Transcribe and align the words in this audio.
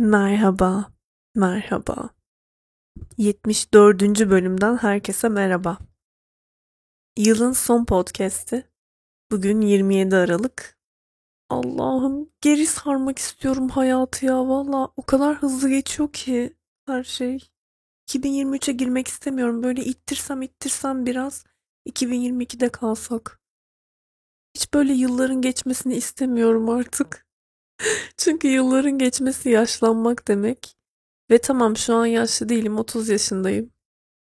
Merhaba, 0.00 0.92
merhaba. 1.34 2.10
74. 3.16 4.02
bölümden 4.30 4.76
herkese 4.76 5.28
merhaba. 5.28 5.78
Yılın 7.16 7.52
son 7.52 7.84
podcast'i. 7.84 8.70
Bugün 9.30 9.60
27 9.60 10.16
Aralık. 10.16 10.78
Allah'ım 11.48 12.30
geri 12.40 12.66
sarmak 12.66 13.18
istiyorum 13.18 13.68
hayatı 13.68 14.26
ya. 14.26 14.48
Valla 14.48 14.88
o 14.96 15.02
kadar 15.02 15.36
hızlı 15.36 15.68
geçiyor 15.68 16.12
ki 16.12 16.56
her 16.86 17.04
şey. 17.04 17.50
2023'e 18.08 18.72
girmek 18.72 19.08
istemiyorum. 19.08 19.62
Böyle 19.62 19.84
ittirsem 19.84 20.42
ittirsem 20.42 21.06
biraz 21.06 21.44
2022'de 21.86 22.68
kalsak. 22.68 23.40
Hiç 24.56 24.74
böyle 24.74 24.92
yılların 24.92 25.40
geçmesini 25.42 25.94
istemiyorum 25.94 26.68
artık. 26.68 27.27
Çünkü 28.16 28.48
yılların 28.48 28.98
geçmesi 28.98 29.50
yaşlanmak 29.50 30.28
demek. 30.28 30.76
Ve 31.30 31.38
tamam 31.38 31.76
şu 31.76 31.94
an 31.94 32.06
yaşlı 32.06 32.48
değilim 32.48 32.78
30 32.78 33.08
yaşındayım. 33.08 33.72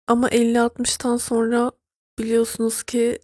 Ama 0.07 0.29
50-60'tan 0.29 1.19
sonra 1.19 1.73
biliyorsunuz 2.19 2.83
ki 2.83 3.19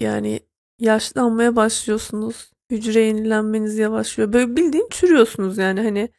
yani 0.00 0.40
yaşlanmaya 0.78 1.56
başlıyorsunuz. 1.56 2.50
Hücre 2.70 3.00
yenilenmeniz 3.00 3.78
yavaşlıyor. 3.78 4.32
Böyle 4.32 4.56
bildiğin 4.56 4.88
çürüyorsunuz 4.90 5.58
yani 5.58 5.80
hani 5.80 6.10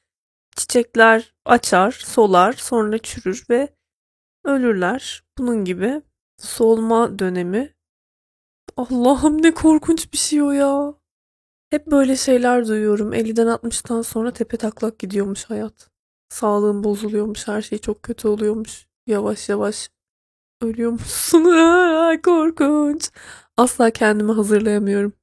çiçekler 0.55 1.34
açar, 1.46 1.91
solar, 1.91 2.54
sonra 2.54 2.98
çürür 2.98 3.46
ve 3.49 3.70
ölürler. 4.46 5.24
Bunun 5.38 5.66
gibi 5.66 6.02
solma 6.38 7.20
dönemi. 7.20 7.74
Allah'ım 8.77 9.44
ne 9.44 9.54
korkunç 9.54 10.13
bir 10.13 10.18
şey 10.18 10.41
o 10.41 10.52
ya. 10.52 10.94
Hep 11.72 11.88
böyle 11.88 12.16
şeyler 12.18 12.68
duyuyorum. 12.68 13.14
50'den 13.14 13.48
60'tan 13.48 14.04
sonra 14.04 14.34
tepe 14.34 14.58
taklak 14.58 15.00
gidiyormuş 15.00 15.46
hayat. 15.46 15.90
Sağlığın 16.30 16.84
bozuluyormuş, 16.84 17.48
her 17.48 17.62
şey 17.62 17.78
çok 17.78 18.04
kötü 18.04 18.28
oluyormuş. 18.28 18.88
Yavaş 19.08 19.50
yavaş 19.50 19.90
ölüyormuşsun. 20.62 21.44
Korkunç. 22.24 23.12
Asla 23.58 23.91
kendimi 23.91 24.32
hazırlayamıyorum. 24.32 25.13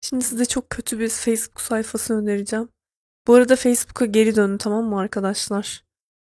Şimdi 0.00 0.24
size 0.24 0.44
çok 0.44 0.70
kötü 0.70 0.98
bir 0.98 1.08
Facebook 1.08 1.60
sayfası 1.60 2.14
önereceğim. 2.14 2.68
Bu 3.26 3.34
arada 3.34 3.56
Facebook'a 3.56 4.06
geri 4.06 4.36
dönün 4.36 4.58
tamam 4.58 4.84
mı 4.84 4.98
arkadaşlar? 5.00 5.84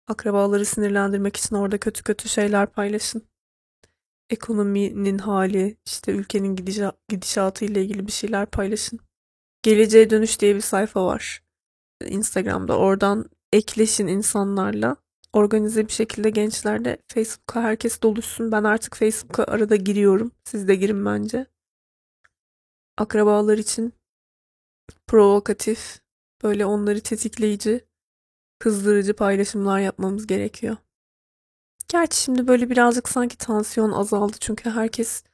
Akrabaları 0.08 0.64
sinirlendirmek 0.66 1.36
için 1.36 1.56
orada 1.56 1.78
kötü 1.78 2.02
kötü 2.02 2.28
şeyler 2.28 2.66
paylaşın. 2.66 3.22
Ekonominin 4.30 5.18
hali, 5.18 5.76
işte 5.86 6.12
ülkenin 6.12 6.56
gidişa- 6.56 6.96
gidişatı 7.08 7.64
ile 7.64 7.82
ilgili 7.82 8.06
bir 8.06 8.12
şeyler 8.12 8.46
paylaşın. 8.46 9.00
Geleceğe 9.62 10.10
Dönüş 10.10 10.40
diye 10.40 10.54
bir 10.54 10.60
sayfa 10.60 11.06
var. 11.06 11.42
Instagram'da. 12.06 12.78
Oradan 12.78 13.30
ekleşin 13.52 14.06
insanlarla. 14.06 14.96
Organize 15.32 15.88
bir 15.88 15.92
şekilde 15.92 16.30
gençler 16.30 16.84
de 16.84 16.98
Facebook'a 17.08 17.62
herkes 17.62 18.02
doluşsun. 18.02 18.52
Ben 18.52 18.64
artık 18.64 18.96
Facebook'a 18.96 19.44
arada 19.44 19.76
giriyorum. 19.76 20.32
Siz 20.44 20.68
de 20.68 20.74
girin 20.74 21.06
bence. 21.06 21.46
Akrabalar 22.98 23.58
için 23.58 23.92
provokatif, 25.06 26.00
böyle 26.42 26.66
onları 26.66 27.00
tetikleyici, 27.00 27.84
kızdırıcı 28.58 29.16
paylaşımlar 29.16 29.80
yapmamız 29.80 30.26
gerekiyor. 30.26 30.76
Gerçi 31.92 32.22
şimdi 32.22 32.48
böyle 32.48 32.70
birazcık 32.70 33.08
sanki 33.08 33.38
tansiyon 33.38 33.92
azaldı 33.92 34.36
çünkü 34.40 34.70
herkes 34.70 35.24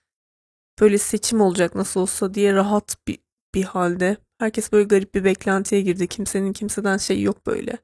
böyle 0.80 0.98
seçim 0.98 1.40
olacak 1.40 1.74
nasıl 1.74 2.00
olsa 2.00 2.34
diye 2.34 2.54
rahat 2.54 2.96
bir, 3.08 3.18
bir 3.54 3.64
halde. 3.64 4.16
Herkes 4.38 4.72
böyle 4.72 4.84
garip 4.84 5.14
bir 5.14 5.24
beklentiye 5.24 5.80
girdi. 5.80 6.08
Kimsenin 6.08 6.52
kimseden 6.52 6.96
şey 6.96 7.22
yok 7.22 7.46
böyle. 7.46 7.78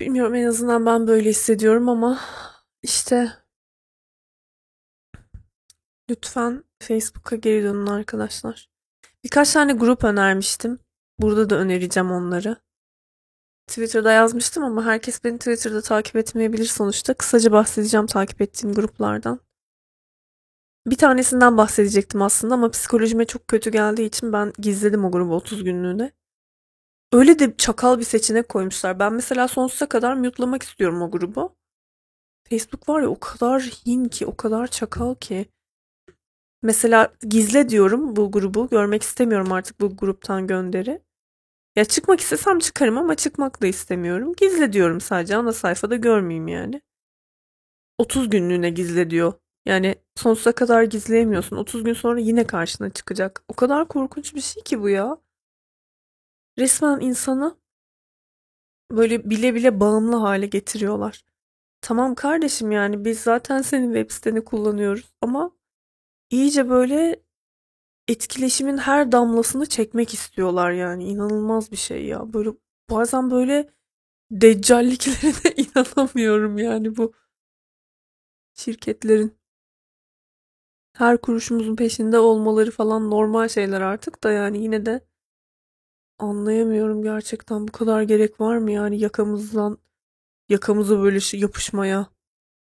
Bilmiyorum 0.00 0.34
en 0.34 0.46
azından 0.46 0.86
ben 0.86 1.06
böyle 1.06 1.30
hissediyorum 1.30 1.88
ama 1.88 2.20
işte 2.82 3.32
lütfen 6.10 6.64
Facebook'a 6.82 7.36
geri 7.36 7.62
dönün 7.62 7.86
arkadaşlar. 7.86 8.70
Birkaç 9.24 9.52
tane 9.52 9.72
grup 9.72 10.04
önermiştim. 10.04 10.78
Burada 11.18 11.50
da 11.50 11.56
önereceğim 11.56 12.10
onları. 12.10 12.56
Twitter'da 13.68 14.12
yazmıştım 14.12 14.64
ama 14.64 14.84
herkes 14.84 15.24
beni 15.24 15.38
Twitter'da 15.38 15.82
takip 15.82 16.16
etmeyebilir 16.16 16.64
sonuçta. 16.64 17.14
Kısaca 17.14 17.52
bahsedeceğim 17.52 18.06
takip 18.06 18.40
ettiğim 18.40 18.74
gruplardan. 18.74 19.40
Bir 20.86 20.96
tanesinden 20.96 21.56
bahsedecektim 21.56 22.22
aslında 22.22 22.54
ama 22.54 22.70
psikolojime 22.70 23.24
çok 23.24 23.48
kötü 23.48 23.70
geldiği 23.70 24.06
için 24.06 24.32
ben 24.32 24.52
gizledim 24.58 25.04
o 25.04 25.10
grubu 25.10 25.34
30 25.34 25.64
günlüğüne. 25.64 26.12
Öyle 27.12 27.38
de 27.38 27.56
çakal 27.56 27.98
bir 27.98 28.04
seçenek 28.04 28.48
koymuşlar. 28.48 28.98
Ben 28.98 29.12
mesela 29.12 29.48
sonsuza 29.48 29.88
kadar 29.88 30.14
mute'lamak 30.14 30.62
istiyorum 30.62 31.02
o 31.02 31.10
grubu. 31.10 31.56
Facebook 32.50 32.88
var 32.88 33.02
ya 33.02 33.08
o 33.08 33.20
kadar 33.20 33.62
hin 33.62 34.04
ki, 34.04 34.26
o 34.26 34.36
kadar 34.36 34.66
çakal 34.66 35.14
ki. 35.14 35.46
Mesela 36.62 37.12
gizle 37.28 37.68
diyorum 37.68 38.16
bu 38.16 38.32
grubu. 38.32 38.68
Görmek 38.68 39.02
istemiyorum 39.02 39.52
artık 39.52 39.80
bu 39.80 39.96
gruptan 39.96 40.46
gönderi. 40.46 41.02
Ya 41.78 41.84
çıkmak 41.84 42.20
istesem 42.20 42.58
çıkarım 42.58 42.98
ama 42.98 43.14
çıkmak 43.14 43.62
da 43.62 43.66
istemiyorum. 43.66 44.34
Gizle 44.36 44.72
diyorum 44.72 45.00
sadece 45.00 45.36
ana 45.36 45.52
sayfada 45.52 45.96
görmeyeyim 45.96 46.48
yani. 46.48 46.82
30 47.98 48.30
günlüğüne 48.30 48.70
gizle 48.70 49.10
diyor. 49.10 49.32
Yani 49.66 49.94
sonsuza 50.16 50.52
kadar 50.52 50.82
gizleyemiyorsun. 50.82 51.56
30 51.56 51.84
gün 51.84 51.92
sonra 51.92 52.20
yine 52.20 52.46
karşına 52.46 52.90
çıkacak. 52.90 53.44
O 53.48 53.54
kadar 53.54 53.88
korkunç 53.88 54.34
bir 54.34 54.40
şey 54.40 54.62
ki 54.62 54.82
bu 54.82 54.88
ya. 54.88 55.18
Resmen 56.58 57.00
insanı 57.00 57.56
böyle 58.90 59.30
bile 59.30 59.54
bile 59.54 59.80
bağımlı 59.80 60.16
hale 60.16 60.46
getiriyorlar. 60.46 61.24
Tamam 61.80 62.14
kardeşim 62.14 62.72
yani 62.72 63.04
biz 63.04 63.20
zaten 63.20 63.62
senin 63.62 63.94
web 63.94 64.10
siteni 64.10 64.44
kullanıyoruz 64.44 65.12
ama 65.22 65.50
iyice 66.30 66.70
böyle 66.70 67.22
etkileşimin 68.08 68.78
her 68.78 69.12
damlasını 69.12 69.66
çekmek 69.66 70.14
istiyorlar 70.14 70.70
yani. 70.70 71.04
İnanılmaz 71.04 71.72
bir 71.72 71.76
şey 71.76 72.04
ya. 72.06 72.32
Böyle 72.32 72.50
bazen 72.90 73.30
böyle 73.30 73.70
deccalliklerine 74.30 75.54
inanamıyorum 75.56 76.58
yani 76.58 76.96
bu 76.96 77.12
şirketlerin. 78.54 79.38
Her 80.96 81.20
kuruşumuzun 81.20 81.76
peşinde 81.76 82.18
olmaları 82.18 82.70
falan 82.70 83.10
normal 83.10 83.48
şeyler 83.48 83.80
artık 83.80 84.24
da 84.24 84.32
yani 84.32 84.62
yine 84.62 84.86
de 84.86 85.00
anlayamıyorum 86.18 87.02
gerçekten 87.02 87.68
bu 87.68 87.72
kadar 87.72 88.02
gerek 88.02 88.40
var 88.40 88.56
mı 88.58 88.70
yani 88.70 88.98
yakamızdan 88.98 89.78
yakamıza 90.48 91.02
böyle 91.02 91.20
şey 91.20 91.40
yapışmaya. 91.40 92.06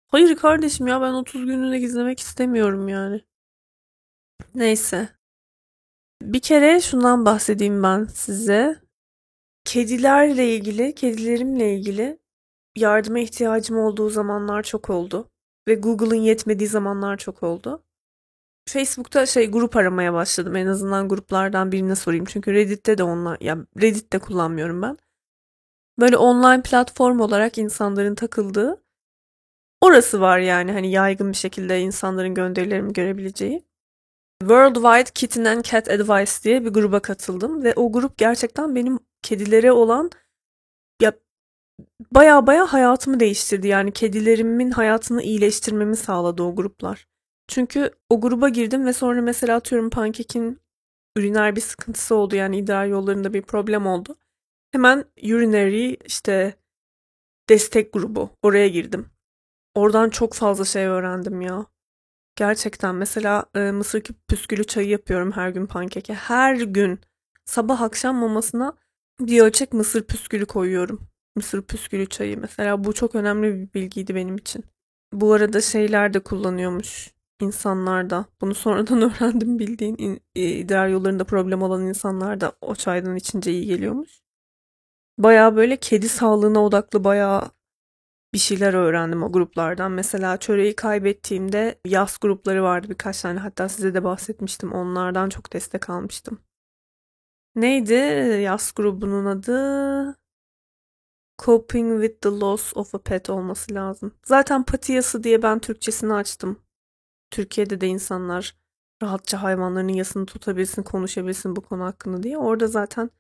Hayır 0.08 0.36
kardeşim 0.36 0.86
ya 0.86 1.00
ben 1.00 1.12
30 1.12 1.46
günlüğüne 1.46 1.78
gizlemek 1.80 2.20
istemiyorum 2.20 2.88
yani. 2.88 3.22
Neyse. 4.54 5.17
Bir 6.22 6.40
kere 6.40 6.80
şundan 6.80 7.24
bahsedeyim 7.24 7.82
ben 7.82 8.04
size. 8.04 8.80
Kedilerle 9.64 10.54
ilgili, 10.56 10.94
kedilerimle 10.94 11.74
ilgili 11.74 12.18
yardıma 12.76 13.18
ihtiyacım 13.18 13.78
olduğu 13.78 14.10
zamanlar 14.10 14.62
çok 14.62 14.90
oldu. 14.90 15.30
Ve 15.68 15.74
Google'ın 15.74 16.20
yetmediği 16.20 16.68
zamanlar 16.68 17.16
çok 17.16 17.42
oldu. 17.42 17.82
Facebook'ta 18.68 19.26
şey 19.26 19.50
grup 19.50 19.76
aramaya 19.76 20.12
başladım. 20.12 20.56
En 20.56 20.66
azından 20.66 21.08
gruplardan 21.08 21.72
birine 21.72 21.96
sorayım. 21.96 22.24
Çünkü 22.24 22.52
Reddit'te 22.52 22.98
de 22.98 23.02
onlar, 23.02 23.40
ya 23.40 23.58
Reddit'te 23.80 24.18
kullanmıyorum 24.18 24.82
ben. 24.82 24.98
Böyle 26.00 26.16
online 26.16 26.62
platform 26.62 27.20
olarak 27.20 27.58
insanların 27.58 28.14
takıldığı 28.14 28.82
orası 29.80 30.20
var 30.20 30.38
yani 30.38 30.72
hani 30.72 30.90
yaygın 30.90 31.32
bir 31.32 31.36
şekilde 31.36 31.80
insanların 31.80 32.34
gönderilerimi 32.34 32.92
görebileceği. 32.92 33.67
Worldwide 34.42 35.10
Kitten 35.14 35.44
and 35.44 35.64
Cat 35.64 35.88
Advice 35.88 36.32
diye 36.44 36.64
bir 36.64 36.70
gruba 36.70 37.00
katıldım 37.02 37.64
ve 37.64 37.74
o 37.74 37.92
grup 37.92 38.18
gerçekten 38.18 38.74
benim 38.74 38.98
kedilere 39.22 39.72
olan 39.72 40.10
ya 41.02 41.12
baya 42.12 42.46
baya 42.46 42.72
hayatımı 42.72 43.20
değiştirdi. 43.20 43.68
Yani 43.68 43.92
kedilerimin 43.92 44.70
hayatını 44.70 45.22
iyileştirmemi 45.22 45.96
sağladı 45.96 46.42
o 46.42 46.56
gruplar. 46.56 47.08
Çünkü 47.48 47.90
o 48.10 48.20
gruba 48.20 48.48
girdim 48.48 48.86
ve 48.86 48.92
sonra 48.92 49.22
mesela 49.22 49.56
atıyorum 49.56 49.90
Pancake'in 49.90 50.60
üriner 51.16 51.56
bir 51.56 51.60
sıkıntısı 51.60 52.14
oldu. 52.14 52.36
Yani 52.36 52.58
idrar 52.58 52.86
yollarında 52.86 53.34
bir 53.34 53.42
problem 53.42 53.86
oldu. 53.86 54.16
Hemen 54.72 55.04
urinary 55.22 55.96
işte 56.04 56.54
destek 57.48 57.92
grubu 57.92 58.30
oraya 58.42 58.68
girdim. 58.68 59.10
Oradan 59.74 60.10
çok 60.10 60.34
fazla 60.34 60.64
şey 60.64 60.84
öğrendim 60.86 61.40
ya. 61.40 61.66
Gerçekten 62.38 62.94
mesela 62.94 63.44
e, 63.54 63.70
mısır 63.70 64.02
püskülü 64.28 64.64
çayı 64.64 64.88
yapıyorum 64.88 65.32
her 65.32 65.48
gün 65.48 65.66
pankeke. 65.66 66.14
Her 66.14 66.54
gün 66.54 67.00
sabah 67.44 67.80
akşam 67.80 68.16
mamasına 68.16 68.76
bir 69.20 69.40
ölçek 69.40 69.72
mısır 69.72 70.02
püskülü 70.02 70.46
koyuyorum. 70.46 71.08
Mısır 71.36 71.62
püskülü 71.62 72.06
çayı 72.06 72.40
mesela 72.40 72.84
bu 72.84 72.92
çok 72.92 73.14
önemli 73.14 73.54
bir 73.54 73.74
bilgiydi 73.74 74.14
benim 74.14 74.36
için. 74.36 74.64
Bu 75.12 75.32
arada 75.32 75.60
şeyler 75.60 76.14
de 76.14 76.20
kullanıyormuş 76.20 77.10
insanlar 77.40 78.10
da. 78.10 78.24
Bunu 78.40 78.54
sonradan 78.54 79.02
öğrendim 79.10 79.58
bildiğin 79.58 80.22
idrar 80.34 80.88
yollarında 80.88 81.24
problem 81.24 81.62
olan 81.62 81.86
insanlar 81.86 82.40
da 82.40 82.52
o 82.60 82.74
çaydan 82.74 83.16
içince 83.16 83.52
iyi 83.52 83.66
geliyormuş. 83.66 84.20
Baya 85.18 85.56
böyle 85.56 85.76
kedi 85.76 86.08
sağlığına 86.08 86.64
odaklı 86.64 87.04
baya 87.04 87.50
bir 88.34 88.38
şeyler 88.38 88.74
öğrendim 88.74 89.22
o 89.22 89.32
gruplardan. 89.32 89.92
Mesela 89.92 90.36
çöreği 90.36 90.76
kaybettiğimde 90.76 91.80
yaz 91.84 92.18
grupları 92.20 92.62
vardı 92.62 92.86
birkaç 92.90 93.22
tane. 93.22 93.38
Hatta 93.40 93.68
size 93.68 93.94
de 93.94 94.04
bahsetmiştim. 94.04 94.72
Onlardan 94.72 95.28
çok 95.28 95.52
destek 95.52 95.90
almıştım. 95.90 96.38
Neydi 97.54 97.94
yaz 98.42 98.72
grubunun 98.76 99.24
adı? 99.24 100.16
Coping 101.38 102.02
with 102.02 102.20
the 102.22 102.28
Loss 102.28 102.76
of 102.76 102.94
a 102.94 102.98
Pet 102.98 103.30
olması 103.30 103.74
lazım. 103.74 104.14
Zaten 104.24 104.62
patiyası 104.62 105.24
diye 105.24 105.42
ben 105.42 105.58
Türkçesini 105.58 106.14
açtım. 106.14 106.58
Türkiye'de 107.30 107.80
de 107.80 107.86
insanlar 107.86 108.56
rahatça 109.02 109.42
hayvanların 109.42 109.88
yasını 109.88 110.26
tutabilsin, 110.26 110.82
konuşabilsin 110.82 111.56
bu 111.56 111.60
konu 111.60 111.84
hakkında 111.84 112.22
diye. 112.22 112.38
Orada 112.38 112.66
zaten 112.66 113.10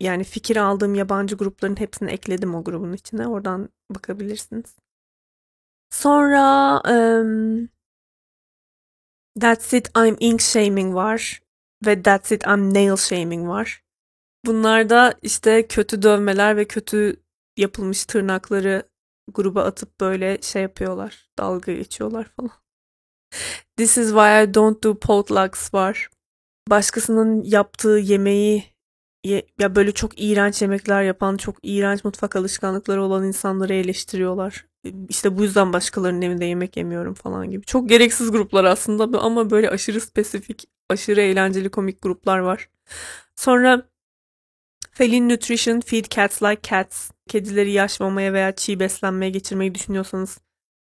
yani 0.00 0.24
fikir 0.24 0.56
aldığım 0.56 0.94
yabancı 0.94 1.36
grupların 1.36 1.80
hepsini 1.80 2.10
ekledim 2.10 2.54
o 2.54 2.64
grubun 2.64 2.92
içine. 2.92 3.26
Oradan 3.28 3.68
bakabilirsiniz. 3.90 4.76
Sonra 5.90 6.80
um, 6.80 7.68
That's 9.40 9.72
It 9.72 9.90
I'm 9.96 10.16
Ink 10.20 10.40
Shaming 10.40 10.94
var. 10.94 11.40
Ve 11.86 12.02
That's 12.02 12.32
It 12.32 12.46
I'm 12.46 12.74
Nail 12.74 12.96
Shaming 12.96 13.48
var. 13.48 13.84
Bunlarda 14.46 15.14
işte 15.22 15.66
kötü 15.66 16.02
dövmeler 16.02 16.56
ve 16.56 16.64
kötü 16.64 17.16
yapılmış 17.56 18.04
tırnakları 18.04 18.88
gruba 19.32 19.64
atıp 19.64 20.00
böyle 20.00 20.42
şey 20.42 20.62
yapıyorlar. 20.62 21.28
Dalga 21.38 21.72
geçiyorlar 21.72 22.24
falan. 22.24 22.64
This 23.76 23.98
is 23.98 24.08
why 24.08 24.44
I 24.44 24.54
don't 24.54 24.84
do 24.84 24.98
potlucks 24.98 25.74
var. 25.74 26.10
Başkasının 26.70 27.42
yaptığı 27.42 27.98
yemeği 27.98 28.73
ya 29.58 29.74
böyle 29.74 29.92
çok 29.92 30.20
iğrenç 30.22 30.62
yemekler 30.62 31.02
yapan, 31.02 31.36
çok 31.36 31.56
iğrenç 31.62 32.04
mutfak 32.04 32.36
alışkanlıkları 32.36 33.02
olan 33.02 33.24
insanları 33.24 33.74
eleştiriyorlar. 33.74 34.66
İşte 35.08 35.38
bu 35.38 35.42
yüzden 35.42 35.72
başkalarının 35.72 36.22
evinde 36.22 36.44
yemek 36.44 36.76
yemiyorum 36.76 37.14
falan 37.14 37.50
gibi. 37.50 37.64
Çok 37.64 37.88
gereksiz 37.88 38.30
gruplar 38.30 38.64
aslında 38.64 39.18
ama 39.18 39.50
böyle 39.50 39.70
aşırı 39.70 40.00
spesifik, 40.00 40.64
aşırı 40.90 41.20
eğlenceli 41.20 41.70
komik 41.70 42.02
gruplar 42.02 42.38
var. 42.38 42.68
Sonra 43.36 43.88
Feline 44.92 45.34
Nutrition 45.34 45.80
Feed 45.80 46.04
Cats 46.10 46.42
Like 46.42 46.62
Cats. 46.70 47.10
Kedileri 47.28 47.72
yaş 47.72 48.00
mamaya 48.00 48.32
veya 48.32 48.54
çiğ 48.54 48.80
beslenmeye 48.80 49.30
geçirmeyi 49.30 49.74
düşünüyorsanız 49.74 50.38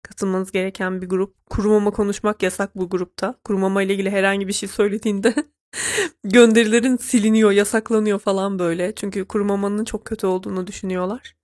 katılmanız 0.03 0.51
gereken 0.51 1.01
bir 1.01 1.09
grup. 1.09 1.35
Kurumama 1.49 1.91
konuşmak 1.91 2.43
yasak 2.43 2.75
bu 2.75 2.89
grupta. 2.89 3.39
Kurumama 3.43 3.81
ile 3.81 3.93
ilgili 3.93 4.09
herhangi 4.09 4.47
bir 4.47 4.53
şey 4.53 4.69
söylediğinde 4.69 5.35
gönderilerin 6.23 6.97
siliniyor, 6.97 7.51
yasaklanıyor 7.51 8.19
falan 8.19 8.59
böyle. 8.59 8.95
Çünkü 8.95 9.25
kurumamanın 9.25 9.85
çok 9.85 10.05
kötü 10.05 10.27
olduğunu 10.27 10.67
düşünüyorlar. 10.67 11.35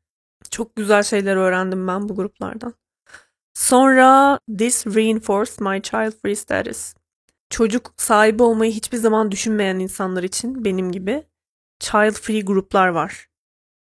Çok 0.51 0.75
güzel 0.75 1.03
şeyler 1.03 1.35
öğrendim 1.35 1.87
ben 1.87 2.09
bu 2.09 2.15
gruplardan. 2.15 2.73
Sonra 3.53 4.39
This 4.57 4.87
Reinforced 4.87 5.59
My 5.59 5.81
Child 5.81 6.21
Free 6.21 6.35
Status. 6.35 6.93
Çocuk 7.49 7.93
sahibi 7.97 8.43
olmayı 8.43 8.71
hiçbir 8.71 8.97
zaman 8.97 9.31
düşünmeyen 9.31 9.79
insanlar 9.79 10.23
için 10.23 10.65
benim 10.65 10.91
gibi 10.91 11.23
child 11.79 12.13
free 12.13 12.41
gruplar 12.41 12.87
var. 12.87 13.27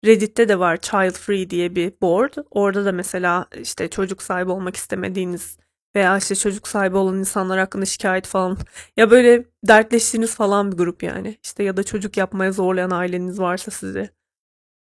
Reddit'te 0.05 0.49
de 0.49 0.59
var 0.59 0.77
Child 0.77 1.13
Free 1.13 1.51
diye 1.51 1.75
bir 1.75 1.93
board. 2.03 2.33
Orada 2.51 2.85
da 2.85 2.93
mesela 2.93 3.47
işte 3.61 3.91
çocuk 3.91 4.23
sahibi 4.23 4.51
olmak 4.51 4.77
istemediğiniz 4.77 5.59
veya 5.97 6.19
işte 6.19 6.35
çocuk 6.35 6.69
sahibi 6.69 6.97
olan 6.97 7.19
insanlar 7.19 7.59
hakkında 7.59 7.85
şikayet 7.85 8.27
falan 8.27 8.59
ya 8.97 9.11
böyle 9.11 9.45
dertleştiğiniz 9.65 10.35
falan 10.35 10.73
bir 10.73 10.77
grup 10.77 11.03
yani. 11.03 11.39
İşte 11.43 11.63
ya 11.63 11.77
da 11.77 11.83
çocuk 11.83 12.17
yapmaya 12.17 12.53
zorlayan 12.53 12.91
aileniz 12.91 13.41
varsa 13.41 13.71
sizi 13.71 14.11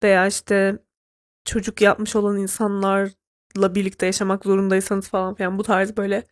veya 0.02 0.26
işte 0.26 0.78
çocuk 1.44 1.80
yapmış 1.80 2.16
olan 2.16 2.36
insanlarla 2.36 3.74
birlikte 3.74 4.06
yaşamak 4.06 4.44
zorundaysanız 4.44 5.08
falan 5.08 5.34
filan 5.34 5.58
bu 5.58 5.62
tarz 5.62 5.96
böyle 5.96 6.26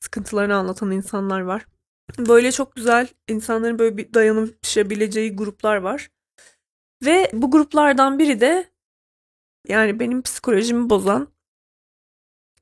sıkıntılarını 0.00 0.56
anlatan 0.56 0.90
insanlar 0.90 1.40
var. 1.40 1.66
Böyle 2.18 2.52
çok 2.52 2.76
güzel 2.76 3.08
insanların 3.28 3.78
böyle 3.78 3.96
bir 3.96 4.14
dayanışabileceği 4.14 5.36
gruplar 5.36 5.76
var. 5.76 6.10
Ve 7.04 7.30
bu 7.32 7.50
gruplardan 7.50 8.18
biri 8.18 8.40
de 8.40 8.70
yani 9.68 10.00
benim 10.00 10.22
psikolojimi 10.22 10.90
bozan 10.90 11.28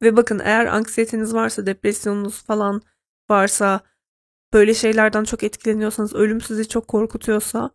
ve 0.02 0.16
bakın 0.16 0.40
eğer 0.44 0.66
anksiyeteniz 0.66 1.34
varsa, 1.34 1.66
depresyonunuz 1.66 2.42
falan 2.42 2.82
varsa, 3.30 3.80
böyle 4.52 4.74
şeylerden 4.74 5.24
çok 5.24 5.42
etkileniyorsanız, 5.42 6.14
ölüm 6.14 6.40
sizi 6.40 6.68
çok 6.68 6.88
korkutuyorsa 6.88 7.70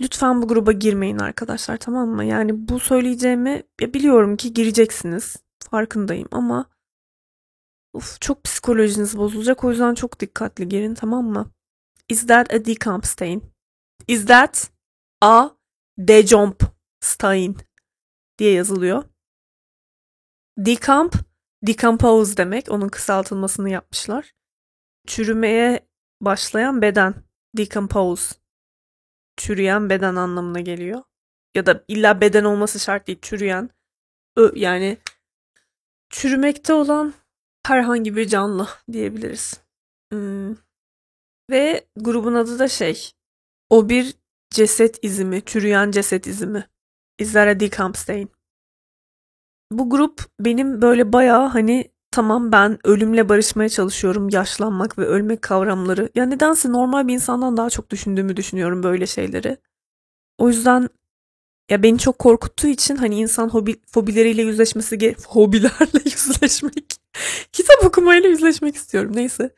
lütfen 0.00 0.42
bu 0.42 0.48
gruba 0.48 0.72
girmeyin 0.72 1.18
arkadaşlar 1.18 1.76
tamam 1.76 2.08
mı? 2.08 2.24
Yani 2.24 2.68
bu 2.68 2.80
söyleyeceğimi 2.80 3.62
ya 3.80 3.94
biliyorum 3.94 4.36
ki 4.36 4.52
gireceksiniz. 4.52 5.36
Farkındayım 5.70 6.28
ama 6.30 6.70
uf, 7.92 8.20
çok 8.20 8.44
psikolojiniz 8.44 9.18
bozulacak. 9.18 9.64
O 9.64 9.70
yüzden 9.70 9.94
çok 9.94 10.20
dikkatli 10.20 10.68
girin 10.68 10.94
tamam 10.94 11.24
mı? 11.24 11.50
Is 12.08 12.26
that 12.26 12.54
a 12.54 12.64
decomp 12.64 13.06
stain? 13.06 13.42
Is 14.08 14.26
that 14.26 14.70
a 15.20 15.50
decomp 15.98 16.62
stain 17.00 17.56
diye 18.38 18.52
yazılıyor. 18.52 19.04
Decomp, 20.58 21.14
decompose 21.66 22.36
demek. 22.36 22.70
Onun 22.70 22.88
kısaltılmasını 22.88 23.70
yapmışlar. 23.70 24.34
Çürümeye 25.06 25.88
başlayan 26.20 26.82
beden. 26.82 27.14
Decompose. 27.56 28.34
Çürüyen 29.36 29.90
beden 29.90 30.16
anlamına 30.16 30.60
geliyor. 30.60 31.02
Ya 31.54 31.66
da 31.66 31.84
illa 31.88 32.20
beden 32.20 32.44
olması 32.44 32.80
şart 32.80 33.06
değil. 33.06 33.18
Çürüyen. 33.22 33.70
Ö, 34.36 34.52
yani 34.54 34.98
çürümekte 36.10 36.72
olan 36.74 37.14
herhangi 37.66 38.16
bir 38.16 38.28
canlı 38.28 38.68
diyebiliriz. 38.92 39.60
Hmm. 40.12 40.56
Ve 41.50 41.88
grubun 41.96 42.34
adı 42.34 42.58
da 42.58 42.68
şey. 42.68 43.12
O 43.70 43.88
bir 43.88 44.14
ceset 44.50 45.04
izimi, 45.04 45.44
çürüyen 45.44 45.90
ceset 45.90 46.26
izimi. 46.26 46.68
Is 47.18 47.32
that 47.32 47.48
a 47.48 47.60
decomp 47.60 47.96
stain? 47.96 48.28
Bu 49.72 49.90
grup 49.90 50.24
benim 50.40 50.82
böyle 50.82 51.12
bayağı 51.12 51.46
hani 51.48 51.90
tamam 52.10 52.52
ben 52.52 52.78
ölümle 52.84 53.28
barışmaya 53.28 53.68
çalışıyorum. 53.68 54.28
Yaşlanmak 54.28 54.98
ve 54.98 55.04
ölmek 55.04 55.42
kavramları. 55.42 56.10
Ya 56.14 56.26
nedense 56.26 56.72
normal 56.72 57.08
bir 57.08 57.14
insandan 57.14 57.56
daha 57.56 57.70
çok 57.70 57.90
düşündüğümü 57.90 58.36
düşünüyorum 58.36 58.82
böyle 58.82 59.06
şeyleri. 59.06 59.56
O 60.38 60.48
yüzden 60.48 60.88
ya 61.70 61.82
beni 61.82 61.98
çok 61.98 62.18
korkuttuğu 62.18 62.66
için 62.68 62.96
hani 62.96 63.16
insan 63.16 63.48
hobi, 63.48 63.76
fobileriyle 63.86 64.42
yüzleşmesi, 64.42 65.16
hobilerle 65.26 66.00
yüzleşmek, 66.04 66.96
kitap 67.52 67.84
okumayla 67.84 68.28
yüzleşmek 68.28 68.76
istiyorum. 68.76 69.12
Neyse. 69.16 69.50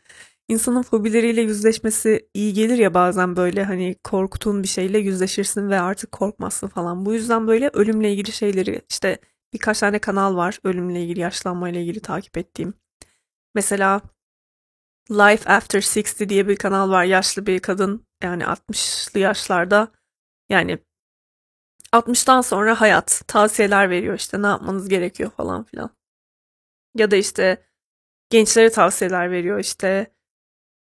İnsanın 0.49 0.83
fobileriyle 0.83 1.40
yüzleşmesi 1.43 2.29
iyi 2.35 2.52
gelir 2.55 2.79
ya 2.79 2.95
bazen 2.95 3.37
böyle 3.37 3.64
hani 3.64 3.97
korktuğun 4.05 4.62
bir 4.62 4.69
şeyle 4.69 4.99
yüzleşirsin 4.99 5.71
ve 5.71 5.81
artık 5.81 6.12
korkmazsın 6.12 6.69
falan. 6.69 7.07
Bu 7.07 7.14
yüzden 7.14 7.47
böyle 7.49 7.71
ölümle 7.73 8.12
ilgili 8.12 8.33
şeyleri 8.33 8.83
işte 8.90 9.19
birkaç 9.52 9.80
tane 9.80 9.99
kanal 9.99 10.37
var 10.37 10.59
ölümle 10.64 11.02
ilgili, 11.02 11.21
yaşlanmayla 11.21 11.80
ilgili 11.80 12.00
takip 12.00 12.38
ettiğim. 12.38 12.75
Mesela 13.54 14.02
Life 15.11 15.50
After 15.50 15.78
60 15.78 16.28
diye 16.28 16.49
bir 16.49 16.57
kanal 16.57 16.90
var. 16.90 17.04
Yaşlı 17.04 17.47
bir 17.47 17.59
kadın 17.61 18.07
yani 18.23 18.42
60'lı 18.42 19.21
yaşlarda 19.21 19.88
yani 20.49 20.78
60'tan 21.92 22.42
sonra 22.42 22.80
hayat 22.80 23.23
tavsiyeler 23.26 23.90
veriyor 23.90 24.14
işte 24.14 24.42
ne 24.42 24.47
yapmanız 24.47 24.88
gerekiyor 24.88 25.30
falan 25.30 25.64
filan. 25.64 25.90
Ya 26.95 27.11
da 27.11 27.16
işte 27.16 27.66
gençlere 28.30 28.71
tavsiyeler 28.71 29.30
veriyor 29.30 29.59
işte 29.59 30.14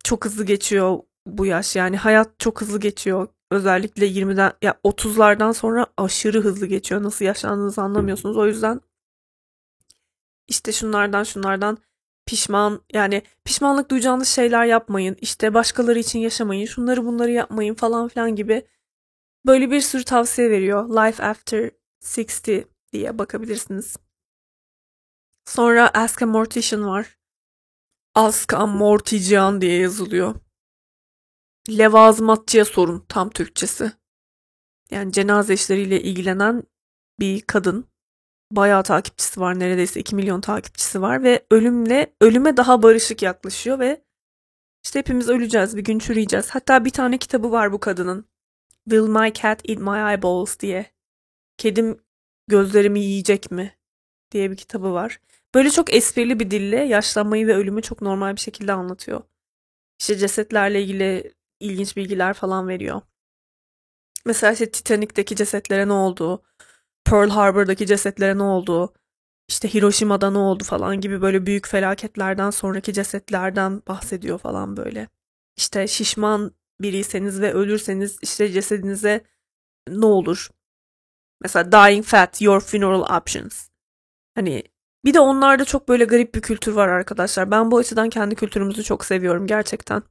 çok 0.04 0.24
hızlı 0.24 0.44
geçiyor 0.44 0.98
bu 1.26 1.46
yaş 1.46 1.76
yani 1.76 1.96
hayat 1.96 2.40
çok 2.40 2.60
hızlı 2.60 2.80
geçiyor 2.80 3.28
özellikle 3.50 4.06
20'den 4.06 4.52
ya 4.62 4.80
30'lardan 4.84 5.52
sonra 5.54 5.86
aşırı 5.96 6.40
hızlı 6.40 6.66
geçiyor. 6.66 7.02
Nasıl 7.02 7.24
yaşlandığınızı 7.24 7.82
anlamıyorsunuz. 7.82 8.36
O 8.36 8.46
yüzden 8.46 8.80
işte 10.48 10.72
şunlardan 10.72 11.24
şunlardan 11.24 11.78
pişman 12.26 12.80
yani 12.92 13.22
pişmanlık 13.44 13.90
duyacağınız 13.90 14.28
şeyler 14.28 14.64
yapmayın. 14.64 15.16
İşte 15.20 15.54
başkaları 15.54 15.98
için 15.98 16.18
yaşamayın. 16.18 16.66
Şunları 16.66 17.04
bunları 17.04 17.30
yapmayın 17.30 17.74
falan 17.74 18.08
filan 18.08 18.36
gibi 18.36 18.66
böyle 19.46 19.70
bir 19.70 19.80
sürü 19.80 20.04
tavsiye 20.04 20.50
veriyor. 20.50 20.88
Life 20.88 21.24
After 21.24 21.70
60 22.18 22.66
diye 22.92 23.18
bakabilirsiniz. 23.18 23.96
Sonra 25.44 25.90
Ask 25.94 26.22
a 26.22 26.26
Mortician 26.26 26.86
var. 26.86 27.18
Ask 28.14 28.54
a 28.54 28.66
Mortician 28.66 29.60
diye 29.60 29.80
yazılıyor 29.80 30.34
levazımatçıya 31.68 32.64
sorun 32.64 33.04
tam 33.08 33.30
Türkçesi. 33.30 33.92
Yani 34.90 35.12
cenaze 35.12 35.54
işleriyle 35.54 36.02
ilgilenen 36.02 36.62
bir 37.20 37.40
kadın. 37.40 37.84
Bayağı 38.52 38.82
takipçisi 38.82 39.40
var. 39.40 39.58
Neredeyse 39.58 40.00
2 40.00 40.16
milyon 40.16 40.40
takipçisi 40.40 41.02
var 41.02 41.22
ve 41.22 41.46
ölümle 41.50 42.14
ölüme 42.20 42.56
daha 42.56 42.82
barışık 42.82 43.22
yaklaşıyor 43.22 43.78
ve 43.78 44.04
işte 44.84 44.98
hepimiz 44.98 45.28
öleceğiz, 45.28 45.76
bir 45.76 45.84
gün 45.84 45.98
çürüyeceğiz. 45.98 46.50
Hatta 46.50 46.84
bir 46.84 46.90
tane 46.90 47.18
kitabı 47.18 47.52
var 47.52 47.72
bu 47.72 47.80
kadının. 47.80 48.28
Will 48.84 49.08
my 49.08 49.32
cat 49.32 49.70
eat 49.70 49.78
my 49.78 49.98
eyeballs 50.10 50.60
diye. 50.60 50.86
Kedim 51.56 52.00
gözlerimi 52.48 53.00
yiyecek 53.00 53.50
mi 53.50 53.78
diye 54.32 54.50
bir 54.50 54.56
kitabı 54.56 54.92
var. 54.92 55.20
Böyle 55.54 55.70
çok 55.70 55.94
esprili 55.94 56.40
bir 56.40 56.50
dille 56.50 56.76
yaşlanmayı 56.76 57.46
ve 57.46 57.54
ölümü 57.54 57.82
çok 57.82 58.02
normal 58.02 58.36
bir 58.36 58.40
şekilde 58.40 58.72
anlatıyor. 58.72 59.22
İşte 60.00 60.16
cesetlerle 60.16 60.82
ilgili 60.82 61.32
ilginç 61.60 61.96
bilgiler 61.96 62.34
falan 62.34 62.68
veriyor. 62.68 63.00
Mesela 64.24 64.52
işte 64.52 64.70
Titanic'teki 64.70 65.36
cesetlere 65.36 65.88
ne 65.88 65.92
oldu? 65.92 66.42
Pearl 67.04 67.30
Harbor'daki 67.30 67.86
cesetlere 67.86 68.38
ne 68.38 68.42
oldu? 68.42 68.94
İşte 69.48 69.74
Hiroşima'da 69.74 70.30
ne 70.30 70.38
oldu 70.38 70.64
falan 70.64 71.00
gibi 71.00 71.22
böyle 71.22 71.46
büyük 71.46 71.68
felaketlerden 71.68 72.50
sonraki 72.50 72.92
cesetlerden 72.92 73.82
bahsediyor 73.88 74.38
falan 74.38 74.76
böyle. 74.76 75.08
İşte 75.56 75.86
şişman 75.86 76.52
biriyseniz 76.80 77.40
ve 77.40 77.52
ölürseniz 77.52 78.18
işte 78.22 78.52
cesedinize 78.52 79.24
ne 79.88 80.06
olur? 80.06 80.48
Mesela 81.40 81.72
dying 81.72 82.04
fat, 82.04 82.42
your 82.42 82.60
funeral 82.60 83.16
options. 83.16 83.68
Hani 84.34 84.62
bir 85.04 85.14
de 85.14 85.20
onlarda 85.20 85.64
çok 85.64 85.88
böyle 85.88 86.04
garip 86.04 86.34
bir 86.34 86.42
kültür 86.42 86.72
var 86.72 86.88
arkadaşlar. 86.88 87.50
Ben 87.50 87.70
bu 87.70 87.78
açıdan 87.78 88.10
kendi 88.10 88.34
kültürümüzü 88.34 88.84
çok 88.84 89.04
seviyorum 89.04 89.46
gerçekten. 89.46 90.02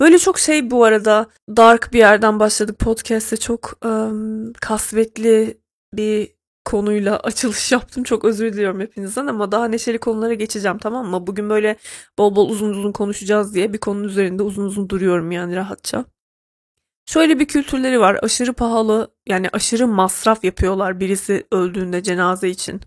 Böyle 0.00 0.18
çok 0.18 0.38
şey 0.38 0.70
bu 0.70 0.84
arada 0.84 1.30
dark 1.56 1.92
bir 1.92 1.98
yerden 1.98 2.40
başladık 2.40 2.78
podcast'te 2.78 3.36
çok 3.36 3.78
um, 3.84 4.52
kasvetli 4.52 5.60
bir 5.94 6.34
konuyla 6.64 7.16
açılış 7.24 7.72
yaptım. 7.72 8.04
Çok 8.04 8.24
özür 8.24 8.52
diliyorum 8.52 8.80
hepinizden 8.80 9.26
ama 9.26 9.52
daha 9.52 9.64
neşeli 9.68 9.98
konulara 9.98 10.34
geçeceğim 10.34 10.78
tamam 10.78 11.06
mı? 11.06 11.26
Bugün 11.26 11.50
böyle 11.50 11.76
bol 12.18 12.36
bol 12.36 12.50
uzun 12.50 12.70
uzun 12.70 12.92
konuşacağız 12.92 13.54
diye 13.54 13.72
bir 13.72 13.78
konunun 13.78 14.08
üzerinde 14.08 14.42
uzun 14.42 14.64
uzun 14.64 14.88
duruyorum 14.88 15.32
yani 15.32 15.56
rahatça. 15.56 16.04
Şöyle 17.06 17.38
bir 17.38 17.48
kültürleri 17.48 18.00
var. 18.00 18.18
Aşırı 18.22 18.52
pahalı 18.52 19.14
yani 19.28 19.48
aşırı 19.52 19.88
masraf 19.88 20.44
yapıyorlar 20.44 21.00
birisi 21.00 21.46
öldüğünde 21.52 22.02
cenaze 22.02 22.48
için. 22.48 22.80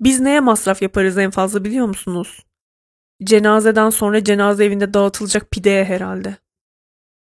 Biz 0.00 0.20
neye 0.20 0.40
masraf 0.40 0.82
yaparız 0.82 1.18
en 1.18 1.30
fazla 1.30 1.64
biliyor 1.64 1.86
musunuz? 1.86 2.46
Cenazeden 3.24 3.90
sonra 3.90 4.24
cenaze 4.24 4.64
evinde 4.64 4.94
dağıtılacak 4.94 5.50
pideye 5.50 5.84
herhalde. 5.84 6.36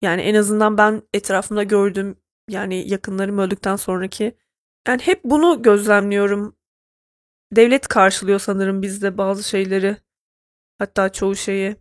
Yani 0.03 0.23
en 0.23 0.35
azından 0.35 0.79
ben 0.79 1.03
etrafımda 1.15 1.63
gördüm 1.63 2.17
yani 2.49 2.89
yakınlarım 2.89 3.39
öldükten 3.39 3.77
sonraki 3.77 4.37
yani 4.89 5.03
hep 5.03 5.25
bunu 5.25 5.63
gözlemliyorum. 5.63 6.57
Devlet 7.53 7.89
karşılıyor 7.89 8.39
sanırım 8.39 8.83
bizde 8.83 9.19
bazı 9.19 9.43
şeyleri. 9.43 9.97
Hatta 10.79 11.13
çoğu 11.13 11.37
şeyi. 11.37 11.77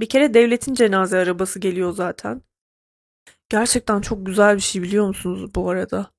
Bir 0.00 0.08
kere 0.08 0.34
devletin 0.34 0.74
cenaze 0.74 1.18
arabası 1.18 1.58
geliyor 1.58 1.92
zaten. 1.92 2.42
Gerçekten 3.48 4.00
çok 4.00 4.26
güzel 4.26 4.56
bir 4.56 4.60
şey 4.60 4.82
biliyor 4.82 5.06
musunuz 5.06 5.54
bu 5.54 5.70
arada? 5.70 6.10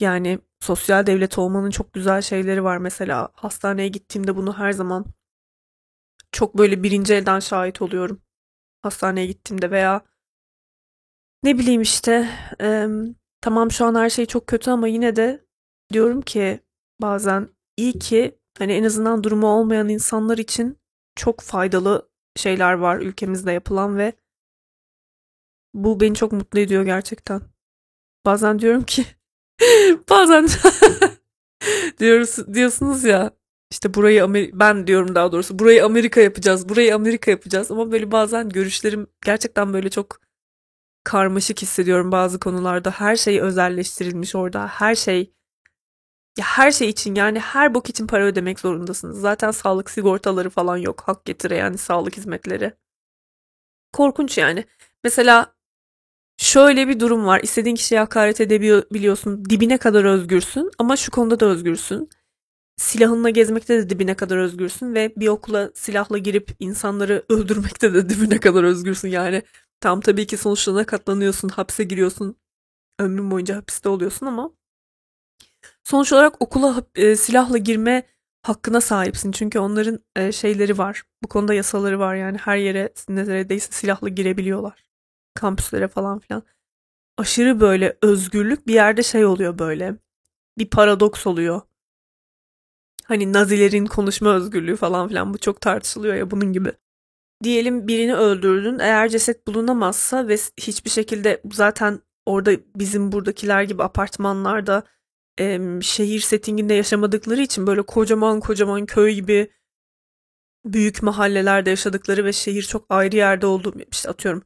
Yani 0.00 0.38
sosyal 0.60 1.06
devlet 1.06 1.38
olmanın 1.38 1.70
çok 1.70 1.92
güzel 1.92 2.22
şeyleri 2.22 2.64
var. 2.64 2.78
Mesela 2.78 3.28
hastaneye 3.32 3.88
gittiğimde 3.88 4.36
bunu 4.36 4.58
her 4.58 4.72
zaman 4.72 5.06
çok 6.32 6.58
böyle 6.58 6.82
birinci 6.82 7.14
elden 7.14 7.40
şahit 7.40 7.82
oluyorum. 7.82 8.22
Hastaneye 8.82 9.26
gittiğimde 9.26 9.70
veya 9.70 10.02
ne 11.42 11.58
bileyim 11.58 11.82
işte 11.82 12.28
e, 12.60 12.86
tamam 13.40 13.70
şu 13.70 13.84
an 13.84 13.94
her 13.94 14.10
şey 14.10 14.26
çok 14.26 14.46
kötü 14.46 14.70
ama 14.70 14.88
yine 14.88 15.16
de 15.16 15.44
diyorum 15.92 16.22
ki 16.22 16.60
bazen 17.02 17.48
iyi 17.76 17.98
ki 17.98 18.38
hani 18.58 18.72
en 18.72 18.84
azından 18.84 19.24
durumu 19.24 19.46
olmayan 19.46 19.88
insanlar 19.88 20.38
için 20.38 20.78
çok 21.16 21.40
faydalı 21.40 22.10
şeyler 22.36 22.72
var 22.72 22.98
ülkemizde 22.98 23.52
yapılan 23.52 23.98
ve 23.98 24.12
bu 25.74 26.00
beni 26.00 26.14
çok 26.14 26.32
mutlu 26.32 26.60
ediyor 26.60 26.82
gerçekten. 26.84 27.42
Bazen 28.26 28.58
diyorum 28.58 28.82
ki 28.82 29.04
bazen 30.10 30.48
diyoruz 31.98 32.54
diyorsunuz 32.54 33.04
ya 33.04 33.30
işte 33.70 33.94
burayı 33.94 34.24
Amerika 34.24 34.58
ben 34.60 34.86
diyorum 34.86 35.14
daha 35.14 35.32
doğrusu 35.32 35.58
burayı 35.58 35.84
Amerika 35.84 36.20
yapacağız. 36.20 36.68
Burayı 36.68 36.94
Amerika 36.94 37.30
yapacağız 37.30 37.70
ama 37.70 37.92
böyle 37.92 38.10
bazen 38.12 38.48
görüşlerim 38.48 39.06
gerçekten 39.24 39.72
böyle 39.72 39.90
çok 39.90 40.20
karmaşık 41.04 41.62
hissediyorum 41.62 42.12
bazı 42.12 42.40
konularda. 42.40 42.90
Her 42.90 43.16
şey 43.16 43.40
özelleştirilmiş 43.40 44.34
orada. 44.34 44.68
Her 44.68 44.94
şey 44.94 45.32
ya 46.38 46.44
her 46.44 46.72
şey 46.72 46.88
için 46.88 47.14
yani 47.14 47.38
her 47.40 47.74
bok 47.74 47.90
için 47.90 48.06
para 48.06 48.24
ödemek 48.24 48.60
zorundasınız. 48.60 49.20
Zaten 49.20 49.50
sağlık 49.50 49.90
sigortaları 49.90 50.50
falan 50.50 50.76
yok. 50.76 51.02
Hak 51.06 51.24
getire 51.24 51.56
yani 51.56 51.78
sağlık 51.78 52.16
hizmetleri. 52.16 52.72
Korkunç 53.92 54.38
yani. 54.38 54.64
Mesela 55.04 55.54
şöyle 56.38 56.88
bir 56.88 57.00
durum 57.00 57.26
var. 57.26 57.40
İstediğin 57.42 57.76
kişiye 57.76 58.00
hakaret 58.00 58.40
edebiliyorsun. 58.40 59.44
Dibine 59.44 59.78
kadar 59.78 60.04
özgürsün 60.04 60.70
ama 60.78 60.96
şu 60.96 61.10
konuda 61.10 61.40
da 61.40 61.46
özgürsün. 61.46 62.10
Silahınla 62.80 63.30
gezmekte 63.30 63.78
de 63.78 63.90
dibine 63.90 64.14
kadar 64.14 64.36
özgürsün 64.36 64.94
ve 64.94 65.12
bir 65.16 65.28
okula 65.28 65.70
silahla 65.74 66.18
girip 66.18 66.50
insanları 66.60 67.24
öldürmekte 67.28 67.94
de 67.94 68.08
dibine 68.08 68.40
kadar 68.40 68.64
özgürsün. 68.64 69.08
Yani 69.08 69.42
tam 69.80 70.00
tabii 70.00 70.26
ki 70.26 70.36
sonuçlarına 70.36 70.86
katlanıyorsun, 70.86 71.48
hapse 71.48 71.84
giriyorsun. 71.84 72.36
Ömrün 72.98 73.30
boyunca 73.30 73.56
hapiste 73.56 73.88
oluyorsun 73.88 74.26
ama 74.26 74.50
sonuç 75.84 76.12
olarak 76.12 76.42
okula 76.42 76.84
e, 76.94 77.16
silahla 77.16 77.58
girme 77.58 78.02
hakkına 78.42 78.80
sahipsin. 78.80 79.32
Çünkü 79.32 79.58
onların 79.58 80.00
e, 80.16 80.32
şeyleri 80.32 80.78
var. 80.78 81.02
Bu 81.22 81.28
konuda 81.28 81.54
yasaları 81.54 81.98
var 81.98 82.14
yani 82.14 82.38
her 82.38 82.56
yere 82.56 82.92
neredeyse 83.08 83.72
silahla 83.72 84.08
girebiliyorlar 84.08 84.84
kampüslere 85.34 85.88
falan 85.88 86.18
filan. 86.18 86.42
Aşırı 87.18 87.60
böyle 87.60 87.96
özgürlük 88.02 88.66
bir 88.66 88.74
yerde 88.74 89.02
şey 89.02 89.24
oluyor 89.24 89.58
böyle. 89.58 89.94
Bir 90.58 90.70
paradoks 90.70 91.26
oluyor. 91.26 91.69
Hani 93.10 93.32
Nazilerin 93.32 93.86
konuşma 93.86 94.34
özgürlüğü 94.34 94.76
falan 94.76 95.08
filan 95.08 95.34
bu 95.34 95.38
çok 95.38 95.60
tartışılıyor 95.60 96.14
ya 96.14 96.30
bunun 96.30 96.52
gibi. 96.52 96.72
Diyelim 97.44 97.88
birini 97.88 98.14
öldürdün. 98.14 98.78
Eğer 98.78 99.08
ceset 99.08 99.46
bulunamazsa 99.46 100.28
ve 100.28 100.36
hiçbir 100.60 100.90
şekilde 100.90 101.42
zaten 101.52 102.00
orada 102.26 102.52
bizim 102.76 103.12
buradakiler 103.12 103.62
gibi 103.62 103.82
apartmanlarda 103.82 104.82
e, 105.40 105.60
şehir 105.82 106.20
settinginde 106.20 106.74
yaşamadıkları 106.74 107.40
için 107.40 107.66
böyle 107.66 107.82
kocaman 107.82 108.40
kocaman 108.40 108.86
köy 108.86 109.14
gibi 109.14 109.50
büyük 110.64 111.02
mahallelerde 111.02 111.70
yaşadıkları 111.70 112.24
ve 112.24 112.32
şehir 112.32 112.62
çok 112.62 112.86
ayrı 112.88 113.16
yerde 113.16 113.46
olduğu 113.46 113.74
işte 113.92 114.08
atıyorum 114.08 114.42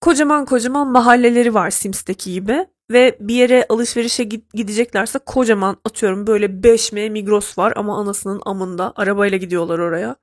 kocaman 0.00 0.44
kocaman 0.44 0.92
mahalleleri 0.92 1.54
var 1.54 1.70
Sims'teki 1.70 2.32
gibi 2.32 2.66
ve 2.90 3.16
bir 3.20 3.34
yere 3.34 3.66
alışverişe 3.68 4.24
gideceklerse 4.54 5.18
kocaman 5.18 5.76
atıyorum 5.84 6.26
böyle 6.26 6.46
5M 6.62 7.10
Migros 7.10 7.58
var 7.58 7.72
ama 7.76 7.98
anasının 7.98 8.42
amında 8.46 8.92
arabayla 8.96 9.38
gidiyorlar 9.38 9.78
oraya. 9.78 10.16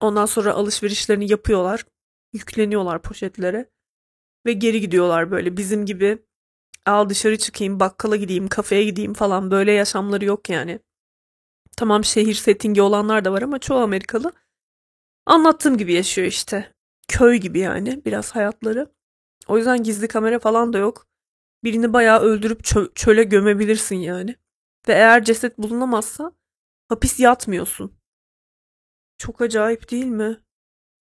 Ondan 0.00 0.26
sonra 0.26 0.52
alışverişlerini 0.54 1.30
yapıyorlar. 1.30 1.84
Yükleniyorlar 2.32 3.02
poşetlere 3.02 3.70
ve 4.46 4.52
geri 4.52 4.80
gidiyorlar 4.80 5.30
böyle 5.30 5.56
bizim 5.56 5.86
gibi 5.86 6.18
al 6.86 7.08
dışarı 7.08 7.38
çıkayım 7.38 7.80
bakkala 7.80 8.16
gideyim 8.16 8.48
kafeye 8.48 8.84
gideyim 8.84 9.14
falan 9.14 9.50
böyle 9.50 9.72
yaşamları 9.72 10.24
yok 10.24 10.50
yani. 10.50 10.80
Tamam 11.76 12.04
şehir 12.04 12.34
settingi 12.34 12.82
olanlar 12.82 13.24
da 13.24 13.32
var 13.32 13.42
ama 13.42 13.58
çoğu 13.58 13.78
Amerikalı 13.78 14.32
anlattığım 15.26 15.78
gibi 15.78 15.92
yaşıyor 15.92 16.28
işte 16.28 16.72
köy 17.08 17.36
gibi 17.36 17.58
yani 17.58 18.02
biraz 18.04 18.30
hayatları. 18.36 18.92
O 19.46 19.56
yüzden 19.58 19.82
gizli 19.82 20.08
kamera 20.08 20.38
falan 20.38 20.72
da 20.72 20.78
yok. 20.78 21.07
Birini 21.64 21.92
bayağı 21.92 22.20
öldürüp 22.20 22.60
çö- 22.60 22.94
çöle 22.94 23.24
gömebilirsin 23.24 23.96
yani. 23.96 24.36
Ve 24.88 24.92
eğer 24.92 25.24
ceset 25.24 25.58
bulunamazsa 25.58 26.32
hapis 26.88 27.20
yatmıyorsun. 27.20 27.98
Çok 29.18 29.40
acayip 29.40 29.90
değil 29.90 30.04
mi? 30.04 30.40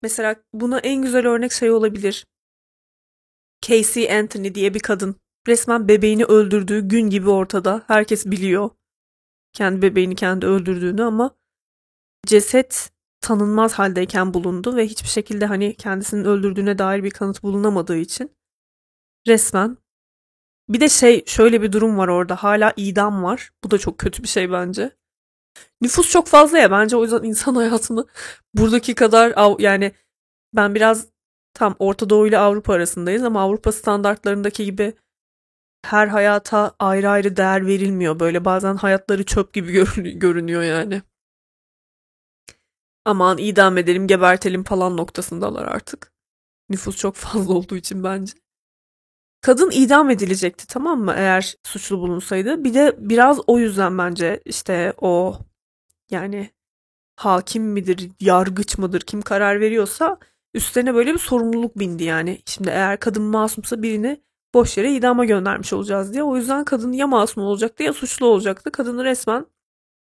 Mesela 0.01 0.35
buna 0.53 0.79
en 0.79 1.01
güzel 1.01 1.27
örnek 1.27 1.51
şey 1.51 1.71
olabilir. 1.71 2.25
Casey 3.61 4.17
Anthony 4.17 4.55
diye 4.55 4.73
bir 4.73 4.79
kadın. 4.79 5.15
Resmen 5.47 5.87
bebeğini 5.87 6.25
öldürdüğü 6.25 6.87
gün 6.87 7.09
gibi 7.09 7.29
ortada. 7.29 7.83
Herkes 7.87 8.25
biliyor. 8.25 8.69
Kendi 9.53 9.81
bebeğini 9.81 10.15
kendi 10.15 10.45
öldürdüğünü 10.45 11.03
ama 11.03 11.35
ceset 12.27 12.91
tanınmaz 13.21 13.73
haldeyken 13.73 14.33
bulundu 14.33 14.75
ve 14.75 14.87
hiçbir 14.87 15.07
şekilde 15.09 15.45
hani 15.45 15.75
kendisinin 15.75 16.25
öldürdüğüne 16.25 16.77
dair 16.77 17.03
bir 17.03 17.11
kanıt 17.11 17.43
bulunamadığı 17.43 17.97
için 17.97 18.31
resmen 19.27 19.77
bir 20.69 20.79
de 20.79 20.89
şey 20.89 21.25
şöyle 21.25 21.61
bir 21.61 21.71
durum 21.71 21.97
var 21.97 22.07
orada 22.07 22.35
hala 22.35 22.73
idam 22.77 23.23
var. 23.23 23.49
Bu 23.63 23.71
da 23.71 23.77
çok 23.77 23.97
kötü 23.97 24.23
bir 24.23 24.27
şey 24.27 24.51
bence. 24.51 24.91
Nüfus 25.81 26.09
çok 26.11 26.27
fazla 26.27 26.57
ya 26.57 26.71
bence 26.71 26.97
o 26.97 27.03
yüzden 27.03 27.23
insan 27.23 27.55
hayatını 27.55 28.05
buradaki 28.53 28.95
kadar 28.95 29.59
yani 29.59 29.91
ben 30.55 30.75
biraz 30.75 31.07
tam 31.53 31.75
Orta 31.79 32.09
Doğu 32.09 32.27
ile 32.27 32.37
Avrupa 32.37 32.73
arasındayız 32.73 33.23
ama 33.23 33.41
Avrupa 33.41 33.71
standartlarındaki 33.71 34.65
gibi 34.65 34.93
her 35.85 36.07
hayata 36.07 36.75
ayrı 36.79 37.09
ayrı 37.09 37.37
değer 37.37 37.67
verilmiyor. 37.67 38.19
Böyle 38.19 38.45
bazen 38.45 38.75
hayatları 38.75 39.25
çöp 39.25 39.53
gibi 39.53 39.73
görünüyor 40.19 40.63
yani 40.63 41.01
aman 43.07 43.37
idam 43.37 43.77
edelim 43.77 44.07
gebertelim 44.07 44.63
falan 44.63 44.97
noktasındalar 44.97 45.65
artık. 45.65 46.13
Nüfus 46.69 46.97
çok 46.97 47.15
fazla 47.15 47.53
olduğu 47.53 47.75
için 47.75 48.03
bence. 48.03 48.33
Kadın 49.41 49.71
idam 49.73 50.09
edilecekti 50.09 50.67
tamam 50.67 51.01
mı 51.03 51.13
eğer 51.17 51.55
suçlu 51.63 51.99
bulunsaydı. 51.99 52.63
Bir 52.63 52.73
de 52.73 52.95
biraz 52.99 53.39
o 53.47 53.59
yüzden 53.59 53.97
bence 53.97 54.41
işte 54.45 54.93
o 54.97 55.37
yani 56.11 56.51
hakim 57.15 57.63
midir, 57.63 58.11
yargıç 58.19 58.77
mıdır 58.77 59.01
kim 59.01 59.21
karar 59.21 59.61
veriyorsa 59.61 60.19
üstlerine 60.53 60.95
böyle 60.95 61.13
bir 61.13 61.19
sorumluluk 61.19 61.79
bindi 61.79 62.03
yani. 62.03 62.41
Şimdi 62.45 62.69
eğer 62.69 62.99
kadın 62.99 63.23
masumsa 63.23 63.81
birini 63.83 64.21
boş 64.53 64.77
yere 64.77 64.93
idama 64.95 65.25
göndermiş 65.25 65.73
olacağız 65.73 66.13
diye. 66.13 66.23
O 66.23 66.37
yüzden 66.37 66.65
kadın 66.65 66.91
ya 66.93 67.07
masum 67.07 67.43
olacaktı 67.43 67.83
ya 67.83 67.93
suçlu 67.93 68.25
olacaktı. 68.27 68.71
Kadını 68.71 69.03
resmen 69.03 69.45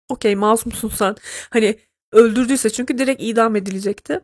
okey 0.08 0.36
masumsun 0.36 0.88
sen. 0.88 1.16
Hani 1.50 1.78
öldürdüyse 2.12 2.70
çünkü 2.70 2.98
direkt 2.98 3.22
idam 3.22 3.56
edilecekti. 3.56 4.20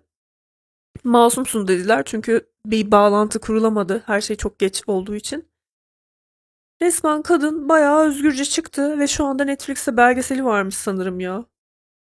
Masumsun 1.05 1.69
dediler 1.69 2.03
çünkü 2.07 2.51
bir 2.67 2.91
bağlantı 2.91 3.41
kurulamadı. 3.41 4.03
Her 4.07 4.21
şey 4.21 4.37
çok 4.37 4.59
geç 4.59 4.83
olduğu 4.87 5.15
için. 5.15 5.49
Resmen 6.83 7.23
kadın 7.23 7.69
bayağı 7.69 8.05
özgürce 8.09 8.45
çıktı 8.45 8.99
ve 8.99 9.07
şu 9.07 9.25
anda 9.25 9.45
Netflix'te 9.45 9.97
belgeseli 9.97 10.45
varmış 10.45 10.75
sanırım 10.75 11.21
ya. 11.21 11.45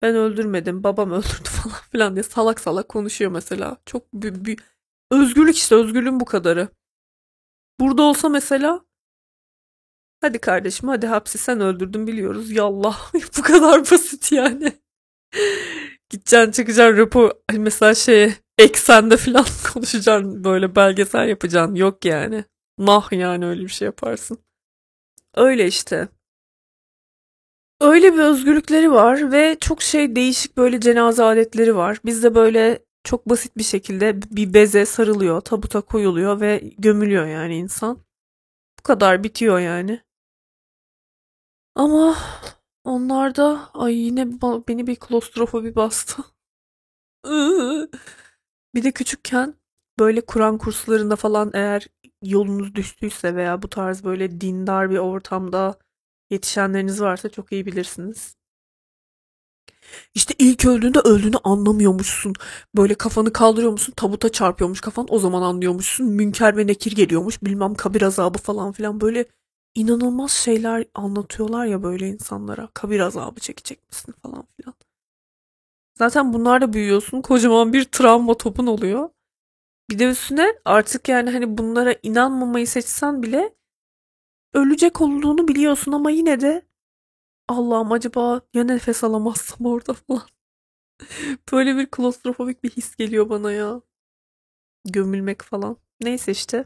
Ben 0.03 0.15
öldürmedim, 0.15 0.85
babam 0.85 1.11
öldürdü 1.13 1.49
falan 1.49 1.81
filan 1.93 2.15
diye 2.15 2.23
salak 2.23 2.61
salak 2.61 2.89
konuşuyor 2.89 3.31
mesela. 3.31 3.77
Çok 3.87 4.13
bir, 4.13 4.45
bir 4.45 4.59
özgürlük 5.11 5.57
işte, 5.57 5.75
özgürlüğün 5.75 6.21
bu 6.21 6.25
kadarı. 6.25 6.69
Burada 7.81 8.03
olsa 8.03 8.29
mesela 8.29 8.85
hadi 10.21 10.39
kardeşim 10.39 10.89
hadi 10.89 11.07
hapsi 11.07 11.39
sen 11.39 11.61
öldürdün 11.61 12.07
biliyoruz. 12.07 12.51
Yallah 12.51 13.13
bu 13.39 13.43
kadar 13.43 13.81
basit 13.81 14.33
yani. 14.33 14.73
Gideceksin 16.11 16.51
çıkacaksın 16.51 16.99
rapor 16.99 17.33
mesela 17.53 17.95
şey 17.95 18.35
eksende 18.59 19.17
falan 19.17 19.47
konuşacaksın 19.73 20.45
böyle 20.45 20.77
belgesel 20.77 21.29
yapacaksın. 21.29 21.75
Yok 21.75 22.05
yani. 22.05 22.45
Nah 22.79 23.13
yani 23.13 23.47
öyle 23.47 23.63
bir 23.63 23.69
şey 23.69 23.87
yaparsın. 23.87 24.39
Öyle 25.35 25.67
işte. 25.67 26.09
Öyle 27.81 28.15
bir 28.15 28.19
özgürlükleri 28.19 28.93
var 28.93 29.33
ve 29.33 29.57
çok 29.61 29.83
şey 29.83 30.17
değişik 30.17 30.57
böyle 30.57 30.81
cenaze 30.81 31.23
adetleri 31.25 31.77
var. 31.77 31.99
Bizde 32.05 32.35
böyle 32.35 32.85
çok 33.05 33.29
basit 33.29 33.57
bir 33.57 33.63
şekilde 33.63 34.23
bir 34.23 34.55
beze 34.55 34.87
sarılıyor, 34.87 35.41
tabuta 35.41 35.81
koyuluyor 35.81 36.41
ve 36.41 36.73
gömülüyor 36.79 37.27
yani 37.27 37.57
insan. 37.57 37.99
Bu 38.79 38.83
kadar 38.83 39.25
bitiyor 39.25 39.59
yani. 39.59 40.01
Ama 41.75 42.17
onlarda 42.85 43.71
ay 43.75 43.95
yine 43.95 44.27
beni 44.69 44.87
bir 44.87 44.97
klostrofobi 44.97 45.75
bastı. 45.75 46.23
bir 48.75 48.85
de 48.85 48.93
küçükken 48.93 49.55
böyle 49.99 50.21
Kur'an 50.21 50.59
kurslarında 50.59 51.17
falan 51.17 51.51
eğer 51.55 51.87
yolunuz 52.23 52.75
düştüyse 52.75 53.37
veya 53.37 53.63
bu 53.63 53.69
tarz 53.71 54.05
böyle 54.05 54.41
dindar 54.41 54.91
bir 54.91 54.99
ortamda 54.99 55.79
yetişenleriniz 56.31 57.01
varsa 57.01 57.29
çok 57.29 57.53
iyi 57.53 57.67
bilirsiniz. 57.67 58.37
İşte 60.15 60.35
ilk 60.39 60.65
öldüğünde 60.65 60.99
öldüğünü 60.99 61.37
anlamıyormuşsun. 61.45 62.35
Böyle 62.77 62.95
kafanı 62.95 63.33
kaldırıyor 63.33 63.73
musun? 63.73 63.95
Tabuta 63.97 64.29
çarpıyormuş 64.33 64.81
kafan. 64.81 65.07
O 65.09 65.19
zaman 65.19 65.43
anlıyormuşsun. 65.43 66.07
Münker 66.07 66.57
ve 66.57 66.67
nekir 66.67 66.93
geliyormuş. 66.97 67.43
Bilmem 67.43 67.75
kabir 67.75 68.03
azabı 68.03 68.39
falan 68.39 68.73
filan. 68.73 69.01
Böyle 69.01 69.25
inanılmaz 69.75 70.31
şeyler 70.31 70.85
anlatıyorlar 70.95 71.67
ya 71.67 71.83
böyle 71.83 72.09
insanlara. 72.09 72.69
Kabir 72.75 73.01
azabı 73.01 73.41
çekecek 73.41 73.89
misin 73.93 74.15
falan 74.23 74.47
filan. 74.57 74.75
Zaten 75.99 76.33
bunlarla 76.33 76.73
büyüyorsun. 76.73 77.23
Kocaman 77.23 77.73
bir 77.73 77.85
travma 77.85 78.37
topun 78.37 78.67
oluyor. 78.67 79.11
Bir 79.91 79.99
de 79.99 80.11
üstüne 80.11 80.55
artık 80.65 81.09
yani 81.09 81.31
hani 81.31 81.59
bunlara 81.59 81.95
inanmamayı 82.03 82.67
seçsen 82.67 83.23
bile 83.23 83.55
ölecek 84.55 85.01
olduğunu 85.01 85.49
biliyorsun 85.49 85.93
ama 85.93 86.11
yine 86.11 86.41
de 86.41 86.63
Allah'ım 87.49 87.93
acaba 87.93 88.41
ya 88.55 88.65
nefes 88.65 89.05
alamazsam 89.05 89.67
orada 89.67 89.95
falan. 89.95 90.23
Böyle 91.53 91.77
bir 91.77 91.87
klostrofobik 91.87 92.65
bir 92.65 92.71
his 92.71 92.97
geliyor 92.97 93.29
bana 93.31 93.53
ya. 93.53 93.83
Gömülmek 94.85 95.43
falan. 95.43 95.77
Neyse 96.01 96.33
işte. 96.33 96.65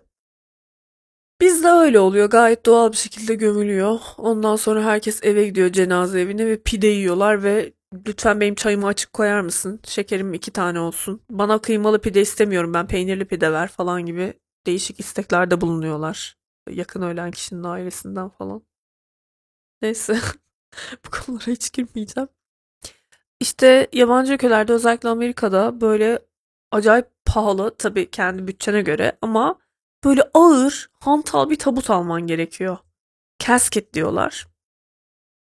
Bizde 1.40 1.68
öyle 1.68 2.00
oluyor. 2.00 2.30
Gayet 2.30 2.66
doğal 2.66 2.92
bir 2.92 2.96
şekilde 2.96 3.34
gömülüyor. 3.34 4.00
Ondan 4.18 4.56
sonra 4.56 4.84
herkes 4.84 5.20
eve 5.24 5.46
gidiyor 5.46 5.72
cenaze 5.72 6.20
evine 6.20 6.46
ve 6.46 6.62
pide 6.62 6.86
yiyorlar 6.86 7.42
ve 7.42 7.72
lütfen 7.92 8.40
benim 8.40 8.54
çayımı 8.54 8.86
açık 8.86 9.12
koyar 9.12 9.40
mısın? 9.40 9.80
Şekerim 9.84 10.34
iki 10.34 10.50
tane 10.50 10.80
olsun. 10.80 11.22
Bana 11.30 11.58
kıymalı 11.60 12.00
pide 12.00 12.20
istemiyorum 12.20 12.74
ben 12.74 12.86
peynirli 12.86 13.24
pide 13.24 13.52
ver 13.52 13.68
falan 13.68 14.06
gibi 14.06 14.34
değişik 14.66 15.00
isteklerde 15.00 15.60
bulunuyorlar. 15.60 16.36
Yakın 16.70 17.02
ölen 17.02 17.30
kişinin 17.30 17.62
ailesinden 17.64 18.28
falan. 18.28 18.62
Neyse. 19.82 20.20
Bu 21.06 21.10
konulara 21.10 21.46
hiç 21.46 21.72
girmeyeceğim. 21.72 22.28
İşte 23.40 23.88
yabancı 23.92 24.32
ülkelerde 24.32 24.72
özellikle 24.72 25.08
Amerika'da 25.08 25.80
böyle 25.80 26.18
acayip 26.70 27.06
pahalı 27.24 27.74
tabii 27.78 28.10
kendi 28.10 28.48
bütçene 28.48 28.82
göre 28.82 29.18
ama 29.22 29.58
böyle 30.04 30.22
ağır 30.34 30.90
hantal 31.00 31.50
bir 31.50 31.58
tabut 31.58 31.90
alman 31.90 32.26
gerekiyor. 32.26 32.78
Casket 33.38 33.94
diyorlar. 33.94 34.46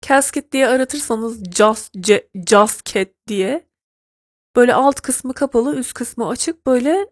Casket 0.01 0.51
diye 0.51 0.67
aratırsanız 0.67 1.51
just, 1.51 1.93
ce, 1.99 2.29
just 2.47 2.85
cat 2.85 3.09
diye 3.27 3.67
böyle 4.55 4.73
alt 4.73 5.01
kısmı 5.01 5.33
kapalı 5.33 5.75
üst 5.75 5.93
kısmı 5.93 6.27
açık 6.27 6.67
böyle 6.67 7.09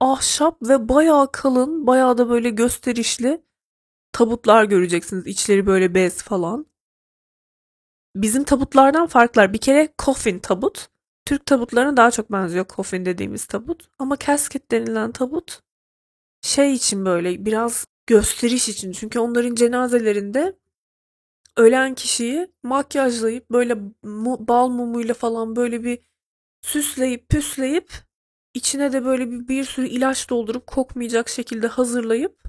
ahşap 0.00 0.62
ve 0.62 0.88
bayağı 0.88 1.32
kalın 1.32 1.86
bayağı 1.86 2.18
da 2.18 2.28
böyle 2.30 2.50
gösterişli 2.50 3.42
tabutlar 4.12 4.64
göreceksiniz. 4.64 5.26
İçleri 5.26 5.66
böyle 5.66 5.94
bez 5.94 6.22
falan. 6.22 6.66
Bizim 8.16 8.44
tabutlardan 8.44 9.06
farklar. 9.06 9.52
Bir 9.52 9.58
kere 9.58 9.94
coffin 9.98 10.38
tabut. 10.38 10.88
Türk 11.24 11.46
tabutlarına 11.46 11.96
daha 11.96 12.10
çok 12.10 12.32
benziyor 12.32 12.66
coffin 12.76 13.04
dediğimiz 13.04 13.44
tabut. 13.46 13.88
Ama 13.98 14.18
casket 14.18 14.70
denilen 14.70 15.12
tabut 15.12 15.60
şey 16.42 16.72
için 16.72 17.04
böyle 17.04 17.44
biraz 17.44 17.86
gösteriş 18.06 18.68
için. 18.68 18.92
Çünkü 18.92 19.18
onların 19.18 19.54
cenazelerinde 19.54 20.56
ölen 21.60 21.94
kişiyi 21.94 22.52
makyajlayıp 22.62 23.50
böyle 23.50 23.74
mu, 24.02 24.48
bal 24.48 24.68
mumuyla 24.68 25.14
falan 25.14 25.56
böyle 25.56 25.84
bir 25.84 25.98
süsleyip 26.62 27.28
püsleyip 27.28 27.92
içine 28.54 28.92
de 28.92 29.04
böyle 29.04 29.30
bir, 29.30 29.48
bir 29.48 29.64
sürü 29.64 29.86
ilaç 29.86 30.30
doldurup 30.30 30.66
kokmayacak 30.66 31.28
şekilde 31.28 31.66
hazırlayıp 31.66 32.42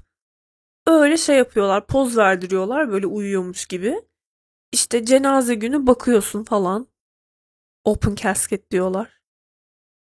öyle 0.87 1.17
şey 1.17 1.37
yapıyorlar. 1.37 1.87
Poz 1.87 2.17
verdiriyorlar 2.17 2.91
böyle 2.91 3.07
uyuyormuş 3.07 3.65
gibi. 3.65 4.01
İşte 4.71 5.05
cenaze 5.05 5.55
günü 5.55 5.87
bakıyorsun 5.87 6.43
falan. 6.43 6.87
Open 7.85 8.15
casket 8.15 8.71
diyorlar. 8.71 9.21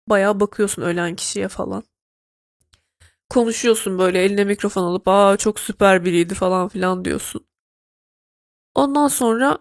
Bayağı 0.09 0.39
bakıyorsun 0.39 0.81
ölen 0.81 1.15
kişiye 1.15 1.47
falan. 1.47 1.83
Konuşuyorsun 3.29 3.99
böyle 3.99 4.23
eline 4.23 4.43
mikrofon 4.43 4.83
alıp 4.83 5.07
aa 5.07 5.37
çok 5.37 5.59
süper 5.59 6.05
biriydi 6.05 6.33
falan 6.35 6.67
filan 6.67 7.05
diyorsun. 7.05 7.47
Ondan 8.81 9.07
sonra 9.07 9.57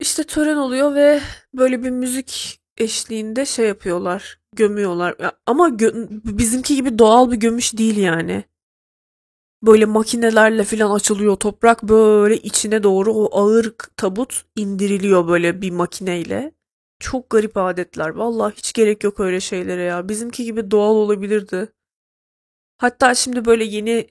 işte 0.00 0.24
tören 0.24 0.56
oluyor 0.56 0.94
ve 0.94 1.20
böyle 1.54 1.82
bir 1.82 1.90
müzik 1.90 2.60
eşliğinde 2.76 3.46
şey 3.46 3.66
yapıyorlar. 3.66 4.40
Gömüyorlar. 4.56 5.16
Ama 5.46 5.68
gö 5.68 5.92
bizimki 6.10 6.74
gibi 6.76 6.98
doğal 6.98 7.30
bir 7.30 7.36
gömüş 7.36 7.78
değil 7.78 7.96
yani. 7.96 8.44
Böyle 9.62 9.84
makinelerle 9.84 10.64
falan 10.64 10.94
açılıyor 10.94 11.36
toprak 11.36 11.82
böyle 11.82 12.36
içine 12.36 12.82
doğru 12.82 13.12
o 13.14 13.40
ağır 13.40 13.74
tabut 13.96 14.44
indiriliyor 14.56 15.28
böyle 15.28 15.62
bir 15.62 15.70
makineyle. 15.70 16.54
Çok 17.00 17.30
garip 17.30 17.56
adetler. 17.56 18.08
Vallahi 18.08 18.54
hiç 18.56 18.72
gerek 18.72 19.04
yok 19.04 19.20
öyle 19.20 19.40
şeylere 19.40 19.82
ya. 19.82 20.08
Bizimki 20.08 20.44
gibi 20.44 20.70
doğal 20.70 20.94
olabilirdi. 20.94 21.72
Hatta 22.78 23.14
şimdi 23.14 23.44
böyle 23.44 23.64
yeni 23.64 24.06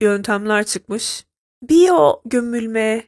yöntemler 0.00 0.64
çıkmış. 0.64 1.27
Biyo 1.62 2.20
gömülme. 2.24 3.04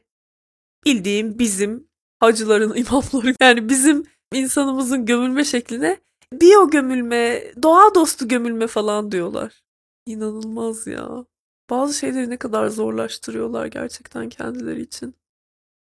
Bildiğim 0.85 1.39
bizim 1.39 1.87
hacıların 2.19 2.75
imamları 2.75 3.35
yani 3.41 3.69
bizim 3.69 4.03
insanımızın 4.33 5.05
gömülme 5.05 5.43
şekline 5.43 5.99
biyo 6.33 6.69
gömülme, 6.69 7.53
doğa 7.63 7.95
dostu 7.95 8.27
gömülme 8.27 8.67
falan 8.67 9.11
diyorlar. 9.11 9.63
İnanılmaz 10.05 10.87
ya. 10.87 11.25
Bazı 11.69 11.93
şeyleri 11.93 12.29
ne 12.29 12.37
kadar 12.37 12.67
zorlaştırıyorlar 12.67 13.65
gerçekten 13.65 14.29
kendileri 14.29 14.81
için. 14.81 15.15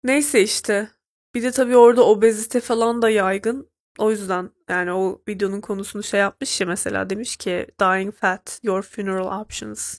Neyse 0.05 0.43
işte. 0.43 0.91
Bir 1.35 1.43
de 1.43 1.51
tabii 1.51 1.77
orada 1.77 2.07
obezite 2.07 2.61
falan 2.61 3.03
da 3.03 3.11
yaygın. 3.11 3.71
O 3.99 4.11
yüzden 4.11 4.51
yani 4.69 4.93
o 4.93 5.23
videonun 5.29 5.61
konusunu 5.61 6.03
şey 6.03 6.21
yapmış 6.21 6.61
ya 6.61 6.67
mesela 6.67 7.11
demiş 7.11 7.37
ki 7.37 7.67
dying 7.81 8.15
fat 8.15 8.61
your 8.63 8.83
funeral 8.83 9.41
options. 9.41 9.99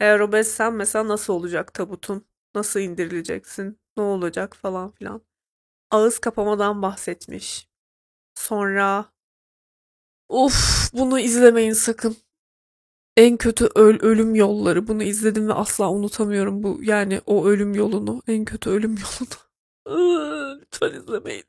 Eğer 0.00 0.20
obezsen 0.20 0.74
mesela 0.74 1.08
nasıl 1.08 1.32
olacak 1.32 1.74
tabutun? 1.74 2.26
Nasıl 2.54 2.80
indirileceksin? 2.80 3.80
Ne 3.96 4.02
olacak 4.02 4.56
falan 4.56 4.90
filan. 4.90 5.22
Ağız 5.90 6.18
kapamadan 6.18 6.82
bahsetmiş. 6.82 7.68
Sonra 8.34 9.12
Of 10.28 10.90
bunu 10.94 11.20
izlemeyin 11.20 11.72
sakın. 11.72 12.16
En 13.16 13.36
kötü 13.36 13.68
öl 13.74 14.00
ölüm 14.00 14.34
yolları. 14.34 14.88
Bunu 14.88 15.02
izledim 15.02 15.48
ve 15.48 15.52
asla 15.52 15.90
unutamıyorum 15.90 16.62
bu 16.62 16.78
yani 16.82 17.20
o 17.26 17.46
ölüm 17.46 17.74
yolunu. 17.74 18.22
En 18.26 18.44
kötü 18.44 18.70
ölüm 18.70 18.96
yolunu. 19.86 20.58
Lütfen 20.60 20.92
izlemeyin. 20.92 21.44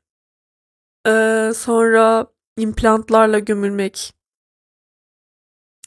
Ee, 1.06 1.52
sonra 1.54 2.26
implantlarla 2.56 3.38
gömülmek. 3.38 4.14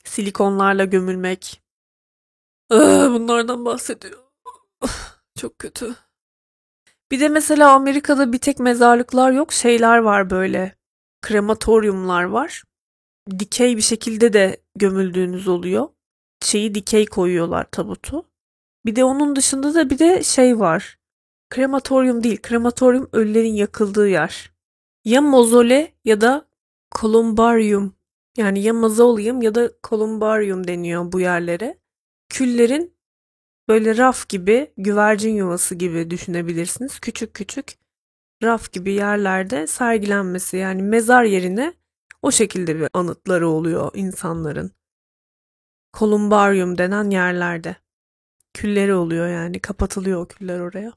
Silikonlarla 0.03 0.85
gömülmek. 0.85 1.62
Bunlardan 3.13 3.65
bahsediyor. 3.65 4.19
Çok 5.37 5.59
kötü. 5.59 5.95
Bir 7.11 7.19
de 7.19 7.29
mesela 7.29 7.71
Amerika'da 7.71 8.33
bir 8.33 8.37
tek 8.37 8.59
mezarlıklar 8.59 9.31
yok. 9.31 9.53
Şeyler 9.53 9.97
var 9.97 10.29
böyle. 10.29 10.75
Krematoryumlar 11.21 12.23
var. 12.23 12.63
Dikey 13.39 13.77
bir 13.77 13.81
şekilde 13.81 14.33
de 14.33 14.57
gömüldüğünüz 14.75 15.47
oluyor. 15.47 15.87
Şeyi 16.41 16.75
dikey 16.75 17.05
koyuyorlar 17.05 17.63
tabutu. 17.71 18.25
Bir 18.85 18.95
de 18.95 19.03
onun 19.03 19.35
dışında 19.35 19.73
da 19.73 19.89
bir 19.89 19.99
de 19.99 20.23
şey 20.23 20.59
var. 20.59 20.99
Krematoryum 21.49 22.23
değil. 22.23 22.41
Krematoryum 22.41 23.09
ölülerin 23.11 23.53
yakıldığı 23.53 24.07
yer. 24.07 24.51
Ya 25.05 25.21
mozole 25.21 25.93
ya 26.05 26.21
da 26.21 26.47
kolumbarium. 26.91 27.95
Yani 28.37 28.63
ya 28.63 28.73
mazolyum 28.73 29.41
ya 29.41 29.55
da 29.55 29.71
kolumbarium 29.83 30.67
deniyor 30.67 31.11
bu 31.11 31.19
yerlere. 31.19 31.82
Küllerin 32.33 32.97
böyle 33.67 33.97
raf 33.97 34.29
gibi, 34.29 34.73
güvercin 34.77 35.35
yuvası 35.35 35.75
gibi 35.75 36.09
düşünebilirsiniz. 36.09 36.99
Küçük 36.99 37.33
küçük 37.33 37.73
raf 38.43 38.71
gibi 38.71 38.93
yerlerde 38.93 39.67
sergilenmesi 39.67 40.57
yani 40.57 40.81
mezar 40.83 41.23
yerine 41.23 41.73
o 42.21 42.31
şekilde 42.31 42.79
bir 42.79 42.87
anıtları 42.93 43.49
oluyor 43.49 43.91
insanların. 43.93 44.71
Kolumbarium 45.91 46.77
denen 46.77 47.09
yerlerde. 47.09 47.75
Külleri 48.53 48.93
oluyor 48.93 49.27
yani 49.27 49.59
kapatılıyor 49.59 50.21
o 50.21 50.27
küller 50.27 50.59
oraya. 50.59 50.93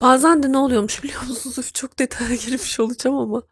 Bazen 0.00 0.42
de 0.42 0.52
ne 0.52 0.58
oluyormuş 0.58 1.02
biliyor 1.04 1.22
musunuz? 1.22 1.70
Çok 1.74 1.98
detaya 1.98 2.34
girmiş 2.34 2.80
olacağım 2.80 3.16
ama. 3.16 3.42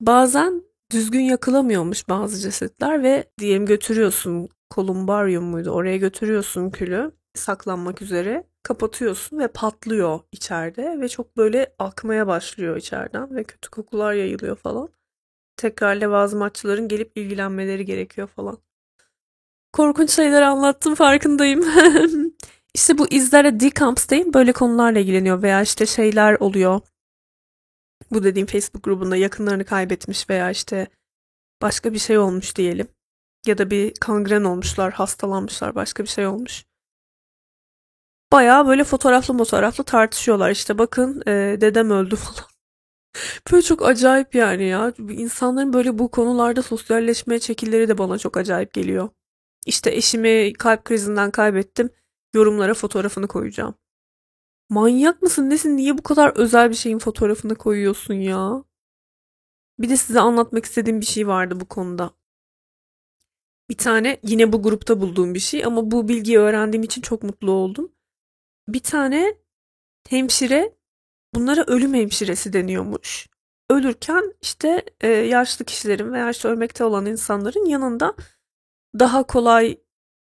Bazen 0.00 0.62
düzgün 0.92 1.20
yakılamıyormuş 1.20 2.08
bazı 2.08 2.38
cesetler 2.38 3.02
ve 3.02 3.30
diyelim 3.38 3.66
götürüyorsun 3.66 4.48
kolumbarium 4.70 5.44
muydu 5.44 5.70
oraya 5.70 5.96
götürüyorsun 5.96 6.70
külü 6.70 7.12
saklanmak 7.34 8.02
üzere 8.02 8.44
kapatıyorsun 8.62 9.38
ve 9.38 9.48
patlıyor 9.48 10.20
içeride 10.32 11.00
ve 11.00 11.08
çok 11.08 11.36
böyle 11.36 11.74
akmaya 11.78 12.26
başlıyor 12.26 12.76
içeriden 12.76 13.34
ve 13.36 13.44
kötü 13.44 13.70
kokular 13.70 14.12
yayılıyor 14.12 14.56
falan. 14.56 14.88
Tekrar 15.56 15.94
levazımatçıların 15.94 16.88
gelip 16.88 17.12
ilgilenmeleri 17.16 17.84
gerekiyor 17.84 18.28
falan. 18.28 18.58
Korkunç 19.72 20.10
şeyler 20.10 20.42
anlattım 20.42 20.94
farkındayım. 20.94 21.64
İşte 22.74 22.98
bu 22.98 23.08
izlere 23.08 23.60
Decamps'tayım 23.60 24.34
böyle 24.34 24.52
konularla 24.52 24.98
ilgileniyor 24.98 25.42
veya 25.42 25.62
işte 25.62 25.86
şeyler 25.86 26.36
oluyor. 26.40 26.80
Bu 28.10 28.24
dediğim 28.24 28.46
Facebook 28.46 28.82
grubunda 28.84 29.16
yakınlarını 29.16 29.64
kaybetmiş 29.64 30.30
veya 30.30 30.50
işte 30.50 30.86
başka 31.62 31.92
bir 31.92 31.98
şey 31.98 32.18
olmuş 32.18 32.56
diyelim. 32.56 32.88
Ya 33.46 33.58
da 33.58 33.70
bir 33.70 33.94
kangren 33.94 34.44
olmuşlar, 34.44 34.92
hastalanmışlar, 34.92 35.74
başka 35.74 36.02
bir 36.02 36.08
şey 36.08 36.26
olmuş. 36.26 36.64
Bayağı 38.32 38.66
böyle 38.66 38.84
fotoğraflı 38.84 39.38
fotoğraflı 39.38 39.84
tartışıyorlar. 39.84 40.50
İşte 40.50 40.78
bakın 40.78 41.22
e, 41.26 41.60
dedem 41.60 41.90
öldü 41.90 42.16
falan. 42.16 42.48
Böyle 43.52 43.62
çok 43.62 43.86
acayip 43.86 44.34
yani 44.34 44.64
ya. 44.64 44.92
İnsanların 44.98 45.72
böyle 45.72 45.98
bu 45.98 46.10
konularda 46.10 46.62
sosyalleşme 46.62 47.40
şekilleri 47.40 47.88
de 47.88 47.98
bana 47.98 48.18
çok 48.18 48.36
acayip 48.36 48.72
geliyor. 48.72 49.08
İşte 49.66 49.90
eşimi 49.90 50.52
kalp 50.52 50.84
krizinden 50.84 51.30
kaybettim. 51.30 51.90
Yorumlara 52.34 52.74
fotoğrafını 52.74 53.28
koyacağım. 53.28 53.74
Manyak 54.70 55.22
mısın 55.22 55.50
nesin? 55.50 55.76
Niye 55.76 55.98
bu 55.98 56.02
kadar 56.02 56.32
özel 56.36 56.70
bir 56.70 56.74
şeyin 56.74 56.98
fotoğrafını 56.98 57.54
koyuyorsun 57.54 58.14
ya? 58.14 58.64
Bir 59.78 59.88
de 59.88 59.96
size 59.96 60.20
anlatmak 60.20 60.64
istediğim 60.64 61.00
bir 61.00 61.06
şey 61.06 61.28
vardı 61.28 61.60
bu 61.60 61.66
konuda. 61.66 62.10
Bir 63.70 63.76
tane 63.76 64.20
yine 64.22 64.52
bu 64.52 64.62
grupta 64.62 65.00
bulduğum 65.00 65.34
bir 65.34 65.40
şey 65.40 65.64
ama 65.64 65.90
bu 65.90 66.08
bilgiyi 66.08 66.38
öğrendiğim 66.38 66.82
için 66.82 67.02
çok 67.02 67.22
mutlu 67.22 67.50
oldum. 67.52 67.92
Bir 68.68 68.80
tane 68.80 69.34
hemşire 70.08 70.76
bunlara 71.34 71.64
ölüm 71.66 71.94
hemşiresi 71.94 72.52
deniyormuş. 72.52 73.28
Ölürken 73.70 74.34
işte 74.42 74.84
e, 75.00 75.08
yaşlı 75.08 75.64
kişilerin 75.64 76.12
veya 76.12 76.30
işte 76.30 76.48
ölmekte 76.48 76.84
olan 76.84 77.06
insanların 77.06 77.66
yanında 77.66 78.14
daha 78.98 79.22
kolay 79.22 79.78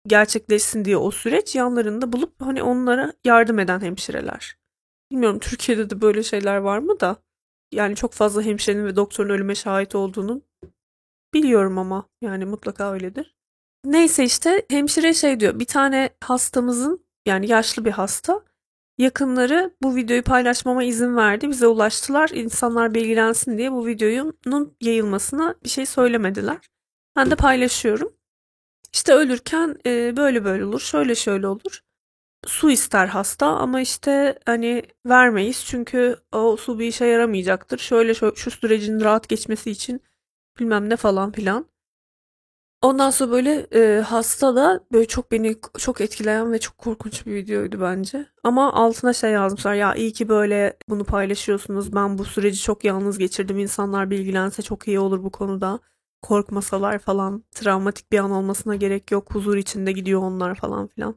gerçekleşsin 0.08 0.86
diye 0.86 0.98
o 0.98 1.12
süreç 1.12 1.56
yanlarında 1.56 2.14
bulup 2.14 2.42
hani 2.42 2.64
onlara 2.64 3.14
yardım 3.26 3.60
eden 3.60 3.82
hemşireler. 3.82 4.58
Bilmiyorum 5.12 5.40
Türkiye'de 5.40 5.90
de 5.90 6.02
böyle 6.02 6.24
şeyler 6.24 6.58
var 6.58 6.80
mı 6.80 7.00
da 7.00 7.16
yani 7.72 7.96
çok 7.96 8.14
fazla 8.14 8.42
hemşirenin 8.42 8.86
ve 8.86 8.96
doktorun 8.96 9.30
ölüme 9.30 9.56
şahit 9.56 9.96
olduğunu 9.96 10.42
biliyorum 11.38 11.78
ama 11.78 12.10
yani 12.22 12.46
mutlaka 12.46 12.94
öyledir. 12.94 13.36
Neyse 13.86 14.24
işte 14.24 14.66
hemşire 14.70 15.14
şey 15.14 15.40
diyor 15.40 15.60
bir 15.60 15.66
tane 15.66 16.10
hastamızın 16.24 17.06
yani 17.26 17.48
yaşlı 17.48 17.86
bir 17.86 17.92
hasta 17.92 18.44
yakınları 18.98 19.74
bu 19.82 19.96
videoyu 19.96 20.24
paylaşmama 20.24 20.84
izin 20.84 21.16
verdi. 21.16 21.50
Bize 21.50 21.68
ulaştılar. 21.68 22.30
insanlar 22.30 22.94
bilgilensin 22.94 23.58
diye 23.58 23.72
bu 23.72 23.88
videonun 23.88 24.76
yayılmasına 24.82 25.56
bir 25.64 25.70
şey 25.70 25.86
söylemediler. 25.86 26.58
Ben 27.16 27.32
de 27.32 27.36
paylaşıyorum. 27.36 28.14
İşte 28.94 29.14
ölürken 29.14 29.78
e, 29.86 30.18
böyle 30.18 30.46
böyle 30.46 30.66
olur, 30.66 30.80
şöyle 30.80 31.16
şöyle 31.16 31.48
olur. 31.48 31.82
Su 32.46 32.72
ister 32.72 33.08
hasta 33.08 33.48
ama 33.48 33.82
işte 33.82 34.40
hani 34.46 34.84
vermeyiz 35.06 35.66
çünkü 35.66 36.16
o 36.32 36.58
su 36.58 36.80
bir 36.80 36.88
işe 36.88 37.06
yaramayacaktır. 37.06 37.78
Şöyle 37.78 38.14
şu, 38.14 38.36
şu 38.36 38.52
sürecin 38.52 39.00
rahat 39.02 39.30
geçmesi 39.30 39.72
için 39.72 40.02
bilmem 40.60 40.90
ne 40.90 40.96
falan 40.96 41.32
filan. 41.32 41.66
Ondan 42.82 43.10
sonra 43.10 43.32
böyle 43.32 43.68
e, 43.74 44.02
hasta 44.02 44.56
da 44.56 44.80
böyle 44.92 45.06
çok 45.06 45.32
beni 45.32 45.56
çok 45.78 46.02
etkileyen 46.02 46.52
ve 46.52 46.60
çok 46.60 46.78
korkunç 46.78 47.26
bir 47.26 47.36
videoydu 47.36 47.82
bence. 47.82 48.26
Ama 48.44 48.74
altına 48.74 49.14
şey 49.14 49.32
yazmışlar 49.32 49.74
ya 49.74 49.96
iyi 49.96 50.14
ki 50.14 50.30
böyle 50.30 50.78
bunu 50.90 51.04
paylaşıyorsunuz. 51.04 51.96
Ben 51.96 52.18
bu 52.18 52.26
süreci 52.26 52.62
çok 52.62 52.84
yalnız 52.84 53.18
geçirdim. 53.18 53.60
İnsanlar 53.60 54.10
bilgilense 54.10 54.62
çok 54.62 54.88
iyi 54.88 55.00
olur 55.00 55.24
bu 55.24 55.32
konuda 55.32 55.80
korkmasalar 56.22 57.00
falan 57.00 57.44
travmatik 57.52 58.12
bir 58.12 58.20
an 58.20 58.32
olmasına 58.32 58.76
gerek 58.76 59.12
yok. 59.12 59.36
Huzur 59.36 59.58
içinde 59.58 59.92
gidiyor 59.92 60.22
onlar 60.22 60.56
falan 60.56 60.88
filan. 60.88 61.16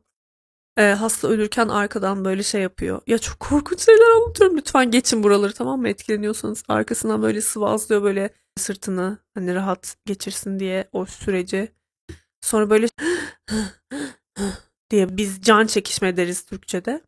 Ee, 0.79 0.83
hasta 0.83 1.29
ölürken 1.29 1.69
arkadan 1.69 2.25
böyle 2.25 2.43
şey 2.43 2.63
yapıyor. 2.63 3.01
Ya 3.07 3.19
çok 3.19 3.41
korkunç 3.41 3.81
şeyler 3.81 4.17
anlatıyorum. 4.17 4.57
Lütfen 4.57 4.91
geçin 4.91 5.23
buraları 5.23 5.53
tamam 5.53 5.81
mı? 5.81 5.89
Etkileniyorsanız 5.89 6.63
arkasından 6.69 7.23
böyle 7.23 7.41
sıvazlıyor 7.41 8.03
böyle 8.03 8.31
sırtını 8.57 9.19
hani 9.35 9.55
rahat 9.55 9.97
geçirsin 10.07 10.59
diye 10.59 10.89
o 10.93 11.07
süreci. 11.07 11.73
Sonra 12.41 12.71
böyle 12.71 12.87
diye 14.91 15.17
biz 15.17 15.43
can 15.43 15.67
çekişme 15.67 16.17
deriz 16.17 16.45
Türkçe'de. 16.47 17.01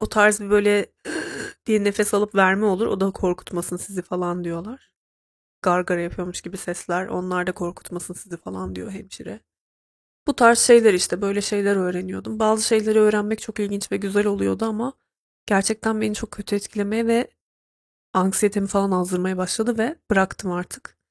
O 0.00 0.08
tarz 0.08 0.40
bir 0.40 0.50
böyle 0.50 0.86
diye 1.66 1.84
nefes 1.84 2.14
alıp 2.14 2.34
verme 2.34 2.66
olur. 2.66 2.86
O 2.86 3.00
da 3.00 3.10
korkutmasın 3.10 3.76
sizi 3.76 4.02
falan 4.02 4.44
diyorlar 4.44 4.92
gargara 5.62 6.00
yapıyormuş 6.00 6.40
gibi 6.40 6.56
sesler. 6.56 7.06
Onlar 7.06 7.46
da 7.46 7.52
korkutmasın 7.52 8.14
sizi 8.14 8.36
falan 8.36 8.76
diyor 8.76 8.90
hemşire. 8.90 9.40
Bu 10.26 10.36
tarz 10.36 10.58
şeyler 10.58 10.94
işte 10.94 11.22
böyle 11.22 11.40
şeyler 11.40 11.76
öğreniyordum. 11.76 12.38
Bazı 12.38 12.66
şeyleri 12.66 13.00
öğrenmek 13.00 13.40
çok 13.40 13.60
ilginç 13.60 13.92
ve 13.92 13.96
güzel 13.96 14.26
oluyordu 14.26 14.64
ama 14.64 14.92
gerçekten 15.46 16.00
beni 16.00 16.14
çok 16.14 16.30
kötü 16.30 16.56
etkilemeye 16.56 17.06
ve 17.06 17.30
anksiyetemi 18.12 18.66
falan 18.66 18.90
azdırmaya 18.90 19.36
başladı 19.36 19.78
ve 19.78 19.96
bıraktım 20.10 20.52
artık. 20.52 21.02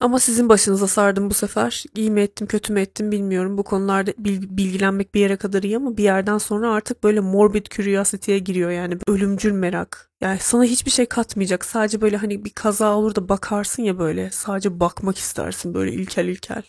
Ama 0.00 0.18
sizin 0.20 0.48
başınıza 0.48 0.86
sardım 0.86 1.30
bu 1.30 1.34
sefer. 1.34 1.84
İyi 1.96 2.10
mi 2.10 2.20
ettim, 2.20 2.46
kötü 2.46 2.72
mü 2.72 2.80
ettim 2.80 3.12
bilmiyorum. 3.12 3.58
Bu 3.58 3.62
konularda 3.62 4.12
bilgilenmek 4.56 5.14
bir 5.14 5.20
yere 5.20 5.36
kadar 5.36 5.62
iyi 5.62 5.76
ama 5.76 5.96
bir 5.96 6.02
yerden 6.02 6.38
sonra 6.38 6.72
artık 6.72 7.04
böyle 7.04 7.20
morbid 7.20 7.66
curiosity'ye 7.66 8.38
giriyor 8.38 8.70
yani 8.70 8.98
ölümcül 9.06 9.52
merak. 9.52 10.10
Yani 10.20 10.38
sana 10.38 10.64
hiçbir 10.64 10.90
şey 10.90 11.06
katmayacak. 11.06 11.64
Sadece 11.64 12.00
böyle 12.00 12.16
hani 12.16 12.44
bir 12.44 12.50
kaza 12.50 12.96
olur 12.96 13.14
da 13.14 13.28
bakarsın 13.28 13.82
ya 13.82 13.98
böyle. 13.98 14.30
Sadece 14.30 14.80
bakmak 14.80 15.18
istersin 15.18 15.74
böyle 15.74 15.92
ilkel 15.92 16.28
ilkel. 16.28 16.62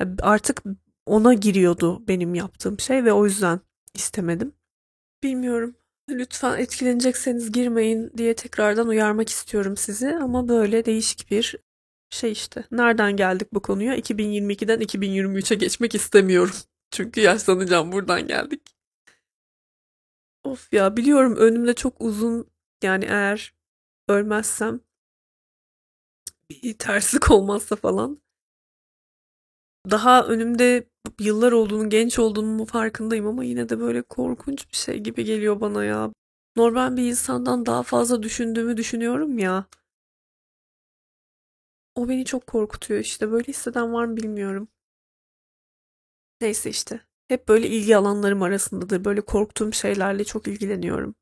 Yani 0.00 0.16
artık 0.22 0.62
ona 1.06 1.34
giriyordu 1.34 2.08
benim 2.08 2.34
yaptığım 2.34 2.80
şey 2.80 3.04
ve 3.04 3.12
o 3.12 3.24
yüzden 3.24 3.60
istemedim. 3.94 4.52
Bilmiyorum. 5.22 5.74
Lütfen 6.10 6.58
etkilenecekseniz 6.58 7.52
girmeyin 7.52 8.12
diye 8.16 8.34
tekrardan 8.34 8.88
uyarmak 8.88 9.28
istiyorum 9.28 9.76
sizi 9.76 10.16
ama 10.16 10.48
böyle 10.48 10.84
değişik 10.84 11.30
bir 11.30 11.56
şey 12.10 12.32
işte 12.32 12.64
nereden 12.70 13.16
geldik 13.16 13.48
bu 13.52 13.62
konuya? 13.62 13.96
2022'den 13.96 14.80
2023'e 14.80 15.56
geçmek 15.56 15.94
istemiyorum. 15.94 16.54
Çünkü 16.90 17.20
yaşlanacağım 17.20 17.92
buradan 17.92 18.26
geldik. 18.26 18.60
Of 20.44 20.72
ya 20.72 20.96
biliyorum 20.96 21.36
önümde 21.36 21.74
çok 21.74 22.00
uzun 22.00 22.50
yani 22.82 23.04
eğer 23.04 23.54
ölmezsem 24.08 24.80
bir 26.50 26.78
terslik 26.78 27.30
olmazsa 27.30 27.76
falan 27.76 28.20
Daha 29.90 30.26
önümde 30.26 30.89
yıllar 31.20 31.52
olduğunu, 31.52 31.90
genç 31.90 32.18
olduğumu 32.18 32.64
farkındayım 32.64 33.26
ama 33.26 33.44
yine 33.44 33.68
de 33.68 33.80
böyle 33.80 34.02
korkunç 34.02 34.70
bir 34.72 34.76
şey 34.76 34.98
gibi 34.98 35.24
geliyor 35.24 35.60
bana 35.60 35.84
ya. 35.84 36.12
Normal 36.56 36.96
bir 36.96 37.04
insandan 37.04 37.66
daha 37.66 37.82
fazla 37.82 38.22
düşündüğümü 38.22 38.76
düşünüyorum 38.76 39.38
ya. 39.38 39.66
O 41.94 42.08
beni 42.08 42.24
çok 42.24 42.46
korkutuyor 42.46 43.00
işte. 43.00 43.30
Böyle 43.32 43.48
hisseden 43.48 43.92
var 43.92 44.04
mı 44.04 44.16
bilmiyorum. 44.16 44.68
Neyse 46.40 46.70
işte. 46.70 47.00
Hep 47.28 47.48
böyle 47.48 47.68
ilgi 47.68 47.96
alanlarım 47.96 48.42
arasındadır. 48.42 49.04
Böyle 49.04 49.20
korktuğum 49.20 49.72
şeylerle 49.72 50.24
çok 50.24 50.48
ilgileniyorum. 50.48 51.14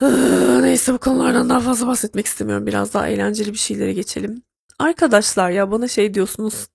Neyse 0.62 0.92
bu 0.92 0.98
konulardan 0.98 1.48
daha 1.48 1.60
fazla 1.60 1.86
bahsetmek 1.86 2.26
istemiyorum. 2.26 2.66
Biraz 2.66 2.94
daha 2.94 3.08
eğlenceli 3.08 3.52
bir 3.52 3.58
şeylere 3.58 3.92
geçelim. 3.92 4.42
Arkadaşlar 4.78 5.50
ya 5.50 5.70
bana 5.70 5.88
şey 5.88 6.14
diyorsunuz. 6.14 6.68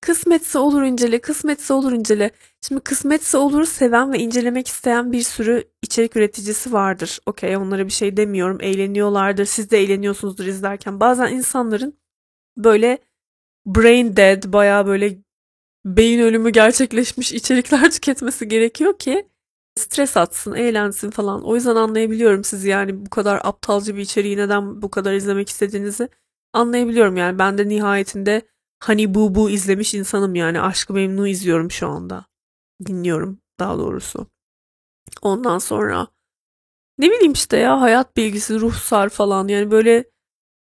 Kısmetse 0.00 0.58
olur 0.58 0.82
incele, 0.82 1.20
kısmetse 1.20 1.74
olur 1.74 1.92
incele. 1.92 2.30
Şimdi 2.60 2.80
kısmetse 2.80 3.38
olur 3.38 3.64
seven 3.64 4.12
ve 4.12 4.18
incelemek 4.18 4.68
isteyen 4.68 5.12
bir 5.12 5.22
sürü 5.22 5.64
içerik 5.82 6.16
üreticisi 6.16 6.72
vardır. 6.72 7.18
Okey 7.26 7.56
onlara 7.56 7.86
bir 7.86 7.92
şey 7.92 8.16
demiyorum. 8.16 8.58
Eğleniyorlardır. 8.60 9.44
Siz 9.44 9.70
de 9.70 9.78
eğleniyorsunuzdur 9.78 10.46
izlerken. 10.46 11.00
Bazen 11.00 11.32
insanların 11.32 11.98
böyle 12.56 12.98
brain 13.66 14.16
dead 14.16 14.52
baya 14.52 14.86
böyle 14.86 15.18
beyin 15.84 16.20
ölümü 16.20 16.50
gerçekleşmiş 16.50 17.32
içerikler 17.32 17.90
tüketmesi 17.92 18.48
gerekiyor 18.48 18.98
ki 18.98 19.28
stres 19.78 20.16
atsın, 20.16 20.54
eğlensin 20.54 21.10
falan. 21.10 21.42
O 21.44 21.54
yüzden 21.54 21.76
anlayabiliyorum 21.76 22.44
sizi 22.44 22.68
yani 22.68 23.06
bu 23.06 23.10
kadar 23.10 23.40
aptalca 23.44 23.96
bir 23.96 24.00
içeriği 24.00 24.36
neden 24.36 24.82
bu 24.82 24.90
kadar 24.90 25.12
izlemek 25.12 25.48
istediğinizi 25.48 26.08
anlayabiliyorum 26.52 27.16
yani. 27.16 27.38
Ben 27.38 27.58
de 27.58 27.68
nihayetinde 27.68 28.42
Hani 28.82 29.14
bu 29.14 29.34
bu 29.34 29.50
izlemiş 29.50 29.94
insanım 29.94 30.34
yani. 30.34 30.60
Aşkı 30.60 30.92
Memnu 30.94 31.28
izliyorum 31.28 31.70
şu 31.70 31.88
anda. 31.88 32.26
Dinliyorum 32.86 33.38
daha 33.60 33.78
doğrusu. 33.78 34.26
Ondan 35.22 35.58
sonra 35.58 36.06
ne 36.98 37.10
bileyim 37.10 37.32
işte 37.32 37.56
ya 37.56 37.80
hayat 37.80 38.16
bilgisi, 38.16 38.60
ruhsar 38.60 39.08
falan 39.08 39.48
yani 39.48 39.70
böyle 39.70 40.04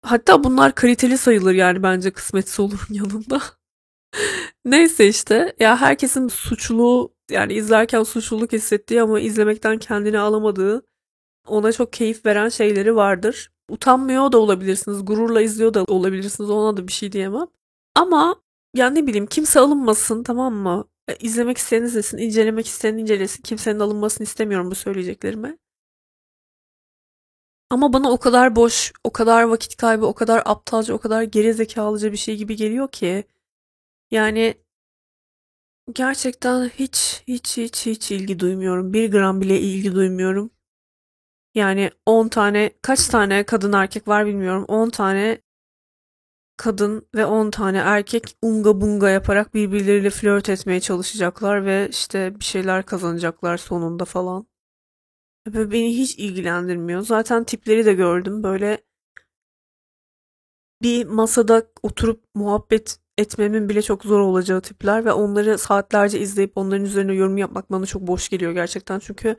hatta 0.02 0.44
bunlar 0.44 0.74
kaliteli 0.74 1.18
sayılır 1.18 1.54
yani 1.54 1.82
bence 1.82 2.12
kısmetse 2.12 2.62
olurun 2.62 2.86
yanında. 2.90 3.42
Neyse 4.64 5.08
işte 5.08 5.56
ya 5.60 5.80
herkesin 5.80 6.28
suçlu 6.28 7.14
yani 7.30 7.54
izlerken 7.54 8.02
suçluluk 8.02 8.52
hissettiği 8.52 9.02
ama 9.02 9.20
izlemekten 9.20 9.78
kendini 9.78 10.18
alamadığı 10.18 10.86
ona 11.46 11.72
çok 11.72 11.92
keyif 11.92 12.26
veren 12.26 12.48
şeyleri 12.48 12.96
vardır. 12.96 13.52
Utanmıyor 13.70 14.32
da 14.32 14.38
olabilirsiniz, 14.38 15.04
gururla 15.04 15.42
izliyor 15.42 15.74
da 15.74 15.84
olabilirsiniz 15.84 16.50
ona 16.50 16.76
da 16.76 16.88
bir 16.88 16.92
şey 16.92 17.12
diyemem. 17.12 17.46
Ama 17.94 18.42
ya 18.74 18.90
ne 18.90 19.06
bileyim 19.06 19.26
kimse 19.26 19.60
alınmasın 19.60 20.22
tamam 20.22 20.54
mı? 20.54 20.88
E, 21.08 21.16
izlemek 21.16 21.58
isteyen 21.58 21.82
izlesin, 21.82 22.18
incelemek 22.18 22.66
isteyen 22.66 22.96
incelesin. 22.98 23.42
Kimsenin 23.42 23.80
alınmasını 23.80 24.24
istemiyorum 24.24 24.70
bu 24.70 24.74
söyleyeceklerime. 24.74 25.58
Ama 27.70 27.92
bana 27.92 28.10
o 28.12 28.18
kadar 28.18 28.56
boş, 28.56 28.92
o 29.04 29.12
kadar 29.12 29.42
vakit 29.42 29.76
kaybı, 29.76 30.06
o 30.06 30.14
kadar 30.14 30.42
aptalca, 30.44 30.94
o 30.94 30.98
kadar 30.98 31.22
geri 31.22 31.54
zekalıca 31.54 32.12
bir 32.12 32.16
şey 32.16 32.36
gibi 32.36 32.56
geliyor 32.56 32.88
ki. 32.88 33.24
Yani 34.10 34.54
gerçekten 35.92 36.68
hiç 36.68 37.22
hiç 37.28 37.56
hiç 37.58 37.86
hiç 37.86 38.10
ilgi 38.10 38.38
duymuyorum. 38.38 38.92
Bir 38.92 39.10
gram 39.10 39.40
bile 39.40 39.60
ilgi 39.60 39.94
duymuyorum. 39.94 40.50
Yani 41.54 41.90
10 42.06 42.28
tane, 42.28 42.70
kaç 42.82 43.08
tane 43.08 43.44
kadın 43.46 43.72
erkek 43.72 44.08
var 44.08 44.26
bilmiyorum. 44.26 44.64
10 44.68 44.90
tane 44.90 45.38
kadın 46.56 47.08
ve 47.14 47.26
10 47.26 47.50
tane 47.50 47.78
erkek 47.78 48.36
unga 48.42 48.80
bunga 48.80 49.08
yaparak 49.08 49.54
birbirleriyle 49.54 50.10
flört 50.10 50.48
etmeye 50.48 50.80
çalışacaklar 50.80 51.66
ve 51.66 51.88
işte 51.90 52.40
bir 52.40 52.44
şeyler 52.44 52.86
kazanacaklar 52.86 53.56
sonunda 53.56 54.04
falan. 54.04 54.46
Ve 55.48 55.70
beni 55.70 55.98
hiç 55.98 56.18
ilgilendirmiyor. 56.18 57.00
Zaten 57.00 57.44
tipleri 57.44 57.86
de 57.86 57.94
gördüm. 57.94 58.42
Böyle 58.42 58.84
bir 60.82 61.06
masada 61.06 61.66
oturup 61.82 62.24
muhabbet 62.34 62.98
etmemin 63.18 63.68
bile 63.68 63.82
çok 63.82 64.04
zor 64.04 64.20
olacağı 64.20 64.60
tipler 64.60 65.04
ve 65.04 65.12
onları 65.12 65.58
saatlerce 65.58 66.20
izleyip 66.20 66.52
onların 66.56 66.84
üzerine 66.84 67.14
yorum 67.14 67.38
yapmak 67.38 67.70
bana 67.70 67.86
çok 67.86 68.02
boş 68.06 68.28
geliyor 68.28 68.52
gerçekten. 68.52 68.98
Çünkü 68.98 69.36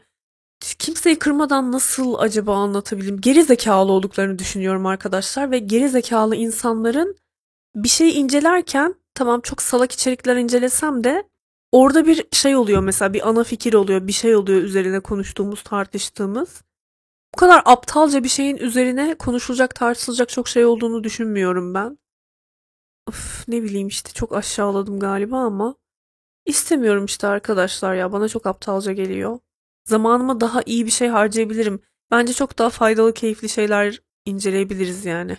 kimseyi 0.80 1.19
kırmadan 1.19 1.71
nasıl 1.71 2.15
acaba 2.19 2.56
anlatabilirim? 2.56 3.21
Geri 3.21 3.43
zekalı 3.43 3.91
olduklarını 3.91 4.39
düşünüyorum 4.39 4.86
arkadaşlar 4.86 5.52
ve 5.52 5.60
geri 5.60 5.89
zekalı 5.89 6.36
insanların 6.36 7.17
bir 7.76 7.89
şey 7.89 8.19
incelerken 8.19 8.95
tamam 9.13 9.41
çok 9.41 9.62
salak 9.62 9.91
içerikler 9.91 10.36
incelesem 10.36 11.04
de 11.04 11.23
orada 11.71 12.08
bir 12.08 12.26
şey 12.32 12.56
oluyor 12.56 12.82
mesela 12.84 13.13
bir 13.13 13.30
ana 13.30 13.43
fikir 13.43 13.73
oluyor, 13.73 14.08
bir 14.08 14.12
şey 14.12 14.36
oluyor 14.36 14.62
üzerine 14.62 14.99
konuştuğumuz, 14.99 15.63
tartıştığımız. 15.63 16.63
Bu 17.36 17.38
kadar 17.38 17.62
aptalca 17.65 18.23
bir 18.23 18.30
şeyin 18.30 18.58
üzerine 18.58 19.15
konuşulacak, 19.15 19.76
tartışılacak 19.76 20.30
çok 20.30 20.47
şey 20.47 20.65
olduğunu 20.65 21.04
düşünmüyorum 21.04 21.73
ben. 21.73 21.97
Of, 23.08 23.47
ne 23.47 23.63
bileyim 23.63 23.88
işte 23.88 24.12
çok 24.13 24.34
aşağıladım 24.36 24.99
galiba 24.99 25.38
ama 25.38 25.76
istemiyorum 26.45 27.06
işte 27.06 27.28
arkadaşlar 27.28 27.95
ya 27.95 28.12
bana 28.12 28.28
çok 28.30 28.45
aptalca 28.45 28.91
geliyor. 28.91 29.39
Zamanımı 29.86 30.41
daha 30.41 30.62
iyi 30.65 30.86
bir 30.86 30.91
şey 30.91 31.08
harcayabilirim. 31.08 31.80
Bence 32.12 32.34
çok 32.34 32.60
daha 32.60 32.69
faydalı, 32.69 33.13
keyifli 33.13 33.50
şeyler 33.50 34.02
inceleyebiliriz 34.26 35.06
yani. 35.06 35.38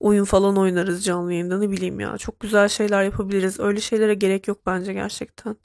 Oyun 0.00 0.24
falan 0.24 0.58
oynarız 0.58 1.04
canlı 1.04 1.32
yayında 1.32 1.58
ne 1.58 1.70
bileyim 1.70 2.00
ya. 2.00 2.18
Çok 2.18 2.40
güzel 2.40 2.68
şeyler 2.68 3.04
yapabiliriz. 3.04 3.60
Öyle 3.60 3.80
şeylere 3.80 4.14
gerek 4.14 4.48
yok 4.48 4.66
bence 4.66 4.92
gerçekten. 4.92 5.56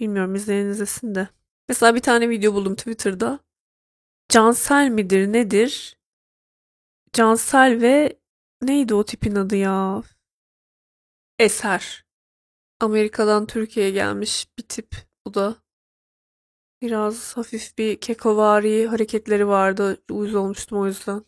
Bilmiyorum 0.00 0.34
izleyen 0.34 0.66
izlesin 0.66 1.14
de. 1.14 1.28
Mesela 1.68 1.94
bir 1.94 2.00
tane 2.00 2.28
video 2.28 2.54
buldum 2.54 2.74
Twitter'da. 2.74 3.38
Cansel 4.28 4.88
midir 4.88 5.32
nedir? 5.32 5.98
Cansel 7.12 7.80
ve 7.82 8.18
neydi 8.62 8.94
o 8.94 9.04
tipin 9.04 9.34
adı 9.34 9.56
ya? 9.56 10.02
Eser. 11.38 12.04
Amerika'dan 12.80 13.46
Türkiye'ye 13.46 13.92
gelmiş 13.92 14.48
bir 14.58 14.62
tip 14.62 14.96
bu 15.26 15.34
da. 15.34 15.56
Biraz 16.82 17.36
hafif 17.36 17.78
bir 17.78 18.00
kekovari 18.00 18.86
hareketleri 18.86 19.48
vardı. 19.48 20.02
Uyuz 20.10 20.34
olmuştum 20.34 20.78
o 20.78 20.86
yüzden. 20.86 21.24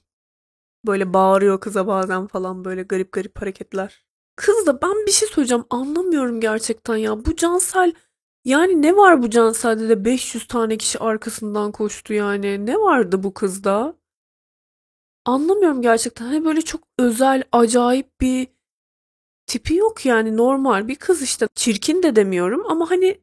Böyle 0.86 1.12
bağırıyor 1.14 1.60
kıza 1.60 1.86
bazen 1.86 2.26
falan 2.26 2.64
böyle 2.64 2.82
garip 2.82 3.12
garip 3.12 3.40
hareketler. 3.42 4.04
Kız 4.36 4.66
da 4.66 4.82
ben 4.82 5.06
bir 5.06 5.12
şey 5.12 5.28
söyleyeceğim 5.28 5.64
anlamıyorum 5.70 6.40
gerçekten 6.40 6.96
ya. 6.96 7.24
Bu 7.24 7.36
Cansel 7.36 7.92
yani 8.44 8.82
ne 8.82 8.96
var 8.96 9.22
bu 9.22 9.30
Cansel'de 9.30 9.88
de 9.88 10.04
500 10.04 10.46
tane 10.46 10.78
kişi 10.78 10.98
arkasından 10.98 11.72
koştu 11.72 12.14
yani. 12.14 12.66
Ne 12.66 12.76
vardı 12.76 13.22
bu 13.22 13.34
kızda? 13.34 13.96
Anlamıyorum 15.24 15.82
gerçekten. 15.82 16.24
Hani 16.24 16.44
böyle 16.44 16.62
çok 16.62 16.80
özel, 16.98 17.42
acayip 17.52 18.20
bir 18.20 18.48
tipi 19.46 19.74
yok 19.74 20.06
yani 20.06 20.36
normal 20.36 20.88
bir 20.88 20.96
kız 20.96 21.22
işte. 21.22 21.48
Çirkin 21.54 22.02
de 22.02 22.16
demiyorum 22.16 22.66
ama 22.66 22.90
hani 22.90 23.20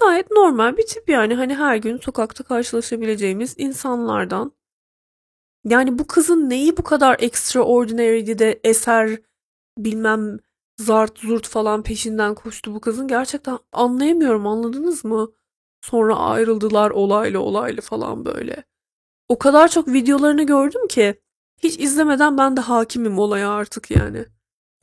Gayet 0.00 0.30
normal 0.30 0.76
bir 0.76 0.86
tip 0.86 1.08
yani 1.08 1.34
hani 1.34 1.54
her 1.54 1.76
gün 1.76 1.98
sokakta 1.98 2.44
karşılaşabileceğimiz 2.44 3.54
insanlardan. 3.58 4.52
Yani 5.64 5.98
bu 5.98 6.06
kızın 6.06 6.50
neyi 6.50 6.76
bu 6.76 6.82
kadar 6.82 7.16
extraordinary'di 7.20 8.38
de 8.38 8.60
eser 8.64 9.18
bilmem 9.78 10.38
zart 10.78 11.18
zurt 11.18 11.48
falan 11.48 11.82
peşinden 11.82 12.34
koştu 12.34 12.74
bu 12.74 12.80
kızın 12.80 13.08
gerçekten 13.08 13.58
anlayamıyorum 13.72 14.46
anladınız 14.46 15.04
mı? 15.04 15.32
Sonra 15.80 16.16
ayrıldılar 16.16 16.90
olaylı 16.90 17.40
olaylı 17.40 17.80
falan 17.80 18.24
böyle. 18.24 18.64
O 19.28 19.38
kadar 19.38 19.68
çok 19.68 19.88
videolarını 19.88 20.42
gördüm 20.46 20.88
ki 20.88 21.20
hiç 21.58 21.78
izlemeden 21.78 22.38
ben 22.38 22.56
de 22.56 22.60
hakimim 22.60 23.18
olaya 23.18 23.50
artık 23.50 23.90
yani. 23.90 24.26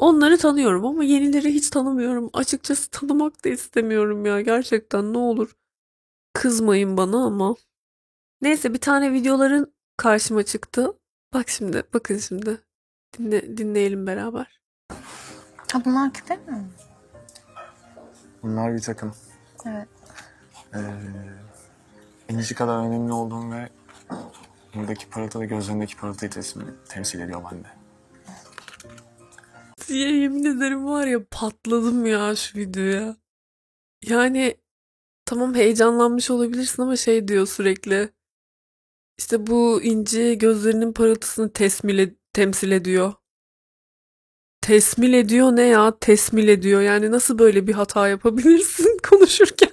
Onları 0.01 0.37
tanıyorum 0.37 0.85
ama 0.85 1.03
yenileri 1.03 1.53
hiç 1.53 1.69
tanımıyorum. 1.69 2.29
Açıkçası 2.33 2.89
tanımak 2.89 3.45
da 3.45 3.49
istemiyorum 3.49 4.25
ya 4.25 4.41
gerçekten 4.41 5.13
ne 5.13 5.17
olur. 5.17 5.55
Kızmayın 6.33 6.97
bana 6.97 7.25
ama. 7.25 7.55
Neyse 8.41 8.73
bir 8.73 8.81
tane 8.81 9.13
videoların 9.13 9.73
karşıma 9.97 10.43
çıktı. 10.43 10.93
Bak 11.33 11.49
şimdi, 11.49 11.83
bakın 11.93 12.17
şimdi. 12.17 12.57
Dinle, 13.17 13.57
dinleyelim 13.57 14.07
beraber. 14.07 14.61
Ha 15.71 15.85
bunlar 15.85 16.13
küpe 16.13 16.35
mi? 16.35 16.69
Bunlar 18.43 18.73
bir 18.73 18.81
takım. 18.81 19.15
Evet. 19.65 19.87
Ee, 20.75 20.79
enici 22.29 22.55
kadar 22.55 22.77
önemli 22.77 23.13
olduğum 23.13 23.51
ve 23.51 23.69
buradaki 24.75 25.09
parıltı 25.09 25.39
ve 25.39 25.45
gözlerindeki 25.45 25.97
parıltıyı 25.97 26.31
temsil, 26.31 26.61
temsil 26.89 27.19
ediyor 27.19 27.43
bende 27.51 27.80
diye 29.91 30.11
yemin 30.17 30.43
ederim 30.43 30.85
var 30.85 31.07
ya 31.07 31.25
patladım 31.31 32.05
ya 32.05 32.35
şu 32.35 32.57
videoya. 32.59 33.17
Yani 34.03 34.57
tamam 35.25 35.55
heyecanlanmış 35.55 36.31
olabilirsin 36.31 36.83
ama 36.83 36.95
şey 36.95 37.27
diyor 37.27 37.47
sürekli. 37.47 38.09
İşte 39.17 39.47
bu 39.47 39.81
inci 39.83 40.37
gözlerinin 40.37 40.93
parıltısını 40.93 41.53
tesmil 41.53 42.09
temsil 42.33 42.71
ediyor. 42.71 43.13
tesmil 44.61 45.13
ediyor 45.13 45.55
ne 45.55 45.61
ya? 45.61 45.99
Tesmil 45.99 46.47
ediyor. 46.47 46.81
Yani 46.81 47.11
nasıl 47.11 47.39
böyle 47.39 47.67
bir 47.67 47.73
hata 47.73 48.07
yapabilirsin 48.07 48.97
konuşurken? 49.09 49.69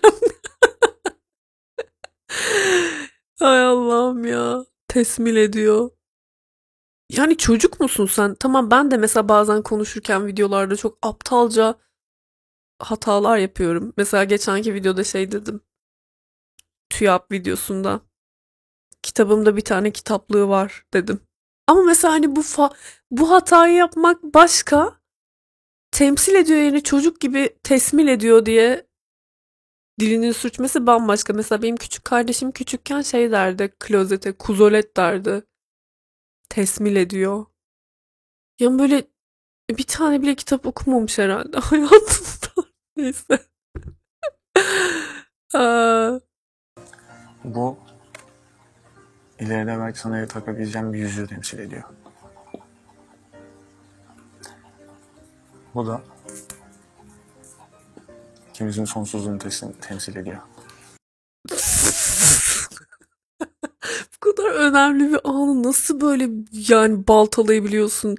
Hay 3.39 3.63
Allah'ım 3.65 4.25
ya. 4.25 4.65
Tesmil 4.89 5.37
ediyor. 5.37 5.91
Yani 7.11 7.37
çocuk 7.37 7.81
musun 7.81 8.07
sen? 8.07 8.35
Tamam 8.35 8.71
ben 8.71 8.91
de 8.91 8.97
mesela 8.97 9.29
bazen 9.29 9.63
konuşurken 9.63 10.27
videolarda 10.27 10.77
çok 10.77 10.99
aptalca 11.03 11.75
hatalar 12.79 13.39
yapıyorum. 13.39 13.93
Mesela 13.97 14.25
geçenki 14.25 14.75
videoda 14.75 15.05
şey 15.05 15.33
dedim. 15.33 15.61
TÜYAP 16.91 17.33
videosunda. 17.33 18.01
Kitabımda 19.03 19.57
bir 19.57 19.65
tane 19.65 19.91
kitaplığı 19.91 20.49
var 20.49 20.87
dedim. 20.95 21.21
Ama 21.67 21.83
mesela 21.83 22.15
hani 22.15 22.37
bu 22.37 22.41
fa- 22.41 22.75
bu 23.11 23.31
hatayı 23.31 23.75
yapmak 23.75 24.23
başka. 24.23 24.99
Temsil 25.91 26.35
ediyor 26.35 26.61
yani 26.61 26.83
çocuk 26.83 27.21
gibi 27.21 27.59
tesmil 27.63 28.09
ediyor 28.09 28.47
diye 28.47 28.87
dilinin 30.01 30.33
sürçmesi 30.33 30.87
bambaşka. 30.87 31.33
Mesela 31.33 31.63
benim 31.63 31.77
küçük 31.77 32.05
kardeşim 32.05 32.53
küçükken 32.53 33.03
şey 33.03 33.31
derdi 33.31 33.75
klozete 33.81 34.33
kuzolet 34.33 34.97
derdi. 34.97 35.45
Tesmil 36.49 36.97
ediyor. 36.97 37.47
Yani 38.59 38.79
böyle 38.79 39.05
bir 39.71 39.87
tane 39.87 40.23
bile 40.23 40.35
kitap 40.35 40.67
okumamış 40.67 41.19
herhalde 41.19 41.59
hayatında. 41.61 42.69
Neyse. 42.97 43.39
Bu 47.45 47.79
ileride 49.41 49.79
belki 49.79 49.99
sana 49.99 50.27
takabileceğim 50.27 50.93
bir 50.93 50.99
yüzüğü 50.99 51.27
temsil 51.27 51.59
ediyor. 51.59 51.83
Bu 55.75 55.87
da 55.87 56.03
ikimizin 58.51 58.85
sonsuzluğunu 58.85 59.39
temsil 59.81 60.17
ediyor. 60.17 60.39
Bu 64.15 64.21
kadar 64.21 64.48
önemli 64.59 65.13
bir 65.13 65.21
anı 65.25 65.63
nasıl 65.63 66.01
böyle 66.01 66.29
yani 66.53 67.09
baltalayabiliyorsun? 67.09 68.17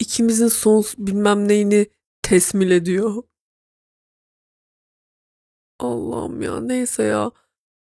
İkimizin 0.00 0.48
son 0.48 0.84
bilmem 0.98 1.48
neyini 1.48 1.86
tesmil 2.22 2.70
ediyor. 2.70 3.22
Allah'ım 5.78 6.42
ya 6.42 6.60
neyse 6.60 7.02
ya. 7.02 7.30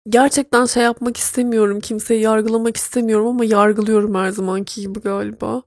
Gerçekten 0.09 0.67
şey 0.67 0.83
yapmak 0.83 1.17
istemiyorum. 1.17 1.81
Kimseyi 1.81 2.23
yargılamak 2.23 2.77
istemiyorum 2.77 3.27
ama 3.27 3.45
yargılıyorum 3.45 4.15
her 4.15 4.31
zamanki 4.31 4.81
gibi 4.81 5.01
galiba. 5.01 5.63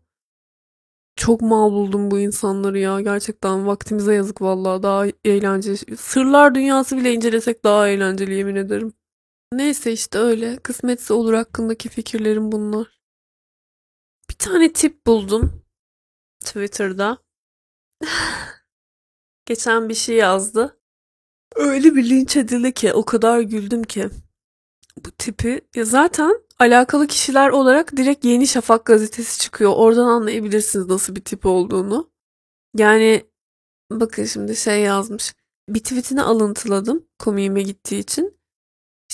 Çok 1.15 1.41
mal 1.41 1.71
buldum 1.71 2.11
bu 2.11 2.19
insanları 2.19 2.79
ya. 2.79 3.01
Gerçekten 3.01 3.67
vaktimize 3.67 4.13
yazık 4.13 4.41
vallahi. 4.41 4.83
Daha 4.83 5.05
eğlenceli. 5.25 5.97
Sırlar 5.97 6.55
dünyası 6.55 6.97
bile 6.97 7.13
incelesek 7.13 7.63
daha 7.63 7.87
eğlenceli 7.87 8.33
yemin 8.33 8.55
ederim. 8.55 8.93
Neyse 9.55 9.91
işte 9.91 10.19
öyle. 10.19 10.57
Kısmetse 10.57 11.13
olur 11.13 11.33
hakkındaki 11.33 11.89
fikirlerim 11.89 12.51
bunlar. 12.51 13.01
Bir 14.29 14.35
tane 14.35 14.73
tip 14.73 15.07
buldum 15.07 15.63
Twitter'da. 16.45 17.17
Geçen 19.45 19.89
bir 19.89 19.93
şey 19.93 20.15
yazdı. 20.15 20.79
Öyle 21.55 21.95
bir 21.95 22.09
linç 22.09 22.37
edildi 22.37 22.73
ki 22.73 22.93
o 22.93 23.05
kadar 23.05 23.39
güldüm 23.39 23.83
ki. 23.83 24.09
Bu 25.05 25.11
tipi 25.11 25.61
ya 25.75 25.85
zaten 25.85 26.41
alakalı 26.59 27.07
kişiler 27.07 27.49
olarak 27.49 27.97
direkt 27.97 28.25
Yeni 28.25 28.47
Şafak 28.47 28.85
gazetesi 28.85 29.39
çıkıyor. 29.39 29.73
Oradan 29.75 30.07
anlayabilirsiniz 30.07 30.87
nasıl 30.87 31.15
bir 31.15 31.23
tip 31.23 31.45
olduğunu. 31.45 32.11
Yani 32.77 33.25
bakın 33.91 34.23
şimdi 34.25 34.55
şey 34.55 34.81
yazmış. 34.81 35.33
Bir 35.69 35.79
tweetini 35.79 36.21
alıntıladım 36.21 37.07
komiğime 37.19 37.61
gittiği 37.61 37.99
için. 37.99 38.34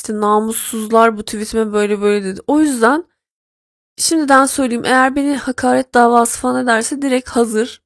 İşte 0.01 0.19
namussuzlar 0.19 1.17
bu 1.17 1.23
tweetime 1.23 1.73
böyle 1.73 2.01
böyle 2.01 2.25
dedi. 2.25 2.41
O 2.47 2.59
yüzden 2.59 3.05
şimdiden 3.97 4.45
söyleyeyim 4.45 4.85
eğer 4.85 5.15
beni 5.15 5.37
hakaret 5.37 5.93
davası 5.93 6.39
falan 6.39 6.63
ederse 6.63 7.01
direkt 7.01 7.29
hazır. 7.29 7.83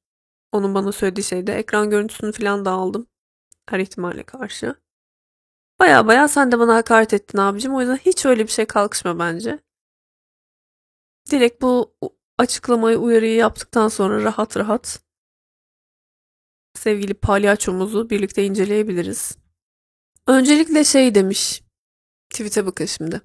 Onun 0.52 0.76
bana 0.76 0.92
söylediği 0.92 1.24
şeyde 1.24 1.54
ekran 1.54 1.90
görüntüsünü 1.90 2.32
falan 2.32 2.66
da 2.66 2.72
aldım. 2.72 3.08
Her 3.70 3.80
ihtimale 3.80 4.24
karşı. 4.24 4.76
Baya 5.80 6.08
baya 6.08 6.28
sen 6.28 6.52
de 6.52 6.60
bana 6.60 6.76
hakaret 6.76 7.14
ettin 7.14 7.38
abicim. 7.38 7.76
O 7.76 7.82
yüzden 7.82 7.98
hiç 7.98 8.26
öyle 8.26 8.44
bir 8.44 8.52
şey 8.52 8.66
kalkışma 8.66 9.20
bence. 9.20 9.60
Direkt 11.32 11.62
bu 11.62 11.96
açıklamayı, 12.38 12.98
uyarıyı 12.98 13.36
yaptıktan 13.36 13.88
sonra 13.88 14.24
rahat 14.24 14.58
rahat 14.58 15.00
sevgili 16.74 17.14
palyaçomuzu 17.14 18.10
birlikte 18.10 18.44
inceleyebiliriz. 18.46 19.38
Öncelikle 20.28 20.84
şey 20.84 21.16
demiş. 21.16 21.65
Tweet'e 22.30 22.66
bakın 22.66 22.86
şimdi. 22.86 23.22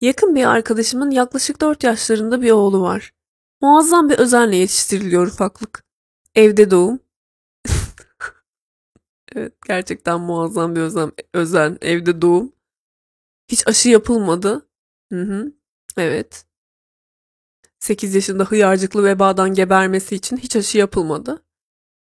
Yakın 0.00 0.34
bir 0.34 0.44
arkadaşımın 0.44 1.10
yaklaşık 1.10 1.60
4 1.60 1.84
yaşlarında 1.84 2.42
bir 2.42 2.50
oğlu 2.50 2.82
var. 2.82 3.12
Muazzam 3.60 4.10
bir 4.10 4.18
özenle 4.18 4.56
yetiştiriliyor 4.56 5.26
ufaklık. 5.26 5.84
Evde 6.34 6.70
doğum. 6.70 7.00
evet 9.34 9.52
gerçekten 9.66 10.20
muazzam 10.20 10.76
bir 10.76 10.80
özen, 10.80 11.12
özen. 11.34 11.78
Evde 11.80 12.22
doğum. 12.22 12.52
Hiç 13.48 13.68
aşı 13.68 13.88
yapılmadı. 13.88 14.68
Hı 15.12 15.22
hı. 15.22 15.52
Evet. 15.96 16.44
8 17.80 18.14
yaşında 18.14 18.44
hıyarcıklı 18.44 19.04
vebadan 19.04 19.54
gebermesi 19.54 20.16
için 20.16 20.36
hiç 20.36 20.56
aşı 20.56 20.78
yapılmadı. 20.78 21.42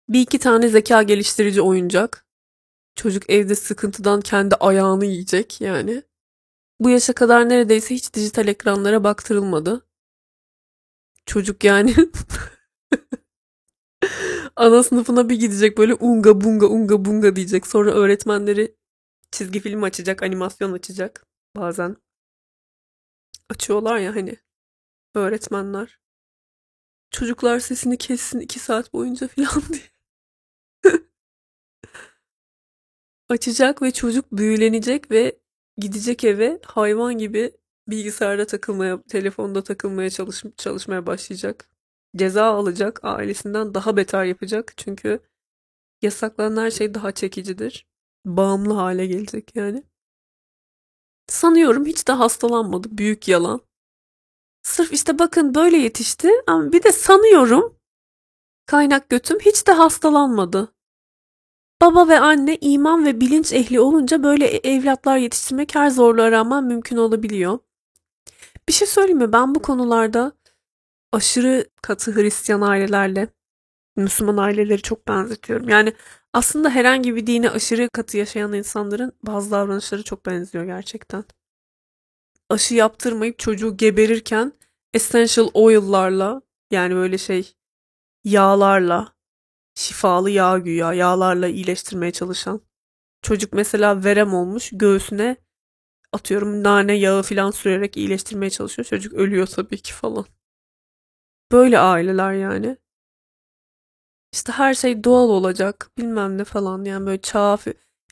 Bir 0.09 0.21
iki 0.21 0.39
tane 0.39 0.69
zeka 0.69 1.03
geliştirici 1.03 1.62
oyuncak. 1.62 2.27
Çocuk 2.95 3.31
evde 3.31 3.55
sıkıntıdan 3.55 4.21
kendi 4.21 4.55
ayağını 4.55 5.05
yiyecek 5.05 5.61
yani. 5.61 6.03
Bu 6.81 6.91
yaşa 6.91 7.12
kadar 7.12 7.49
neredeyse 7.49 7.95
hiç 7.95 8.15
dijital 8.15 8.49
ekranlara 8.49 9.05
baktırılmadı. 9.05 9.87
Çocuk 11.27 11.65
yani 11.65 11.95
ana 14.57 14.83
sınıfına 14.83 15.29
bir 15.29 15.41
gidecek 15.41 15.79
böyle 15.79 15.95
unga 15.95 16.41
bunga 16.41 16.67
unga 16.67 17.05
bunga 17.05 17.37
diyecek. 17.37 17.67
Sonra 17.67 17.91
öğretmenleri 17.91 18.77
çizgi 19.31 19.61
film 19.61 19.83
açacak, 19.83 20.23
animasyon 20.23 20.73
açacak 20.73 21.27
bazen. 21.57 21.97
Açıyorlar 23.51 23.99
ya 23.99 24.17
hani 24.17 24.37
öğretmenler. 25.15 26.01
Çocuklar 27.11 27.59
sesini 27.61 27.99
kessin 27.99 28.41
iki 28.41 28.59
saat 28.59 28.93
boyunca 28.93 29.29
falan 29.29 29.62
diye. 29.73 29.83
Açacak 33.29 33.83
ve 33.83 33.91
çocuk 33.93 34.33
büyülenecek 34.33 35.11
ve 35.11 35.39
gidecek 35.79 36.25
eve 36.25 36.61
hayvan 36.67 37.19
gibi 37.19 37.53
bilgisayarda 37.89 38.47
takılmaya, 38.47 39.03
telefonda 39.03 39.62
takılmaya 39.65 40.11
çalış, 40.11 40.45
çalışmaya 40.57 41.07
başlayacak. 41.07 41.69
Ceza 42.17 42.45
alacak, 42.45 43.01
ailesinden 43.03 43.75
daha 43.75 43.97
beter 43.97 44.25
yapacak. 44.25 44.73
Çünkü 44.77 45.21
yasaklanan 46.03 46.62
her 46.62 46.71
şey 46.71 46.95
daha 46.95 47.12
çekicidir. 47.12 47.87
Bağımlı 48.25 48.75
hale 48.75 49.07
gelecek 49.07 49.57
yani. 49.57 49.83
Sanıyorum 51.29 51.87
hiç 51.87 52.09
de 52.09 52.12
hastalanmadı. 52.12 52.89
Büyük 52.99 53.29
yalan. 53.29 53.61
Sırf 54.62 54.93
işte 54.93 55.19
bakın 55.19 55.55
böyle 55.55 55.77
yetişti 55.77 56.31
ama 56.47 56.73
bir 56.73 56.83
de 56.83 56.93
sanıyorum 56.93 57.79
kaynak 58.67 59.11
götüm 59.11 59.39
hiç 59.41 59.67
de 59.67 59.73
hastalanmadı. 59.73 60.76
Baba 61.81 62.09
ve 62.09 62.21
anne 62.21 62.57
iman 62.61 63.07
ve 63.07 63.21
bilinç 63.21 63.53
ehli 63.53 63.81
olunca 63.81 64.23
böyle 64.23 64.47
evlatlar 64.47 65.17
yetiştirmek 65.17 65.75
her 65.75 65.91
zorluğa 65.91 66.31
rağmen 66.31 66.65
mümkün 66.65 66.97
olabiliyor. 66.97 67.59
Bir 68.69 68.73
şey 68.73 68.89
söyleyeyim 68.89 69.19
mi? 69.19 69.33
Ben 69.33 69.55
bu 69.55 69.62
konularda 69.62 70.33
aşırı 71.12 71.67
katı 71.83 72.15
Hristiyan 72.15 72.61
ailelerle 72.61 73.29
Müslüman 73.96 74.37
aileleri 74.37 74.83
çok 74.83 75.09
benzetiyorum. 75.09 75.69
Yani 75.69 75.92
aslında 76.33 76.71
herhangi 76.71 77.17
bir 77.17 77.27
dine 77.27 77.50
aşırı 77.50 77.88
katı 77.88 78.17
yaşayan 78.17 78.53
insanların 78.53 79.13
bazı 79.23 79.50
davranışları 79.50 80.03
çok 80.03 80.27
benziyor 80.27 80.65
gerçekten. 80.65 81.25
Aşı 82.50 82.75
yaptırmayıp 82.75 83.38
çocuğu 83.38 83.77
geberirken 83.77 84.53
essential 84.94 85.50
oil'larla 85.55 86.42
yani 86.71 86.94
böyle 86.94 87.19
şey 87.19 87.55
yağlarla 88.25 89.15
şifalı 89.77 90.31
yağ 90.31 90.58
güya 90.58 90.92
yağlarla 90.92 91.48
iyileştirmeye 91.48 92.12
çalışan. 92.12 92.60
Çocuk 93.22 93.52
mesela 93.52 94.04
verem 94.04 94.35
olmuş 94.35 94.70
göğsüne 94.72 95.37
atıyorum 96.12 96.62
nane 96.64 96.92
yağı 96.94 97.22
falan 97.22 97.50
sürerek 97.50 97.96
iyileştirmeye 97.96 98.50
çalışıyor. 98.50 98.87
Çocuk 98.87 99.12
ölüyor 99.14 99.46
tabii 99.46 99.79
ki 99.79 99.92
falan. 99.92 100.27
Böyle 101.52 101.79
aileler 101.79 102.33
yani. 102.33 102.77
İşte 104.33 104.52
her 104.52 104.74
şey 104.74 105.04
doğal 105.04 105.29
olacak 105.29 105.90
bilmem 105.98 106.38
ne 106.38 106.44
falan 106.44 106.85
yani 106.85 107.06
böyle 107.06 107.20
çağ 107.22 107.58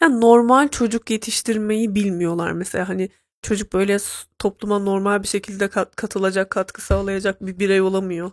yani 0.02 0.20
normal 0.20 0.68
çocuk 0.68 1.10
yetiştirmeyi 1.10 1.94
bilmiyorlar 1.94 2.52
mesela 2.52 2.88
hani 2.88 3.08
çocuk 3.42 3.72
böyle 3.72 3.98
topluma 4.38 4.78
normal 4.78 5.22
bir 5.22 5.28
şekilde 5.28 5.68
katılacak 5.68 6.50
katkı 6.50 6.82
sağlayacak 6.82 7.46
bir 7.46 7.58
birey 7.58 7.80
olamıyor. 7.80 8.30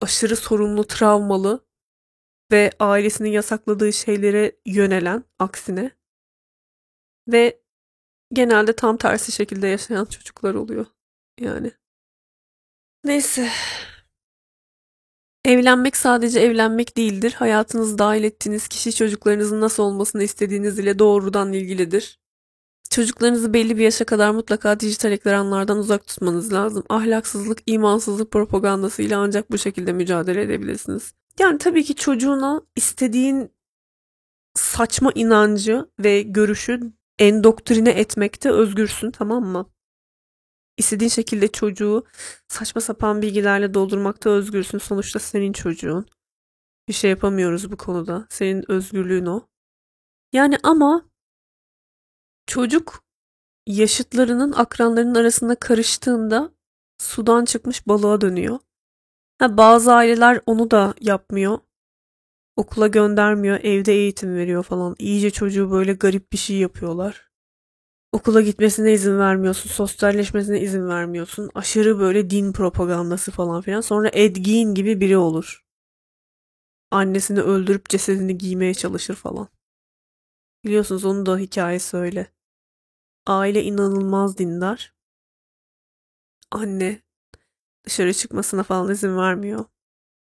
aşırı 0.00 0.36
sorumlu, 0.36 0.84
travmalı 0.86 1.64
ve 2.52 2.70
ailesinin 2.80 3.30
yasakladığı 3.30 3.92
şeylere 3.92 4.56
yönelen 4.66 5.24
aksine 5.38 5.90
ve 7.28 7.60
genelde 8.32 8.72
tam 8.72 8.96
tersi 8.96 9.32
şekilde 9.32 9.66
yaşayan 9.68 10.04
çocuklar 10.04 10.54
oluyor 10.54 10.86
yani. 11.40 11.72
Neyse. 13.04 13.48
Evlenmek 15.44 15.96
sadece 15.96 16.40
evlenmek 16.40 16.96
değildir. 16.96 17.32
Hayatınızı 17.32 17.98
dahil 17.98 18.24
ettiğiniz 18.24 18.68
kişi 18.68 18.94
çocuklarınızın 18.94 19.60
nasıl 19.60 19.82
olmasını 19.82 20.22
istediğiniz 20.22 20.78
ile 20.78 20.98
doğrudan 20.98 21.52
ilgilidir. 21.52 22.20
Çocuklarınızı 22.90 23.52
belli 23.54 23.76
bir 23.78 23.82
yaşa 23.84 24.04
kadar 24.04 24.30
mutlaka 24.30 24.80
dijital 24.80 25.12
ekranlardan 25.12 25.78
uzak 25.78 26.06
tutmanız 26.06 26.52
lazım. 26.52 26.84
Ahlaksızlık, 26.88 27.58
imansızlık 27.66 28.30
propagandasıyla 28.30 29.18
ancak 29.20 29.50
bu 29.50 29.58
şekilde 29.58 29.92
mücadele 29.92 30.42
edebilirsiniz. 30.42 31.14
Yani 31.38 31.58
tabii 31.58 31.84
ki 31.84 31.94
çocuğuna 31.94 32.62
istediğin 32.76 33.52
saçma 34.54 35.12
inancı 35.14 35.86
ve 35.98 36.22
görüşü 36.22 36.92
endoktrine 37.18 37.90
etmekte 37.90 38.50
özgürsün 38.50 39.10
tamam 39.10 39.44
mı? 39.44 39.70
İstediğin 40.76 41.08
şekilde 41.08 41.48
çocuğu 41.48 42.04
saçma 42.48 42.80
sapan 42.80 43.22
bilgilerle 43.22 43.74
doldurmakta 43.74 44.30
özgürsün. 44.30 44.78
Sonuçta 44.78 45.18
senin 45.18 45.52
çocuğun. 45.52 46.06
Bir 46.88 46.92
şey 46.92 47.10
yapamıyoruz 47.10 47.72
bu 47.72 47.76
konuda. 47.76 48.26
Senin 48.30 48.70
özgürlüğün 48.70 49.26
o. 49.26 49.48
Yani 50.32 50.58
ama 50.62 51.10
çocuk 52.46 53.04
yaşıtlarının 53.66 54.52
akranlarının 54.52 55.14
arasında 55.14 55.54
karıştığında 55.54 56.52
sudan 56.98 57.44
çıkmış 57.44 57.86
balığa 57.88 58.20
dönüyor. 58.20 58.58
Ha, 59.42 59.56
bazı 59.56 59.92
aileler 59.92 60.40
onu 60.46 60.70
da 60.70 60.94
yapmıyor. 61.00 61.58
Okula 62.56 62.86
göndermiyor, 62.86 63.60
evde 63.62 63.92
eğitim 63.92 64.36
veriyor 64.36 64.62
falan. 64.62 64.96
İyice 64.98 65.30
çocuğu 65.30 65.70
böyle 65.70 65.92
garip 65.92 66.32
bir 66.32 66.36
şey 66.36 66.56
yapıyorlar. 66.56 67.30
Okula 68.12 68.40
gitmesine 68.40 68.92
izin 68.92 69.18
vermiyorsun, 69.18 69.70
sosyalleşmesine 69.70 70.60
izin 70.60 70.88
vermiyorsun. 70.88 71.50
Aşırı 71.54 71.98
böyle 71.98 72.30
din 72.30 72.52
propagandası 72.52 73.30
falan 73.30 73.62
filan. 73.62 73.80
Sonra 73.80 74.10
Ed 74.12 74.36
gibi 74.36 75.00
biri 75.00 75.16
olur. 75.16 75.64
Annesini 76.90 77.40
öldürüp 77.40 77.88
cesedini 77.88 78.38
giymeye 78.38 78.74
çalışır 78.74 79.14
falan. 79.14 79.48
Biliyorsunuz 80.64 81.04
onun 81.04 81.26
da 81.26 81.38
hikayesi 81.38 81.96
öyle. 81.96 82.32
Aile 83.26 83.62
inanılmaz 83.62 84.38
dindar. 84.38 84.94
Anne 86.50 87.02
dışarı 87.84 88.14
çıkmasına 88.14 88.62
falan 88.62 88.90
izin 88.90 89.16
vermiyor. 89.16 89.64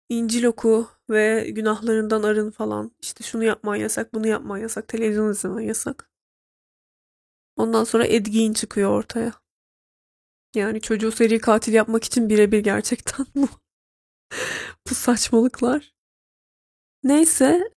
İncil 0.09 0.45
oku 0.45 0.88
ve 1.11 1.51
günahlarından 1.51 2.22
arın 2.22 2.51
falan. 2.51 2.93
İşte 3.01 3.24
şunu 3.24 3.45
yapman 3.45 3.76
yasak, 3.76 4.14
bunu 4.14 4.26
yapman 4.28 4.59
yasak, 4.59 4.88
televizyon 4.88 5.30
izlemen 5.30 5.61
yasak. 5.61 6.11
Ondan 7.57 7.84
sonra 7.84 8.07
Ed 8.07 8.26
Gein 8.26 8.53
çıkıyor 8.53 8.90
ortaya. 8.90 9.32
Yani 10.55 10.80
çocuğu 10.80 11.12
seri 11.12 11.38
katil 11.40 11.72
yapmak 11.72 12.05
için 12.05 12.28
birebir 12.28 12.59
gerçekten 12.59 13.26
bu. 13.34 13.49
bu 14.90 14.95
saçmalıklar. 14.95 15.93
Neyse 17.05 17.70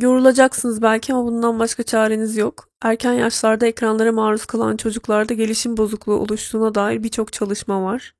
yorulacaksınız 0.00 0.82
belki 0.82 1.14
ama 1.14 1.24
bundan 1.24 1.58
başka 1.58 1.82
çareniz 1.82 2.36
yok. 2.36 2.68
Erken 2.82 3.12
yaşlarda 3.12 3.66
ekranlara 3.66 4.12
maruz 4.12 4.46
kalan 4.46 4.76
çocuklarda 4.76 5.34
gelişim 5.34 5.76
bozukluğu 5.76 6.14
oluştuğuna 6.14 6.74
dair 6.74 7.02
birçok 7.02 7.32
çalışma 7.32 7.82
var. 7.82 8.14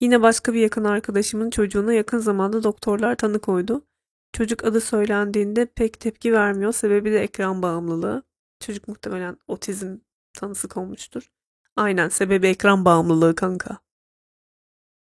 Yine 0.00 0.22
başka 0.22 0.54
bir 0.54 0.60
yakın 0.60 0.84
arkadaşımın 0.84 1.50
çocuğuna 1.50 1.92
yakın 1.92 2.18
zamanda 2.18 2.62
doktorlar 2.62 3.16
tanı 3.16 3.38
koydu. 3.38 3.86
Çocuk 4.32 4.64
adı 4.64 4.80
söylendiğinde 4.80 5.66
pek 5.66 6.00
tepki 6.00 6.32
vermiyor. 6.32 6.72
Sebebi 6.72 7.12
de 7.12 7.22
ekran 7.22 7.62
bağımlılığı. 7.62 8.22
Çocuk 8.60 8.88
muhtemelen 8.88 9.38
otizm 9.48 9.96
tanısı 10.32 10.68
konmuştur. 10.68 11.30
Aynen 11.76 12.08
sebebi 12.08 12.46
ekran 12.46 12.84
bağımlılığı 12.84 13.34
kanka. 13.34 13.78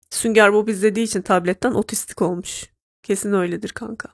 Sünger 0.09 0.53
Bob 0.53 0.67
izlediği 0.67 1.05
için 1.05 1.21
tabletten 1.21 1.71
otistik 1.71 2.21
olmuş. 2.21 2.65
Kesin 3.03 3.33
öyledir 3.33 3.69
kanka. 3.69 4.09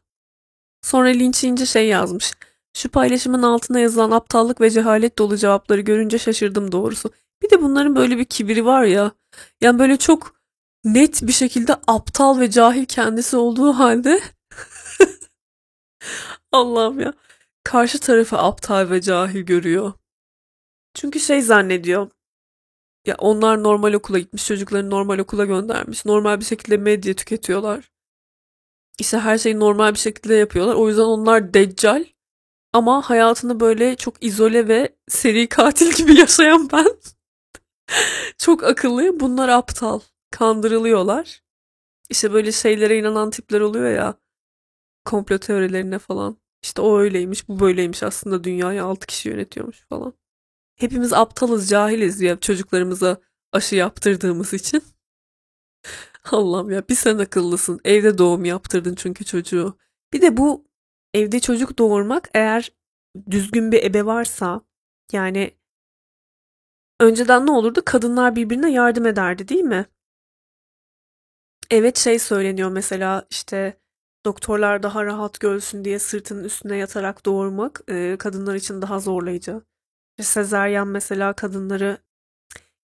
Sonra 0.81 1.07
linç 1.07 1.43
ince 1.43 1.65
şey 1.65 1.87
yazmış. 1.87 2.31
Şu 2.73 2.89
paylaşımın 2.89 3.43
altına 3.43 3.79
yazılan 3.79 4.11
aptallık 4.11 4.61
ve 4.61 4.69
cehalet 4.69 5.17
dolu 5.17 5.37
cevapları 5.37 5.81
görünce 5.81 6.17
şaşırdım 6.17 6.71
doğrusu. 6.71 7.11
Bir 7.41 7.49
de 7.49 7.61
bunların 7.61 7.95
böyle 7.95 8.17
bir 8.17 8.25
kibiri 8.25 8.65
var 8.65 8.83
ya. 8.83 9.11
Yani 9.61 9.79
böyle 9.79 9.97
çok 9.97 10.36
net 10.93 11.21
bir 11.21 11.31
şekilde 11.31 11.75
aptal 11.87 12.39
ve 12.39 12.51
cahil 12.51 12.85
kendisi 12.85 13.37
olduğu 13.37 13.73
halde 13.73 14.21
Allah'ım 16.51 16.99
ya. 16.99 17.13
Karşı 17.63 17.99
tarafı 17.99 18.37
aptal 18.37 18.89
ve 18.89 19.01
cahil 19.01 19.41
görüyor. 19.41 19.93
Çünkü 20.93 21.19
şey 21.19 21.41
zannediyor. 21.41 22.09
Ya 23.07 23.15
onlar 23.17 23.63
normal 23.63 23.93
okula 23.93 24.19
gitmiş, 24.19 24.47
çocuklarını 24.47 24.89
normal 24.89 25.19
okula 25.19 25.45
göndermiş. 25.45 26.05
Normal 26.05 26.39
bir 26.39 26.45
şekilde 26.45 26.77
medya 26.77 27.13
tüketiyorlar. 27.13 27.91
İşte 28.99 29.19
her 29.19 29.37
şeyi 29.37 29.59
normal 29.59 29.93
bir 29.93 29.99
şekilde 29.99 30.35
yapıyorlar. 30.35 30.75
O 30.75 30.89
yüzden 30.89 31.03
onlar 31.03 31.53
deccal. 31.53 32.05
Ama 32.73 33.09
hayatını 33.09 33.59
böyle 33.59 33.95
çok 33.95 34.23
izole 34.23 34.67
ve 34.67 34.95
seri 35.07 35.49
katil 35.49 35.91
gibi 35.97 36.19
yaşayan 36.19 36.69
ben. 36.71 36.87
çok 38.37 38.63
akıllı. 38.63 39.19
Bunlar 39.19 39.49
aptal. 39.49 39.99
Kandırılıyorlar. 40.31 41.43
İşte 42.09 42.33
böyle 42.33 42.51
şeylere 42.51 42.97
inanan 42.97 43.29
tipler 43.29 43.61
oluyor 43.61 43.89
ya. 43.89 44.15
Komplo 45.05 45.37
teorilerine 45.37 45.99
falan. 45.99 46.37
İşte 46.63 46.81
o 46.81 46.99
öyleymiş, 46.99 47.49
bu 47.49 47.59
böyleymiş. 47.59 48.03
Aslında 48.03 48.43
dünyayı 48.43 48.83
altı 48.83 49.07
kişi 49.07 49.29
yönetiyormuş 49.29 49.85
falan. 49.89 50.13
Hepimiz 50.75 51.13
aptalız, 51.13 51.69
cahiliz 51.69 52.21
ya 52.21 52.39
çocuklarımıza 52.39 53.17
aşı 53.51 53.75
yaptırdığımız 53.75 54.53
için. 54.53 54.83
Allah'ım 56.31 56.71
ya 56.71 56.89
bir 56.89 56.95
sen 56.95 57.17
akıllısın. 57.17 57.79
Evde 57.85 58.17
doğum 58.17 58.45
yaptırdın 58.45 58.95
çünkü 58.95 59.25
çocuğu. 59.25 59.77
Bir 60.13 60.21
de 60.21 60.37
bu 60.37 60.65
evde 61.13 61.39
çocuk 61.39 61.77
doğurmak 61.77 62.29
eğer 62.33 62.71
düzgün 63.31 63.71
bir 63.71 63.83
ebe 63.83 64.05
varsa 64.05 64.61
yani 65.11 65.51
önceden 66.99 67.45
ne 67.45 67.51
olurdu? 67.51 67.81
Kadınlar 67.85 68.35
birbirine 68.35 68.71
yardım 68.71 69.05
ederdi 69.05 69.47
değil 69.47 69.63
mi? 69.63 69.85
Evet 71.71 71.97
şey 71.97 72.19
söyleniyor 72.19 72.69
mesela 72.69 73.25
işte 73.29 73.79
doktorlar 74.25 74.83
daha 74.83 75.05
rahat 75.05 75.39
görsün 75.39 75.85
diye 75.85 75.99
sırtının 75.99 76.43
üstüne 76.43 76.77
yatarak 76.77 77.25
doğurmak 77.25 77.81
e, 77.89 78.15
kadınlar 78.19 78.55
için 78.55 78.81
daha 78.81 78.99
zorlayıcı. 78.99 79.61
Sezeryan 80.21 80.87
mesela 80.87 81.33
kadınları 81.33 81.97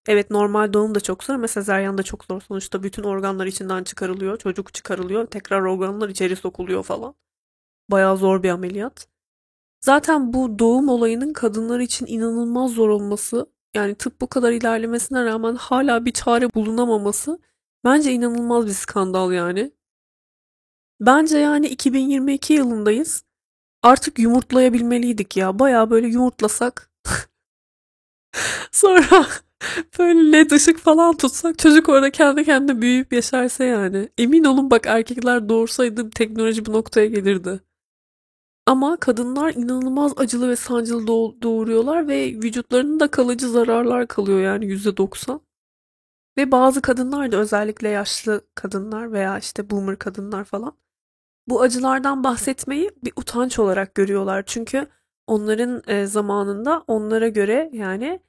evet 0.08 0.30
normal 0.32 0.74
doğum 0.74 0.96
da 0.96 1.00
çok 1.00 1.24
zor 1.24 1.36
ama 1.36 1.48
sezeryan 1.48 1.98
da 1.98 2.04
çok 2.04 2.26
zor. 2.26 2.42
Sonuçta 2.42 2.84
bütün 2.84 3.04
organlar 3.04 3.46
içinden 3.46 3.84
çıkarılıyor. 3.84 4.38
Çocuk 4.38 4.74
çıkarılıyor. 4.74 5.28
Tekrar 5.28 5.62
organlar 5.62 6.10
içeri 6.10 6.36
sokuluyor 6.36 6.84
falan. 6.84 7.16
Bayağı 7.92 8.18
zor 8.18 8.44
bir 8.44 8.50
ameliyat. 8.50 9.08
Zaten 9.82 10.34
bu 10.34 10.60
doğum 10.60 10.90
olayının 10.90 11.34
kadınlar 11.34 11.80
için 11.80 12.06
inanılmaz 12.06 12.72
zor 12.72 12.90
olması 12.90 13.48
yani 13.76 13.96
tıp 13.96 14.22
bu 14.22 14.28
kadar 14.28 14.52
ilerlemesine 14.52 15.26
rağmen 15.26 15.56
hala 15.56 16.06
bir 16.06 16.12
çare 16.12 16.54
bulunamaması 16.54 17.40
bence 17.86 18.12
inanılmaz 18.12 18.68
bir 18.68 18.72
skandal 18.72 19.32
yani. 19.32 19.72
Bence 21.00 21.38
yani 21.38 21.68
2022 21.68 22.54
yılındayız. 22.54 23.24
Artık 23.84 24.20
yumurtlayabilmeliydik 24.20 25.38
ya. 25.38 25.60
Bayağı 25.60 25.90
böyle 25.90 26.08
yumurtlasak 26.08 26.92
Sonra 28.72 29.26
böyle 30.00 30.32
led 30.32 30.52
ışık 30.52 30.80
falan 30.80 31.18
tutsak 31.18 31.60
çocuk 31.60 31.90
orada 31.90 32.12
kendi 32.12 32.44
kendine 32.44 32.82
büyüyüp 32.82 33.14
yaşarsa 33.14 33.64
yani. 33.64 34.10
Emin 34.18 34.44
olun 34.44 34.72
bak 34.72 34.86
erkekler 34.88 35.50
doğursaydı 35.50 36.10
teknoloji 36.10 36.66
bu 36.66 36.74
noktaya 36.74 37.08
gelirdi. 37.08 37.60
Ama 38.66 38.98
kadınlar 38.98 39.54
inanılmaz 39.54 40.14
acılı 40.18 40.50
ve 40.50 40.56
sancılı 40.56 41.08
doğuruyorlar 41.42 42.08
ve 42.08 42.26
vücutlarında 42.26 43.12
kalıcı 43.12 43.50
zararlar 43.50 44.08
kalıyor 44.08 44.40
yani 44.42 44.66
%90. 44.66 45.40
Ve 46.38 46.52
bazı 46.52 46.82
kadınlar 46.82 47.32
da 47.32 47.38
özellikle 47.38 47.90
yaşlı 47.90 48.42
kadınlar 48.56 49.12
veya 49.12 49.40
işte 49.40 49.70
boomer 49.70 50.00
kadınlar 50.00 50.44
falan 50.44 50.78
bu 51.48 51.62
acılardan 51.62 52.24
bahsetmeyi 52.24 52.92
bir 53.04 53.14
utanç 53.16 53.60
olarak 53.60 53.96
görüyorlar. 53.96 54.44
Çünkü 54.46 54.88
onların 55.28 55.84
e, 55.88 56.06
zamanında 56.06 56.84
onlara 56.88 57.28
göre 57.28 57.70
yani 57.74 58.20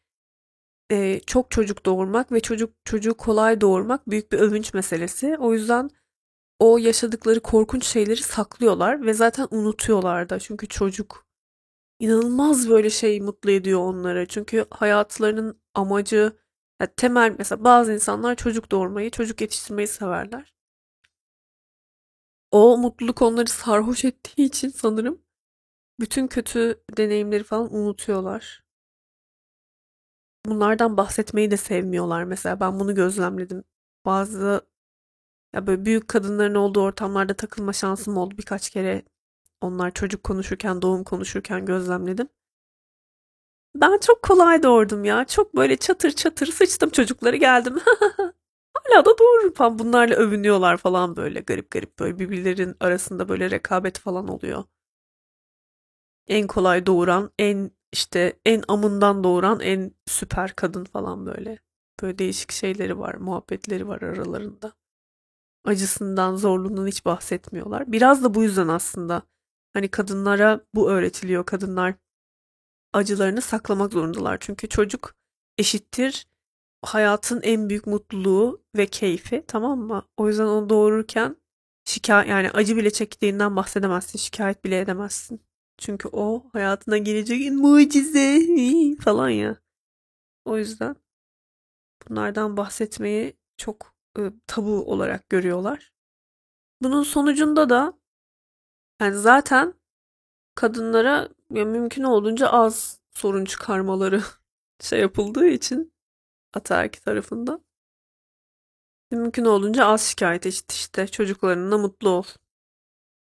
e, 0.91 1.21
çok 1.21 1.51
çocuk 1.51 1.87
doğurmak 1.87 2.33
ve 2.33 2.41
çocuk 2.41 2.75
çocuğu 2.85 3.15
kolay 3.15 3.61
doğurmak 3.61 4.11
büyük 4.11 4.33
bir 4.33 4.39
övünç 4.39 4.75
meselesi. 4.75 5.37
O 5.39 5.53
yüzden 5.55 5.91
o 6.59 6.79
yaşadıkları 6.79 7.41
korkunç 7.41 7.87
şeyleri 7.87 8.23
saklıyorlar 8.23 9.07
ve 9.07 9.15
zaten 9.15 9.49
unutuyorlar 9.51 10.29
da. 10.29 10.39
Çünkü 10.39 10.69
çocuk 10.69 11.27
inanılmaz 12.01 12.71
böyle 12.71 12.91
şey 12.91 13.21
mutlu 13.21 13.51
ediyor 13.51 13.81
onları. 13.81 14.27
Çünkü 14.29 14.67
hayatlarının 14.71 15.61
amacı 15.75 16.33
yani 16.85 16.95
temel 16.97 17.35
mesela 17.39 17.65
bazı 17.65 17.93
insanlar 17.95 18.35
çocuk 18.37 18.71
doğurmayı, 18.71 19.11
çocuk 19.11 19.41
yetiştirmeyi 19.41 19.89
severler. 19.89 20.55
O 22.51 22.79
mutluluk 22.79 23.23
onları 23.23 23.47
sarhoş 23.51 24.05
ettiği 24.11 24.43
için 24.47 24.69
sanırım 24.69 25.23
bütün 26.01 26.27
kötü 26.29 26.83
deneyimleri 26.99 27.45
falan 27.45 27.75
unutuyorlar. 27.75 28.65
Bunlardan 30.47 30.97
bahsetmeyi 30.97 31.51
de 31.51 31.57
sevmiyorlar 31.57 32.25
mesela. 32.25 32.61
Ben 32.61 32.81
bunu 32.81 32.95
gözlemledim. 32.95 33.65
Bazı 34.07 34.67
ya 35.55 35.67
böyle 35.67 35.85
büyük 35.85 36.09
kadınların 36.09 36.55
olduğu 36.55 36.83
ortamlarda 36.83 37.35
takılma 37.35 37.73
şansım 37.73 38.17
oldu 38.17 38.39
birkaç 38.39 38.71
kere. 38.71 39.03
Onlar 39.61 39.91
çocuk 39.91 40.25
konuşurken, 40.25 40.83
doğum 40.83 41.05
konuşurken 41.05 41.67
gözlemledim. 41.67 42.29
Ben 43.75 43.99
çok 43.99 44.23
kolay 44.23 44.63
doğurdum 44.63 45.05
ya. 45.05 45.25
Çok 45.25 45.57
böyle 45.57 45.77
çatır 45.77 46.11
çatır 46.11 46.47
sıçtım 46.47 46.91
çocukları 46.91 47.37
geldim. 47.37 47.79
Hala 48.75 49.05
da 49.05 49.19
doğururum 49.19 49.53
falan. 49.55 49.79
Bunlarla 49.79 50.15
övünüyorlar 50.15 50.77
falan 50.77 51.17
böyle 51.17 51.41
garip 51.41 51.71
garip 51.71 51.99
böyle 51.99 52.19
birbirlerin 52.19 52.77
arasında 52.81 53.29
böyle 53.29 53.51
rekabet 53.51 53.99
falan 53.99 54.29
oluyor. 54.29 54.65
En 56.29 56.47
kolay 56.47 56.87
doğuran, 56.87 57.31
en 57.39 57.71
işte 57.93 58.41
en 58.47 58.63
amından 58.69 59.25
doğuran 59.25 59.61
en 59.61 59.93
süper 60.07 60.53
kadın 60.57 60.85
falan 60.85 61.27
böyle. 61.27 61.59
Böyle 62.03 62.19
değişik 62.19 62.53
şeyleri 62.53 62.99
var, 62.99 63.15
muhabbetleri 63.15 63.89
var 63.89 64.03
aralarında. 64.03 64.73
Acısından, 65.65 66.37
zorluğundan 66.37 66.87
hiç 66.87 67.05
bahsetmiyorlar. 67.05 67.93
Biraz 67.93 68.25
da 68.25 68.35
bu 68.35 68.43
yüzden 68.43 68.69
aslında 68.69 69.23
hani 69.73 69.89
kadınlara 69.89 70.61
bu 70.75 70.91
öğretiliyor. 70.91 71.47
Kadınlar 71.47 71.95
acılarını 72.95 73.41
saklamak 73.41 73.93
zorundalar. 73.93 74.39
Çünkü 74.41 74.69
çocuk 74.69 75.15
eşittir 75.59 76.27
hayatın 76.83 77.41
en 77.43 77.69
büyük 77.69 77.87
mutluluğu 77.87 78.65
ve 78.77 78.87
keyfi 78.87 79.45
tamam 79.49 79.79
mı? 79.79 80.09
O 80.17 80.29
yüzden 80.29 80.47
onu 80.47 80.69
doğururken 80.69 81.37
şikayet 81.85 82.29
yani 82.29 82.51
acı 82.51 82.77
bile 82.77 82.91
çektiğinden 82.91 83.57
bahsedemezsin, 83.57 84.19
şikayet 84.19 84.65
bile 84.65 84.81
edemezsin. 84.81 85.41
Çünkü 85.79 86.09
o 86.13 86.51
hayatına 86.53 86.99
gelecek 86.99 87.53
mucize 87.53 88.41
falan 89.01 89.29
ya. 89.29 89.57
O 90.45 90.59
yüzden 90.59 90.97
bunlardan 92.09 92.57
bahsetmeyi 92.57 93.37
çok 93.57 93.95
e, 94.19 94.23
tabu 94.47 94.93
olarak 94.93 95.31
görüyorlar. 95.31 95.93
Bunun 96.83 97.03
sonucunda 97.03 97.71
da 97.71 97.99
yani 99.01 99.15
zaten 99.15 99.75
kadınlara 100.55 101.29
ya 101.55 101.65
mümkün 101.65 102.03
olduğunca 102.03 102.49
az 102.49 103.01
sorun 103.11 103.45
çıkarmaları 103.45 104.23
şey 104.81 105.01
yapıldığı 105.01 105.47
için 105.47 105.93
ataerki 106.55 107.01
tarafından 107.01 107.65
mümkün 109.11 109.45
olduğunca 109.45 109.87
az 109.87 110.03
şikayet 110.03 110.47
et 110.47 110.73
işte 110.73 111.07
çocuklarınla 111.07 111.79
mutlu 111.79 112.09
ol. 112.09 112.25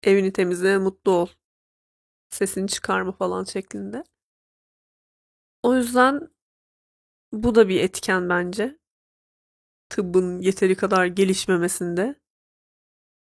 Evini 0.02 0.32
temizle 0.32 0.78
mutlu 0.78 1.12
ol. 1.12 1.28
Sesini 2.30 2.68
çıkarma 2.68 3.12
falan 3.12 3.44
şeklinde. 3.44 4.04
O 5.62 5.76
yüzden 5.76 6.28
bu 7.32 7.54
da 7.54 7.68
bir 7.68 7.80
etken 7.80 8.28
bence. 8.28 8.78
Tıbbın 9.88 10.40
yeteri 10.40 10.76
kadar 10.76 11.06
gelişmemesinde. 11.06 12.20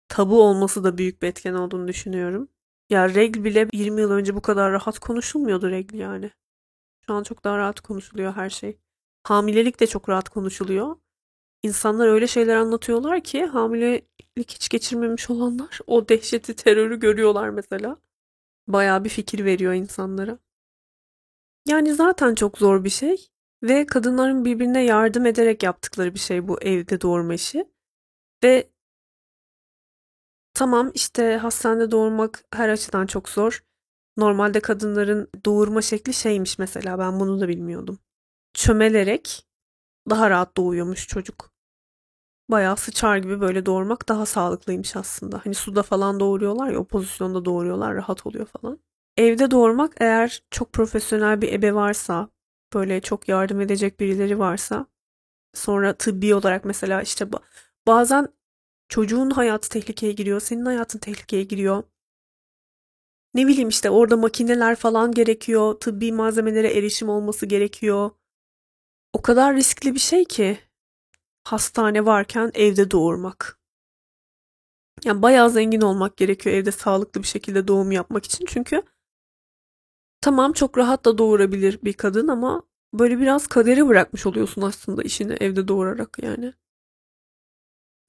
Tabu 0.08 0.44
olması 0.44 0.84
da 0.84 0.98
büyük 0.98 1.22
bir 1.22 1.28
etken 1.28 1.54
olduğunu 1.54 1.88
düşünüyorum. 1.88 2.50
Ya 2.94 3.10
regl 3.10 3.44
bile 3.44 3.68
20 3.74 4.02
yıl 4.02 4.12
önce 4.12 4.36
bu 4.36 4.42
kadar 4.42 4.72
rahat 4.72 5.00
konuşulmuyordu 5.00 5.70
regl 5.70 5.96
yani. 5.96 6.32
Şu 7.08 7.14
an 7.14 7.24
çok 7.24 7.44
daha 7.44 7.58
rahat 7.58 7.82
konuşuluyor 7.82 8.34
her 8.34 8.50
şey. 8.50 8.78
Hamilelik 9.24 9.80
de 9.80 9.88
çok 9.88 10.10
rahat 10.10 10.30
konuşuluyor. 10.30 10.96
İnsanlar 11.64 12.08
öyle 12.08 12.28
şeyler 12.28 12.56
anlatıyorlar 12.56 13.22
ki 13.24 13.46
hamilelik 13.46 14.52
hiç 14.52 14.70
geçirmemiş 14.70 15.30
olanlar 15.30 15.80
o 15.88 16.10
dehşeti, 16.10 16.56
terörü 16.56 17.00
görüyorlar 17.00 17.50
mesela. 17.50 17.98
Bayağı 18.68 19.04
bir 19.04 19.10
fikir 19.10 19.46
veriyor 19.46 19.74
insanlara. 19.74 20.38
Yani 21.68 21.94
zaten 21.94 22.36
çok 22.36 22.58
zor 22.58 22.84
bir 22.84 22.90
şey 22.90 23.28
ve 23.64 23.86
kadınların 23.86 24.46
birbirine 24.46 24.84
yardım 24.84 25.26
ederek 25.26 25.64
yaptıkları 25.64 26.14
bir 26.14 26.20
şey 26.20 26.48
bu 26.48 26.62
evde 26.62 27.02
doğurma 27.02 27.34
işi. 27.34 27.66
Ve 28.44 28.73
tamam 30.54 30.92
işte 30.94 31.38
hastanede 31.38 31.92
doğurmak 31.92 32.44
her 32.54 32.70
açıdan 32.70 33.06
çok 33.06 33.30
zor. 33.30 33.64
Normalde 34.18 34.60
kadınların 34.60 35.30
doğurma 35.46 35.82
şekli 35.82 36.14
şeymiş 36.14 36.60
mesela 36.60 37.00
ben 37.00 37.20
bunu 37.20 37.42
da 37.42 37.48
bilmiyordum. 37.48 38.00
Çömelerek 38.54 39.48
daha 40.10 40.30
rahat 40.30 40.58
doğuyormuş 40.58 41.08
çocuk. 41.08 41.52
Bayağı 42.50 42.78
sıçar 42.78 43.18
gibi 43.18 43.42
böyle 43.42 43.66
doğurmak 43.66 44.10
daha 44.10 44.26
sağlıklıymış 44.26 44.96
aslında. 44.96 45.42
Hani 45.44 45.56
suda 45.56 45.84
falan 45.84 46.20
doğuruyorlar 46.20 46.72
ya 46.72 46.80
o 46.80 46.84
pozisyonda 46.84 47.46
doğuruyorlar 47.46 47.96
rahat 47.96 48.28
oluyor 48.28 48.46
falan. 48.46 48.80
Evde 49.18 49.52
doğurmak 49.52 49.94
eğer 50.00 50.44
çok 50.52 50.74
profesyonel 50.74 51.42
bir 51.42 51.54
ebe 51.54 51.74
varsa 51.74 52.30
böyle 52.74 53.02
çok 53.02 53.28
yardım 53.30 53.62
edecek 53.62 54.00
birileri 54.00 54.40
varsa 54.40 54.86
sonra 55.54 55.94
tıbbi 55.94 56.36
olarak 56.36 56.66
mesela 56.66 57.02
işte 57.02 57.28
bazen 57.88 58.28
çocuğun 58.94 59.30
hayatı 59.30 59.70
tehlikeye 59.70 60.12
giriyor, 60.12 60.40
senin 60.40 60.66
hayatın 60.66 61.00
tehlikeye 61.00 61.44
giriyor. 61.44 61.84
Ne 63.34 63.48
bileyim 63.48 63.70
işte 63.70 63.90
orada 63.90 64.18
makineler 64.18 64.76
falan 64.76 65.12
gerekiyor, 65.12 65.80
tıbbi 65.80 66.12
malzemelere 66.12 66.78
erişim 66.78 67.10
olması 67.10 67.46
gerekiyor. 67.46 68.12
O 69.14 69.22
kadar 69.22 69.56
riskli 69.56 69.94
bir 69.94 70.00
şey 70.00 70.26
ki 70.26 70.60
hastane 71.44 72.06
varken 72.06 72.52
evde 72.54 72.92
doğurmak. 72.92 73.60
Yani 75.04 75.22
bayağı 75.22 75.50
zengin 75.50 75.82
olmak 75.82 76.18
gerekiyor 76.18 76.56
evde 76.56 76.72
sağlıklı 76.72 77.22
bir 77.22 77.28
şekilde 77.28 77.68
doğum 77.68 77.92
yapmak 77.92 78.26
için. 78.26 78.46
Çünkü 78.46 78.84
tamam 80.22 80.54
çok 80.54 80.78
rahat 80.78 81.06
da 81.06 81.18
doğurabilir 81.18 81.80
bir 81.84 81.94
kadın 81.94 82.28
ama 82.28 82.64
böyle 82.94 83.20
biraz 83.20 83.48
kaderi 83.48 83.88
bırakmış 83.88 84.26
oluyorsun 84.26 84.62
aslında 84.62 85.04
işini 85.04 85.34
evde 85.34 85.68
doğurarak 85.68 86.18
yani. 86.24 86.54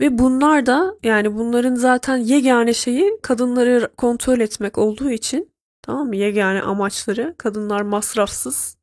Ve 0.00 0.18
bunlar 0.18 0.66
da 0.66 0.94
yani 1.02 1.36
bunların 1.36 1.74
zaten 1.74 2.16
yegane 2.16 2.74
şeyi 2.74 3.18
kadınları 3.22 3.92
kontrol 3.96 4.40
etmek 4.40 4.78
olduğu 4.78 5.10
için 5.10 5.52
tamam 5.82 6.08
mı? 6.08 6.16
Yegane 6.16 6.62
amaçları 6.62 7.34
kadınlar 7.38 7.80
masrafsız 7.80 8.76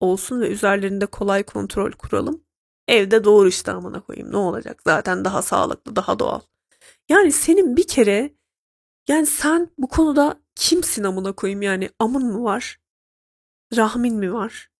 olsun 0.00 0.40
ve 0.40 0.48
üzerlerinde 0.48 1.06
kolay 1.06 1.42
kontrol 1.42 1.92
kuralım. 1.92 2.44
Evde 2.88 3.24
doğru 3.24 3.48
işte 3.48 3.72
koyayım 4.06 4.32
ne 4.32 4.36
olacak 4.36 4.82
zaten 4.86 5.24
daha 5.24 5.42
sağlıklı 5.42 5.96
daha 5.96 6.18
doğal. 6.18 6.40
Yani 7.08 7.32
senin 7.32 7.76
bir 7.76 7.86
kere 7.86 8.34
yani 9.08 9.26
sen 9.26 9.70
bu 9.78 9.88
konuda 9.88 10.40
kimsin 10.54 11.04
amına 11.04 11.32
koyayım 11.32 11.62
yani 11.62 11.90
amın 11.98 12.26
mı 12.26 12.44
var? 12.44 12.80
Rahmin 13.76 14.14
mi 14.16 14.34
var? 14.34 14.71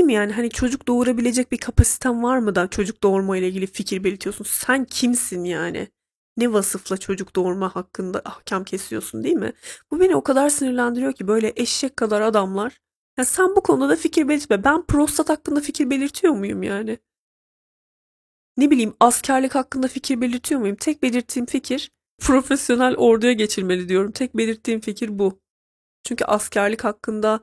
Mi 0.00 0.12
yani 0.12 0.32
hani 0.32 0.50
çocuk 0.50 0.88
doğurabilecek 0.88 1.52
bir 1.52 1.58
kapasiten 1.58 2.22
var 2.22 2.38
mı 2.38 2.54
da 2.54 2.68
çocuk 2.68 3.02
doğurma 3.02 3.36
ile 3.36 3.48
ilgili 3.48 3.66
fikir 3.66 4.04
belirtiyorsun? 4.04 4.44
Sen 4.44 4.84
kimsin 4.84 5.44
yani? 5.44 5.88
Ne 6.36 6.52
vasıfla 6.52 6.96
çocuk 6.96 7.36
doğurma 7.36 7.76
hakkında 7.76 8.22
ahkam 8.24 8.64
kesiyorsun 8.64 9.24
değil 9.24 9.36
mi? 9.36 9.52
Bu 9.90 10.00
beni 10.00 10.16
o 10.16 10.22
kadar 10.22 10.48
sinirlendiriyor 10.50 11.12
ki 11.12 11.28
böyle 11.28 11.52
eşek 11.56 11.96
kadar 11.96 12.20
adamlar. 12.20 12.80
Ya 13.18 13.24
sen 13.24 13.56
bu 13.56 13.62
konuda 13.62 13.88
da 13.88 13.96
fikir 13.96 14.28
belirtme. 14.28 14.64
Ben 14.64 14.86
prostat 14.86 15.28
hakkında 15.28 15.60
fikir 15.60 15.90
belirtiyor 15.90 16.32
muyum 16.32 16.62
yani? 16.62 16.98
Ne 18.56 18.70
bileyim 18.70 18.94
askerlik 19.00 19.54
hakkında 19.54 19.88
fikir 19.88 20.20
belirtiyor 20.20 20.60
muyum? 20.60 20.76
Tek 20.76 21.02
belirttiğim 21.02 21.46
fikir 21.46 21.90
profesyonel 22.20 22.96
orduya 22.96 23.32
geçilmeli 23.32 23.88
diyorum. 23.88 24.12
Tek 24.12 24.36
belirttiğim 24.36 24.80
fikir 24.80 25.18
bu. 25.18 25.40
Çünkü 26.04 26.24
askerlik 26.24 26.84
hakkında 26.84 27.40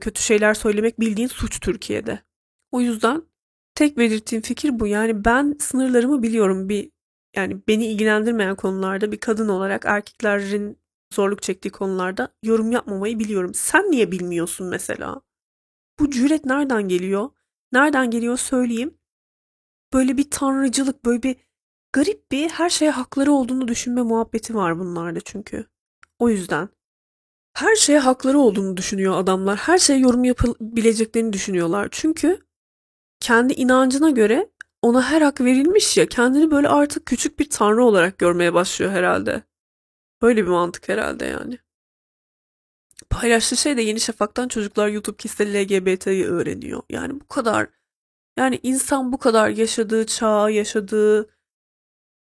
kötü 0.00 0.22
şeyler 0.22 0.54
söylemek 0.54 1.00
bildiğin 1.00 1.28
suç 1.28 1.60
Türkiye'de. 1.60 2.20
O 2.72 2.80
yüzden 2.80 3.22
tek 3.74 3.98
belirttiğim 3.98 4.42
fikir 4.42 4.80
bu. 4.80 4.86
Yani 4.86 5.24
ben 5.24 5.56
sınırlarımı 5.60 6.22
biliyorum. 6.22 6.68
Bir 6.68 6.90
yani 7.36 7.62
beni 7.68 7.86
ilgilendirmeyen 7.86 8.56
konularda 8.56 9.12
bir 9.12 9.20
kadın 9.20 9.48
olarak 9.48 9.84
erkeklerin 9.86 10.78
zorluk 11.14 11.42
çektiği 11.42 11.70
konularda 11.70 12.28
yorum 12.42 12.72
yapmamayı 12.72 13.18
biliyorum. 13.18 13.54
Sen 13.54 13.90
niye 13.90 14.12
bilmiyorsun 14.12 14.66
mesela? 14.66 15.20
Bu 15.98 16.10
cüret 16.10 16.44
nereden 16.44 16.88
geliyor? 16.88 17.30
Nereden 17.72 18.10
geliyor 18.10 18.36
söyleyeyim. 18.36 18.98
Böyle 19.92 20.16
bir 20.16 20.30
tanrıcılık, 20.30 21.04
böyle 21.04 21.22
bir 21.22 21.36
garip 21.92 22.32
bir 22.32 22.48
her 22.48 22.70
şeye 22.70 22.90
hakları 22.90 23.32
olduğunu 23.32 23.68
düşünme 23.68 24.02
muhabbeti 24.02 24.54
var 24.54 24.78
bunlarda 24.78 25.20
çünkü. 25.20 25.66
O 26.18 26.28
yüzden 26.28 26.68
her 27.56 27.76
şeye 27.76 27.98
hakları 27.98 28.38
olduğunu 28.38 28.76
düşünüyor 28.76 29.18
adamlar. 29.18 29.58
Her 29.58 29.78
şeye 29.78 29.98
yorum 29.98 30.24
yapabileceklerini 30.24 31.32
düşünüyorlar. 31.32 31.88
Çünkü 31.90 32.46
kendi 33.20 33.52
inancına 33.52 34.10
göre 34.10 34.50
ona 34.82 35.10
her 35.10 35.22
hak 35.22 35.40
verilmiş 35.40 35.96
ya 35.96 36.08
kendini 36.08 36.50
böyle 36.50 36.68
artık 36.68 37.06
küçük 37.06 37.38
bir 37.38 37.50
tanrı 37.50 37.84
olarak 37.84 38.18
görmeye 38.18 38.54
başlıyor 38.54 38.92
herhalde. 38.92 39.42
Böyle 40.22 40.42
bir 40.44 40.50
mantık 40.50 40.88
herhalde 40.88 41.24
yani. 41.26 41.58
Paylaştığı 43.10 43.56
şey 43.56 43.76
de 43.76 43.82
Yeni 43.82 44.00
Şafak'tan 44.00 44.48
çocuklar 44.48 44.88
YouTube 44.88 45.16
kişisel 45.16 45.62
LGBT'yi 45.62 46.26
öğreniyor. 46.26 46.82
Yani 46.90 47.20
bu 47.20 47.28
kadar 47.28 47.68
yani 48.38 48.60
insan 48.62 49.12
bu 49.12 49.18
kadar 49.18 49.48
yaşadığı 49.48 50.06
çağ, 50.06 50.50
yaşadığı 50.50 51.30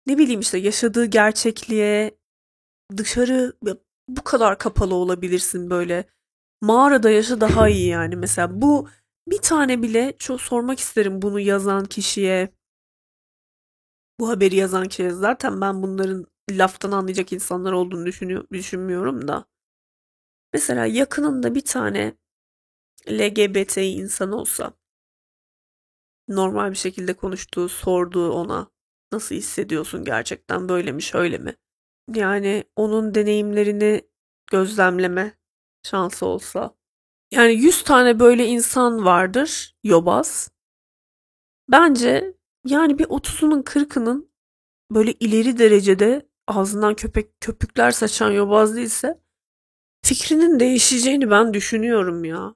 ne 0.06 0.18
bileyim 0.18 0.40
işte 0.40 0.58
yaşadığı 0.58 1.04
gerçekliğe 1.04 2.18
dışarı 2.96 3.52
bu 4.16 4.24
kadar 4.24 4.58
kapalı 4.58 4.94
olabilirsin 4.94 5.70
böyle. 5.70 6.04
Mağarada 6.60 7.10
yaşa 7.10 7.40
daha 7.40 7.68
iyi 7.68 7.88
yani. 7.88 8.16
Mesela 8.16 8.62
bu 8.62 8.88
bir 9.26 9.38
tane 9.38 9.82
bile 9.82 10.14
çok 10.18 10.40
sormak 10.40 10.78
isterim 10.80 11.22
bunu 11.22 11.40
yazan 11.40 11.84
kişiye. 11.84 12.54
Bu 14.20 14.28
haberi 14.28 14.56
yazan 14.56 14.88
kişiye 14.88 15.10
zaten 15.10 15.60
ben 15.60 15.82
bunların 15.82 16.26
laftan 16.50 16.92
anlayacak 16.92 17.32
insanlar 17.32 17.72
olduğunu 17.72 18.06
düşünüyor, 18.06 18.44
düşünmüyorum 18.52 19.28
da. 19.28 19.44
Mesela 20.52 20.86
yakınında 20.86 21.54
bir 21.54 21.64
tane 21.64 22.16
LGBT 23.10 23.78
insan 23.78 24.32
olsa 24.32 24.74
normal 26.28 26.70
bir 26.70 26.76
şekilde 26.76 27.12
konuştuğu, 27.14 27.68
sorduğu 27.68 28.30
ona 28.32 28.70
nasıl 29.12 29.34
hissediyorsun 29.34 30.04
gerçekten 30.04 30.68
böyle 30.68 30.92
mi 30.92 31.02
şöyle 31.02 31.38
mi? 31.38 31.56
Yani 32.14 32.64
onun 32.76 33.14
deneyimlerini 33.14 34.02
gözlemleme 34.50 35.34
şansı 35.82 36.26
olsa. 36.26 36.74
Yani 37.32 37.52
100 37.52 37.84
tane 37.84 38.20
böyle 38.20 38.46
insan 38.46 39.04
vardır 39.04 39.76
yobaz. 39.84 40.50
Bence 41.68 42.34
yani 42.66 42.98
bir 42.98 43.04
30'unun 43.10 43.62
40'ının 43.64 44.30
böyle 44.90 45.12
ileri 45.12 45.58
derecede 45.58 46.28
ağzından 46.48 46.94
köpek 46.94 47.40
köpükler 47.40 47.90
saçan 47.90 48.30
yobaz 48.30 48.76
değilse 48.76 49.20
fikrinin 50.04 50.60
değişeceğini 50.60 51.30
ben 51.30 51.54
düşünüyorum 51.54 52.24
ya. 52.24 52.54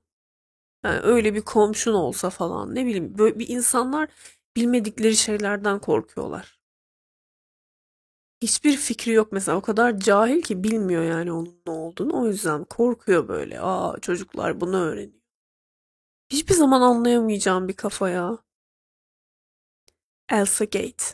Yani 0.84 1.00
öyle 1.00 1.34
bir 1.34 1.42
komşun 1.42 1.94
olsa 1.94 2.30
falan 2.30 2.74
ne 2.74 2.86
bileyim 2.86 3.18
böyle 3.18 3.38
bir 3.38 3.48
insanlar 3.48 4.08
bilmedikleri 4.56 5.16
şeylerden 5.16 5.78
korkuyorlar. 5.78 6.60
Hiçbir 8.44 8.76
fikri 8.76 9.12
yok 9.12 9.32
mesela 9.32 9.58
o 9.58 9.60
kadar 9.60 10.00
cahil 10.00 10.42
ki 10.42 10.64
bilmiyor 10.64 11.02
yani 11.02 11.32
onun 11.32 11.60
ne 11.66 11.72
olduğunu 11.72 12.22
o 12.22 12.26
yüzden 12.26 12.64
korkuyor 12.64 13.28
böyle. 13.28 13.60
Aa 13.60 14.00
çocuklar 14.00 14.60
bunu 14.60 14.76
öğreniyor. 14.76 15.20
Hiçbir 16.30 16.54
zaman 16.54 16.80
anlayamayacağım 16.80 17.68
bir 17.68 17.72
kafa 17.72 18.08
ya. 18.08 18.38
Elsa 20.28 20.64
Gate. 20.64 21.04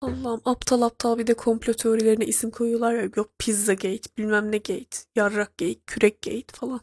Allah'ım 0.00 0.42
aptal 0.44 0.82
aptal 0.82 1.18
bir 1.18 1.26
de 1.26 1.34
komplo 1.34 1.72
teorilerine 1.72 2.26
isim 2.26 2.50
koyuyorlar 2.50 2.94
ya. 2.94 3.10
Yok 3.16 3.30
Pizza 3.38 3.74
Gate, 3.74 4.16
bilmem 4.18 4.52
ne 4.52 4.58
Gate, 4.58 4.98
Yarrak 5.16 5.58
Gate, 5.58 5.80
Kürek 5.86 6.22
Gate 6.22 6.52
falan. 6.52 6.80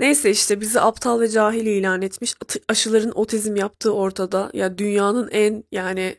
Neyse 0.00 0.30
işte 0.30 0.60
bizi 0.60 0.80
aptal 0.80 1.20
ve 1.20 1.28
cahil 1.28 1.66
ilan 1.66 2.02
etmiş. 2.02 2.34
Aşıların 2.68 3.12
otizm 3.14 3.56
yaptığı 3.56 3.94
ortada. 3.94 4.50
Ya 4.52 4.78
dünyanın 4.78 5.28
en 5.30 5.64
yani 5.72 6.16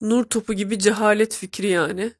nur 0.00 0.24
topu 0.24 0.54
gibi 0.54 0.78
cehalet 0.78 1.34
fikri 1.34 1.66
yani. 1.66 2.12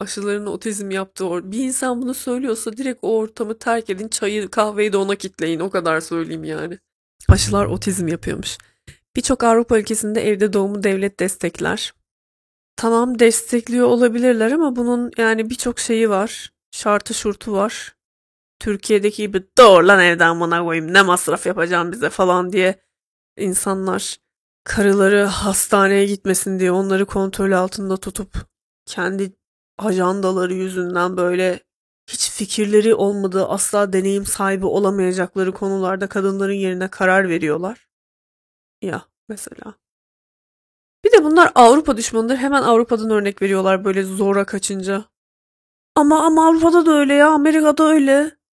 Aşıların 0.00 0.46
otizm 0.46 0.90
yaptığı 0.90 1.28
or 1.28 1.52
bir 1.52 1.58
insan 1.58 2.02
bunu 2.02 2.14
söylüyorsa 2.14 2.76
direkt 2.76 2.98
o 3.02 3.16
ortamı 3.16 3.58
terk 3.58 3.90
edin. 3.90 4.08
Çayı 4.08 4.48
kahveyi 4.50 4.92
de 4.92 4.96
ona 4.96 5.14
kitleyin. 5.14 5.60
O 5.60 5.70
kadar 5.70 6.00
söyleyeyim 6.00 6.44
yani. 6.44 6.78
Aşılar 7.28 7.66
otizm 7.66 8.08
yapıyormuş. 8.08 8.58
Birçok 9.16 9.44
Avrupa 9.44 9.78
ülkesinde 9.78 10.28
evde 10.28 10.52
doğumu 10.52 10.82
devlet 10.82 11.20
destekler. 11.20 11.94
Tamam 12.76 13.18
destekliyor 13.18 13.86
olabilirler 13.86 14.52
ama 14.52 14.76
bunun 14.76 15.10
yani 15.18 15.50
birçok 15.50 15.78
şeyi 15.78 16.10
var. 16.10 16.52
Şartı 16.70 17.14
şurtu 17.14 17.52
var. 17.52 17.93
Türkiye'deki 18.64 19.22
gibi 19.22 19.44
doğru 19.58 19.88
lan 19.88 20.00
evden 20.00 20.40
bana 20.40 20.64
koyayım 20.64 20.94
ne 20.94 21.02
masraf 21.02 21.46
yapacağım 21.46 21.92
bize 21.92 22.10
falan 22.10 22.52
diye 22.52 22.80
insanlar 23.36 24.18
karıları 24.64 25.24
hastaneye 25.24 26.06
gitmesin 26.06 26.58
diye 26.58 26.72
onları 26.72 27.06
kontrol 27.06 27.52
altında 27.52 27.96
tutup 27.96 28.34
kendi 28.86 29.32
ajandaları 29.78 30.54
yüzünden 30.54 31.16
böyle 31.16 31.60
hiç 32.06 32.30
fikirleri 32.30 32.94
olmadığı 32.94 33.46
asla 33.46 33.92
deneyim 33.92 34.26
sahibi 34.26 34.66
olamayacakları 34.66 35.52
konularda 35.52 36.06
kadınların 36.06 36.52
yerine 36.52 36.88
karar 36.88 37.28
veriyorlar. 37.28 37.88
Ya 38.82 39.02
mesela. 39.28 39.74
Bir 41.04 41.12
de 41.12 41.24
bunlar 41.24 41.52
Avrupa 41.54 41.96
düşmanıdır. 41.96 42.36
Hemen 42.36 42.62
Avrupa'dan 42.62 43.10
örnek 43.10 43.42
veriyorlar 43.42 43.84
böyle 43.84 44.02
zora 44.02 44.44
kaçınca. 44.44 45.04
Ama 45.94 46.26
ama 46.26 46.48
Avrupa'da 46.48 46.86
da 46.86 46.92
öyle 46.92 47.14
ya. 47.14 47.30
Amerika'da 47.30 47.84
öyle. 47.84 48.43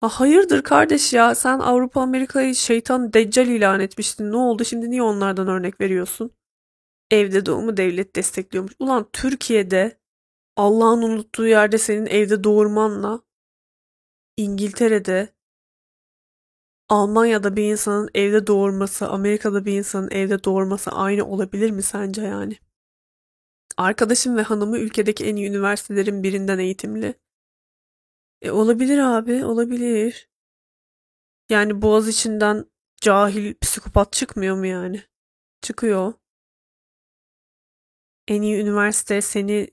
Ha, 0.00 0.08
hayırdır 0.08 0.62
kardeş 0.62 1.12
ya 1.12 1.34
sen 1.34 1.58
Avrupa 1.58 2.00
Amerika'yı 2.00 2.54
şeytan 2.54 3.12
deccal 3.12 3.46
ilan 3.46 3.80
etmiştin. 3.80 4.32
Ne 4.32 4.36
oldu 4.36 4.64
şimdi 4.64 4.90
niye 4.90 5.02
onlardan 5.02 5.48
örnek 5.48 5.80
veriyorsun? 5.80 6.30
Evde 7.10 7.46
doğumu 7.46 7.76
devlet 7.76 8.16
destekliyormuş. 8.16 8.72
Ulan 8.78 9.08
Türkiye'de 9.12 10.00
Allah'ın 10.56 11.02
unuttuğu 11.02 11.46
yerde 11.46 11.78
senin 11.78 12.06
evde 12.06 12.44
doğurmanla 12.44 13.20
İngiltere'de 14.36 15.34
Almanya'da 16.88 17.56
bir 17.56 17.64
insanın 17.72 18.10
evde 18.14 18.46
doğurması, 18.46 19.08
Amerika'da 19.08 19.64
bir 19.64 19.72
insanın 19.72 20.10
evde 20.10 20.44
doğurması 20.44 20.90
aynı 20.90 21.24
olabilir 21.26 21.70
mi 21.70 21.82
sence 21.82 22.22
yani? 22.22 22.58
Arkadaşım 23.76 24.36
ve 24.36 24.42
hanımı 24.42 24.78
ülkedeki 24.78 25.26
en 25.26 25.36
iyi 25.36 25.48
üniversitelerin 25.48 26.22
birinden 26.22 26.58
eğitimli. 26.58 27.14
E, 28.42 28.50
olabilir 28.50 28.98
abi, 28.98 29.44
olabilir. 29.44 30.28
Yani 31.50 31.82
boğaz 31.82 32.08
içinden 32.08 32.64
cahil 33.00 33.54
psikopat 33.60 34.12
çıkmıyor 34.12 34.56
mu 34.56 34.66
yani? 34.66 35.02
Çıkıyor. 35.62 36.12
En 38.28 38.42
iyi 38.42 38.56
üniversite 38.56 39.20
seni 39.20 39.68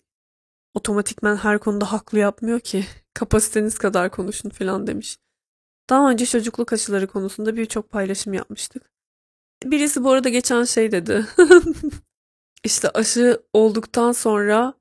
otomatikmen 0.74 1.36
her 1.36 1.60
konuda 1.60 1.92
haklı 1.92 2.20
yapmıyor 2.20 2.60
ki. 2.60 2.86
Kapasiteniz 3.14 3.78
kadar 3.78 4.12
konuşun 4.12 4.50
falan 4.50 4.88
demiş. 4.88 5.18
Daha 5.90 6.12
önce 6.12 6.26
çocukluk 6.26 6.74
aşıları 6.74 7.08
konusunda 7.08 7.56
birçok 7.56 7.90
paylaşım 7.90 8.34
yapmıştık. 8.34 8.92
Birisi 9.64 10.04
bu 10.04 10.12
arada 10.12 10.30
geçen 10.30 10.64
şey 10.64 10.92
dedi. 10.92 11.26
İşte 12.64 12.90
aşı 12.90 13.44
olduktan 13.54 14.12
sonra 14.12 14.74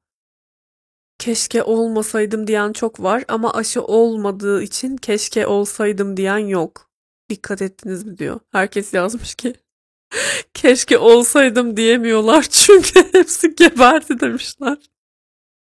keşke 1.18 1.62
olmasaydım 1.62 2.46
diyen 2.46 2.72
çok 2.72 3.02
var 3.02 3.24
ama 3.28 3.52
aşı 3.54 3.82
olmadığı 3.82 4.62
için 4.62 4.96
keşke 4.96 5.46
olsaydım 5.46 6.16
diyen 6.16 6.38
yok. 6.38 6.90
Dikkat 7.30 7.62
ettiniz 7.62 8.04
mi 8.04 8.18
diyor. 8.18 8.40
Herkes 8.52 8.94
yazmış 8.94 9.34
ki 9.34 9.54
keşke 10.54 10.98
olsaydım 10.98 11.76
diyemiyorlar 11.76 12.42
çünkü 12.50 13.12
hepsi 13.12 13.54
geberdi 13.54 14.20
demişler. 14.20 14.78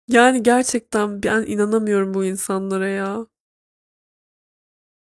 Yani 0.09 0.43
gerçekten 0.43 1.23
ben 1.23 1.45
inanamıyorum 1.47 2.15
bu 2.15 2.25
insanlara 2.25 2.89
ya. 2.89 3.27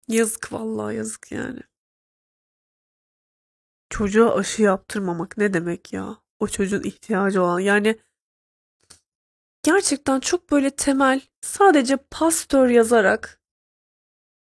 Yazık 0.08 0.52
vallahi 0.52 0.96
yazık 0.96 1.32
yani. 1.32 1.60
Çocuğa 3.90 4.34
aşı 4.34 4.62
yaptırmamak 4.62 5.38
ne 5.38 5.54
demek 5.54 5.92
ya? 5.92 6.18
O 6.40 6.48
çocuğun 6.48 6.82
ihtiyacı 6.82 7.42
olan 7.42 7.60
yani 7.60 7.98
gerçekten 9.66 10.20
çok 10.20 10.50
böyle 10.50 10.70
temel 10.70 11.20
sadece 11.40 11.96
pastör 11.96 12.68
yazarak 12.68 13.40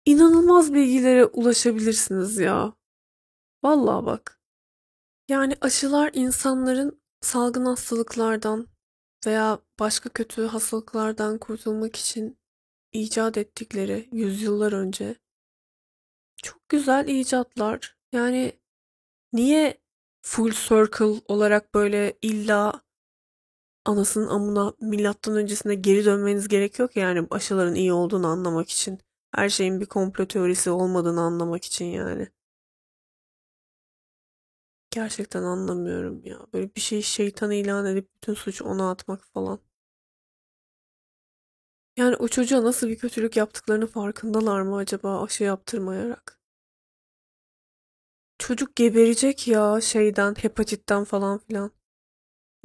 inanılmaz 0.05 0.73
bilgilere 0.73 1.25
ulaşabilirsiniz 1.25 2.37
ya. 2.37 2.73
Vallahi 3.63 4.05
bak. 4.05 4.39
Yani 5.29 5.55
aşılar 5.61 6.11
insanların 6.13 7.01
salgın 7.21 7.65
hastalıklardan 7.65 8.67
veya 9.25 9.59
başka 9.79 10.09
kötü 10.09 10.45
hastalıklardan 10.45 11.37
kurtulmak 11.37 11.95
için 11.95 12.37
icat 12.93 13.37
ettikleri 13.37 14.09
yüzyıllar 14.11 14.71
önce 14.73 15.15
çok 16.43 16.69
güzel 16.69 17.07
icatlar. 17.07 17.97
Yani 18.11 18.59
niye 19.33 19.81
full 20.21 20.51
circle 20.51 21.21
olarak 21.27 21.73
böyle 21.73 22.17
illa 22.21 22.84
anasının 23.85 24.27
amına 24.27 24.73
milattan 24.81 25.35
öncesine 25.35 25.75
geri 25.75 26.05
dönmeniz 26.05 26.47
gerekiyor 26.47 26.89
ki 26.89 26.99
yani 26.99 27.27
aşıların 27.31 27.75
iyi 27.75 27.93
olduğunu 27.93 28.27
anlamak 28.27 28.69
için. 28.69 28.99
Her 29.35 29.49
şeyin 29.49 29.81
bir 29.81 29.85
komplo 29.85 30.25
teorisi 30.27 30.69
olmadığını 30.69 31.21
anlamak 31.21 31.65
için 31.65 31.85
yani. 31.85 32.29
Gerçekten 34.91 35.43
anlamıyorum 35.43 36.25
ya. 36.25 36.39
Böyle 36.53 36.75
bir 36.75 36.81
şeyi 36.81 37.03
şeytan 37.03 37.51
ilan 37.51 37.85
edip 37.85 38.15
bütün 38.15 38.33
suçu 38.33 38.65
ona 38.65 38.89
atmak 38.91 39.23
falan. 39.33 39.59
Yani 41.97 42.15
o 42.15 42.27
çocuğa 42.27 42.63
nasıl 42.63 42.89
bir 42.89 42.97
kötülük 42.97 43.37
yaptıklarını 43.37 43.87
farkındalar 43.87 44.61
mı 44.61 44.75
acaba 44.75 45.23
aşı 45.23 45.43
yaptırmayarak? 45.43 46.39
Çocuk 48.39 48.75
geberecek 48.75 49.47
ya 49.47 49.81
şeyden, 49.81 50.35
hepatitten 50.37 51.03
falan 51.03 51.37
filan. 51.39 51.71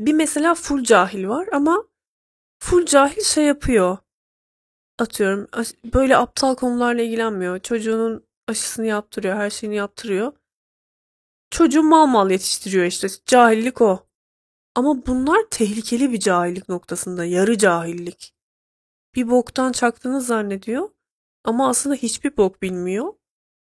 Bir 0.00 0.12
mesela 0.12 0.54
full 0.54 0.84
cahil 0.84 1.28
var 1.28 1.48
ama 1.52 1.84
full 2.58 2.86
cahil 2.86 3.22
şey 3.22 3.44
yapıyor. 3.44 3.98
Atıyorum 4.98 5.48
böyle 5.84 6.16
aptal 6.16 6.54
konularla 6.54 7.02
ilgilenmiyor. 7.02 7.58
Çocuğunun 7.58 8.26
aşısını 8.48 8.86
yaptırıyor, 8.86 9.36
her 9.36 9.50
şeyini 9.50 9.76
yaptırıyor. 9.76 10.32
Çocuğu 11.50 11.82
mal 11.82 12.06
mal 12.06 12.30
yetiştiriyor 12.30 12.84
işte. 12.84 13.08
Cahillik 13.26 13.80
o. 13.80 14.06
Ama 14.74 15.06
bunlar 15.06 15.44
tehlikeli 15.50 16.12
bir 16.12 16.20
cahillik 16.20 16.68
noktasında. 16.68 17.24
Yarı 17.24 17.58
cahillik. 17.58 18.34
Bir 19.14 19.30
boktan 19.30 19.72
çaktığını 19.72 20.20
zannediyor. 20.20 20.90
Ama 21.44 21.68
aslında 21.68 21.96
hiçbir 21.96 22.36
bok 22.36 22.62
bilmiyor. 22.62 23.14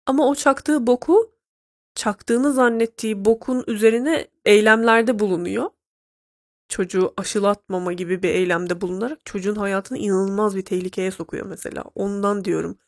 Ama 0.06 0.28
o 0.28 0.34
çaktığı 0.34 0.86
boku 0.86 1.32
çaktığını 1.94 2.52
zannettiği 2.52 3.24
bokun 3.24 3.64
üzerine 3.66 4.28
eylemlerde 4.44 5.18
bulunuyor. 5.18 5.70
Çocuğu 6.68 7.14
aşılatmama 7.16 7.92
gibi 7.92 8.22
bir 8.22 8.28
eylemde 8.28 8.80
bulunarak 8.80 9.26
çocuğun 9.26 9.54
hayatını 9.54 9.98
inanılmaz 9.98 10.56
bir 10.56 10.64
tehlikeye 10.64 11.10
sokuyor 11.10 11.46
mesela. 11.46 11.84
Ondan 11.94 12.44
diyorum 12.44 12.78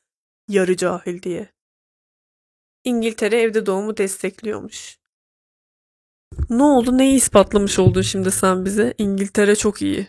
yarı 0.49 0.77
cahil 0.77 1.23
diye. 1.23 1.53
İngiltere 2.85 3.41
evde 3.43 3.67
doğumu 3.67 3.97
destekliyormuş. 3.97 4.99
Ne 6.51 6.63
oldu? 6.63 6.99
Neyi 6.99 7.17
ispatlamış 7.17 7.79
oldun 7.79 8.03
şimdi 8.03 8.31
sen 8.31 8.65
bize? 8.65 8.95
İngiltere 8.99 9.57
çok 9.57 9.83
iyi. 9.83 10.09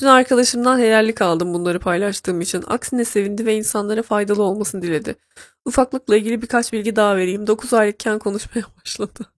Dün 0.00 0.06
arkadaşımdan 0.06 0.78
helallik 0.78 1.22
aldım 1.22 1.54
bunları 1.54 1.80
paylaştığım 1.80 2.40
için. 2.40 2.64
Aksine 2.66 3.04
sevindi 3.04 3.46
ve 3.46 3.56
insanlara 3.56 4.02
faydalı 4.02 4.42
olmasını 4.42 4.82
diledi. 4.82 5.16
Ufaklıkla 5.64 6.16
ilgili 6.16 6.42
birkaç 6.42 6.72
bilgi 6.72 6.96
daha 6.96 7.16
vereyim. 7.16 7.46
9 7.46 7.72
aylıkken 7.74 8.18
konuşmaya 8.18 8.64
başladı. 8.80 9.33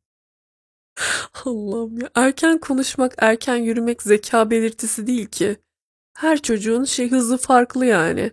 Allah'ım 1.44 1.98
ya. 1.98 2.10
Erken 2.14 2.58
konuşmak, 2.58 3.14
erken 3.18 3.56
yürümek 3.56 4.02
zeka 4.02 4.50
belirtisi 4.50 5.06
değil 5.06 5.26
ki. 5.26 5.56
Her 6.16 6.42
çocuğun 6.42 6.84
şey 6.84 7.10
hızı 7.10 7.38
farklı 7.38 7.86
yani. 7.86 8.32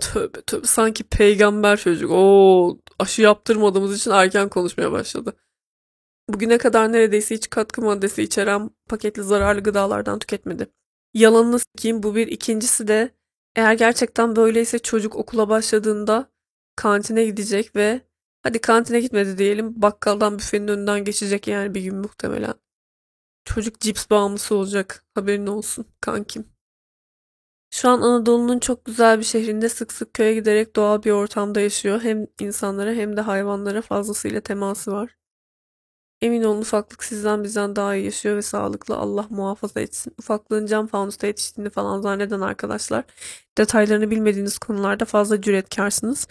Tövbe 0.00 0.42
tövbe 0.42 0.66
sanki 0.66 1.04
peygamber 1.04 1.76
çocuk. 1.76 2.10
Oo 2.10 2.78
aşı 2.98 3.22
yaptırmadığımız 3.22 3.96
için 3.96 4.10
erken 4.10 4.48
konuşmaya 4.48 4.92
başladı. 4.92 5.36
Bugüne 6.28 6.58
kadar 6.58 6.92
neredeyse 6.92 7.34
hiç 7.34 7.50
katkı 7.50 7.82
maddesi 7.82 8.22
içeren 8.22 8.70
paketli 8.88 9.22
zararlı 9.22 9.62
gıdalardan 9.62 10.18
tüketmedi. 10.18 10.66
Yalanını 11.14 11.58
sikeyim 11.58 12.02
bu 12.02 12.14
bir. 12.14 12.26
İkincisi 12.26 12.88
de 12.88 13.10
eğer 13.56 13.72
gerçekten 13.72 14.36
böyleyse 14.36 14.78
çocuk 14.78 15.16
okula 15.16 15.48
başladığında 15.48 16.30
kantine 16.76 17.24
gidecek 17.24 17.76
ve 17.76 18.00
hadi 18.48 18.60
kantine 18.60 19.00
gitmedi 19.00 19.38
diyelim 19.38 19.82
bakkaldan 19.82 20.38
büfenin 20.38 20.68
önünden 20.68 21.04
geçecek 21.04 21.48
yani 21.48 21.74
bir 21.74 21.82
gün 21.82 21.96
muhtemelen. 21.96 22.54
Çocuk 23.44 23.80
cips 23.80 24.10
bağımlısı 24.10 24.54
olacak. 24.54 25.04
Haberin 25.14 25.46
olsun 25.46 25.86
kankim. 26.00 26.48
Şu 27.70 27.88
an 27.88 28.00
Anadolu'nun 28.00 28.58
çok 28.58 28.84
güzel 28.84 29.18
bir 29.18 29.24
şehrinde 29.24 29.68
sık 29.68 29.92
sık 29.92 30.14
köye 30.14 30.34
giderek 30.34 30.76
doğal 30.76 31.02
bir 31.02 31.10
ortamda 31.10 31.60
yaşıyor. 31.60 32.00
Hem 32.02 32.26
insanlara 32.40 32.92
hem 32.92 33.16
de 33.16 33.20
hayvanlara 33.20 33.82
fazlasıyla 33.82 34.40
teması 34.40 34.92
var. 34.92 35.16
Emin 36.20 36.42
olun 36.42 36.60
ufaklık 36.60 37.04
sizden 37.04 37.44
bizden 37.44 37.76
daha 37.76 37.94
iyi 37.96 38.04
yaşıyor 38.04 38.36
ve 38.36 38.42
sağlıklı 38.42 38.96
Allah 38.96 39.26
muhafaza 39.30 39.80
etsin. 39.80 40.14
Ufaklığın 40.18 40.66
cam 40.66 40.86
fanusta 40.86 41.26
yetiştiğini 41.26 41.70
falan 41.70 42.00
zanneden 42.00 42.40
arkadaşlar 42.40 43.04
detaylarını 43.58 44.10
bilmediğiniz 44.10 44.58
konularda 44.58 45.04
fazla 45.04 45.40
cüretkarsınız. 45.40 46.26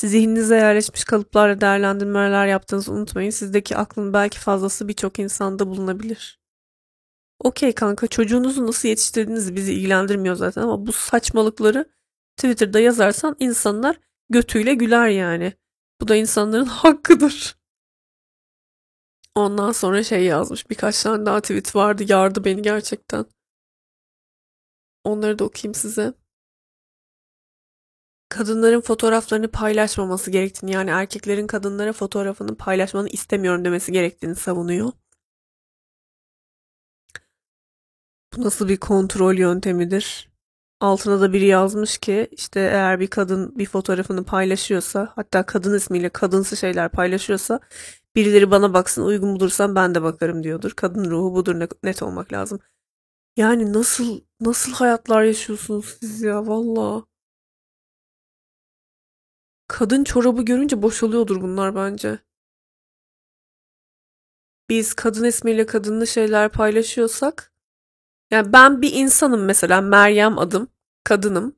Zihninize 0.00 0.56
yerleşmiş 0.56 1.04
kalıplarla 1.04 1.60
değerlendirmeler 1.60 2.46
yaptığınızı 2.46 2.92
unutmayın. 2.92 3.30
Sizdeki 3.30 3.76
aklın 3.76 4.12
belki 4.12 4.38
fazlası 4.38 4.88
birçok 4.88 5.18
insanda 5.18 5.68
bulunabilir. 5.68 6.40
Okey 7.40 7.72
kanka 7.74 8.06
çocuğunuzu 8.06 8.66
nasıl 8.66 8.88
yetiştirdiğiniz 8.88 9.56
bizi 9.56 9.72
ilgilendirmiyor 9.74 10.36
zaten 10.36 10.62
ama 10.62 10.86
bu 10.86 10.92
saçmalıkları 10.92 11.90
Twitter'da 12.36 12.80
yazarsan 12.80 13.36
insanlar 13.38 14.00
götüyle 14.30 14.74
güler 14.74 15.08
yani. 15.08 15.52
Bu 16.00 16.08
da 16.08 16.16
insanların 16.16 16.64
hakkıdır. 16.66 17.56
Ondan 19.34 19.72
sonra 19.72 20.04
şey 20.04 20.24
yazmış. 20.24 20.70
Birkaç 20.70 21.02
tane 21.02 21.26
daha 21.26 21.40
tweet 21.40 21.76
vardı. 21.76 22.04
Yardı 22.08 22.44
beni 22.44 22.62
gerçekten. 22.62 23.26
Onları 25.04 25.38
da 25.38 25.44
okuyayım 25.44 25.74
size. 25.74 26.14
Kadınların 28.28 28.80
fotoğraflarını 28.80 29.48
paylaşmaması 29.50 30.30
gerektiğini 30.30 30.72
yani 30.72 30.90
erkeklerin 30.90 31.46
kadınlara 31.46 31.92
fotoğrafını 31.92 32.56
paylaşmanı 32.56 33.08
istemiyorum 33.08 33.64
demesi 33.64 33.92
gerektiğini 33.92 34.34
savunuyor. 34.34 34.92
Bu 38.36 38.44
nasıl 38.44 38.68
bir 38.68 38.76
kontrol 38.76 39.34
yöntemidir? 39.34 40.30
Altına 40.80 41.20
da 41.20 41.32
biri 41.32 41.46
yazmış 41.46 41.98
ki 41.98 42.28
işte 42.32 42.60
eğer 42.60 43.00
bir 43.00 43.06
kadın 43.06 43.58
bir 43.58 43.66
fotoğrafını 43.66 44.24
paylaşıyorsa 44.24 45.12
hatta 45.16 45.46
kadın 45.46 45.76
ismiyle 45.76 46.08
kadınsı 46.08 46.56
şeyler 46.56 46.88
paylaşıyorsa 46.90 47.60
birileri 48.16 48.50
bana 48.50 48.74
baksın 48.74 49.02
uygun 49.02 49.36
bulursam 49.36 49.74
ben 49.74 49.94
de 49.94 50.02
bakarım 50.02 50.42
diyordur. 50.44 50.72
Kadın 50.76 51.10
ruhu 51.10 51.34
budur 51.34 51.68
net 51.82 52.02
olmak 52.02 52.32
lazım. 52.32 52.60
Yani 53.36 53.72
nasıl 53.72 54.20
nasıl 54.40 54.72
hayatlar 54.72 55.22
yaşıyorsunuz 55.22 55.96
siz 56.00 56.22
ya 56.22 56.46
valla. 56.46 57.04
Kadın 59.76 60.04
çorabı 60.04 60.42
görünce 60.42 60.82
boşalıyordur 60.82 61.42
bunlar 61.42 61.74
bence. 61.74 62.18
Biz 64.68 64.94
kadın 64.94 65.24
ismiyle 65.24 65.66
kadınlı 65.66 66.06
şeyler 66.06 66.48
paylaşıyorsak 66.48 67.52
yani 68.30 68.52
ben 68.52 68.82
bir 68.82 68.92
insanım 68.92 69.44
mesela 69.44 69.80
Meryem 69.80 70.38
adım, 70.38 70.68
kadınım. 71.04 71.56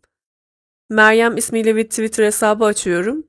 Meryem 0.90 1.36
ismiyle 1.36 1.76
bir 1.76 1.84
Twitter 1.84 2.24
hesabı 2.24 2.64
açıyorum. 2.64 3.26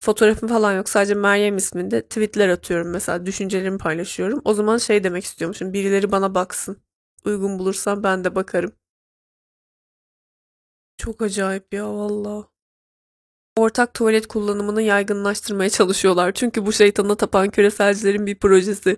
Fotoğrafım 0.00 0.48
falan 0.48 0.72
yok 0.76 0.88
sadece 0.88 1.14
Meryem 1.14 1.56
isminde 1.56 2.02
tweetler 2.02 2.48
atıyorum 2.48 2.90
mesela 2.90 3.26
düşüncelerimi 3.26 3.78
paylaşıyorum. 3.78 4.40
O 4.44 4.54
zaman 4.54 4.78
şey 4.78 5.04
demek 5.04 5.24
istiyormuşum 5.24 5.72
birileri 5.72 6.12
bana 6.12 6.34
baksın. 6.34 6.82
Uygun 7.24 7.58
bulursam 7.58 8.02
ben 8.02 8.24
de 8.24 8.34
bakarım. 8.34 8.72
Çok 10.98 11.22
acayip 11.22 11.74
ya 11.74 11.94
valla. 11.94 12.53
Ortak 13.56 13.94
tuvalet 13.94 14.26
kullanımını 14.26 14.82
yaygınlaştırmaya 14.82 15.70
çalışıyorlar. 15.70 16.32
Çünkü 16.32 16.66
bu 16.66 16.72
şeytana 16.72 17.14
tapan 17.14 17.50
küreselcilerin 17.50 18.26
bir 18.26 18.38
projesi. 18.38 18.96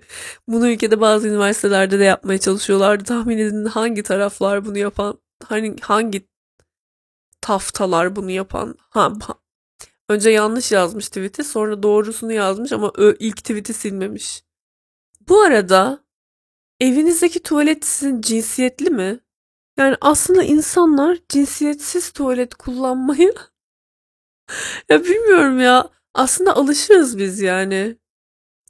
Bunu 0.49 0.69
ülkede 0.69 1.01
bazı 1.01 1.29
üniversitelerde 1.29 1.99
de 1.99 2.05
yapmaya 2.05 2.39
çalışıyorlardı. 2.39 3.05
Tahmin 3.05 3.39
edin 3.39 3.65
hangi 3.65 4.03
taraflar 4.03 4.65
bunu 4.65 4.79
yapan, 4.79 5.19
hani 5.45 5.77
hangi 5.81 6.29
taftalar 7.41 8.17
bunu 8.17 8.31
yapan. 8.31 8.75
Ha, 8.79 9.13
önce 10.09 10.31
yanlış 10.31 10.73
yazmış 10.73 11.09
tweet'i, 11.09 11.45
sonra 11.45 11.83
doğrusunu 11.83 12.33
yazmış 12.33 12.73
ama 12.73 12.93
ilk 13.19 13.37
tweet'i 13.37 13.75
silmemiş. 13.75 14.43
Bu 15.29 15.41
arada 15.41 16.05
evinizdeki 16.81 17.43
tuvalet 17.43 17.87
sizin 17.87 18.21
cinsiyetli 18.21 18.91
mi? 18.91 19.21
Yani 19.79 19.97
aslında 20.01 20.43
insanlar 20.43 21.19
cinsiyetsiz 21.29 22.11
tuvalet 22.11 22.55
kullanmayı 22.55 23.35
ya 24.89 25.05
bilmiyorum 25.05 25.61
ya. 25.61 25.91
Aslında 26.15 26.57
alışırız 26.57 27.19
biz 27.19 27.41
yani. 27.41 27.97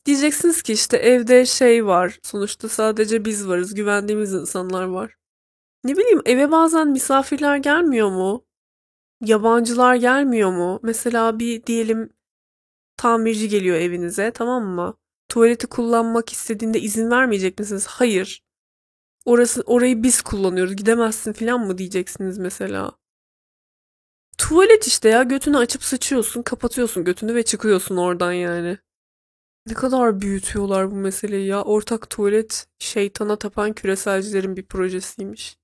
Diyeceksiniz 0.07 0.63
ki 0.63 0.73
işte 0.73 0.97
evde 0.97 1.47
şey 1.47 1.87
var. 1.87 2.19
Sonuçta 2.23 2.69
sadece 2.69 3.25
biz 3.25 3.49
varız. 3.49 3.75
Güvendiğimiz 3.75 4.35
insanlar 4.35 4.85
var. 4.85 5.17
Ne 5.85 5.97
bileyim 5.97 6.23
eve 6.27 6.51
bazen 6.51 6.89
misafirler 6.89 7.57
gelmiyor 7.57 8.11
mu? 8.11 8.45
Yabancılar 9.21 9.95
gelmiyor 9.95 10.53
mu? 10.53 10.81
Mesela 10.83 11.39
bir 11.39 11.67
diyelim 11.67 12.11
tamirci 12.97 13.49
geliyor 13.49 13.77
evinize 13.77 14.31
tamam 14.31 14.65
mı? 14.65 14.95
Tuvaleti 15.29 15.67
kullanmak 15.67 16.33
istediğinde 16.33 16.81
izin 16.81 17.11
vermeyecek 17.11 17.59
misiniz? 17.59 17.87
Hayır. 17.87 18.45
Orası 19.25 19.63
orayı 19.67 20.03
biz 20.03 20.23
kullanıyoruz. 20.23 20.77
Gidemezsin 20.77 21.33
falan 21.33 21.67
mı 21.67 21.79
diyeceksiniz 21.79 22.39
mesela? 22.39 22.93
Tuvalet 24.39 24.87
işte 24.87 25.09
ya 25.09 25.23
götünü 25.23 25.57
açıp 25.57 25.85
sıçıyorsun, 25.85 26.43
kapatıyorsun 26.43 27.05
götünü 27.05 27.35
ve 27.35 27.43
çıkıyorsun 27.43 27.97
oradan 27.97 28.33
yani. 28.33 28.79
Ne 29.67 29.75
kadar 29.75 30.21
büyütüyorlar 30.21 30.91
bu 30.91 30.95
meseleyi 30.95 31.47
ya. 31.47 31.63
Ortak 31.63 32.11
tuvalet 32.11 32.67
şeytana 32.79 33.37
tapan 33.37 33.73
küreselcilerin 33.73 34.57
bir 34.57 34.67
projesiymiş. 34.67 35.59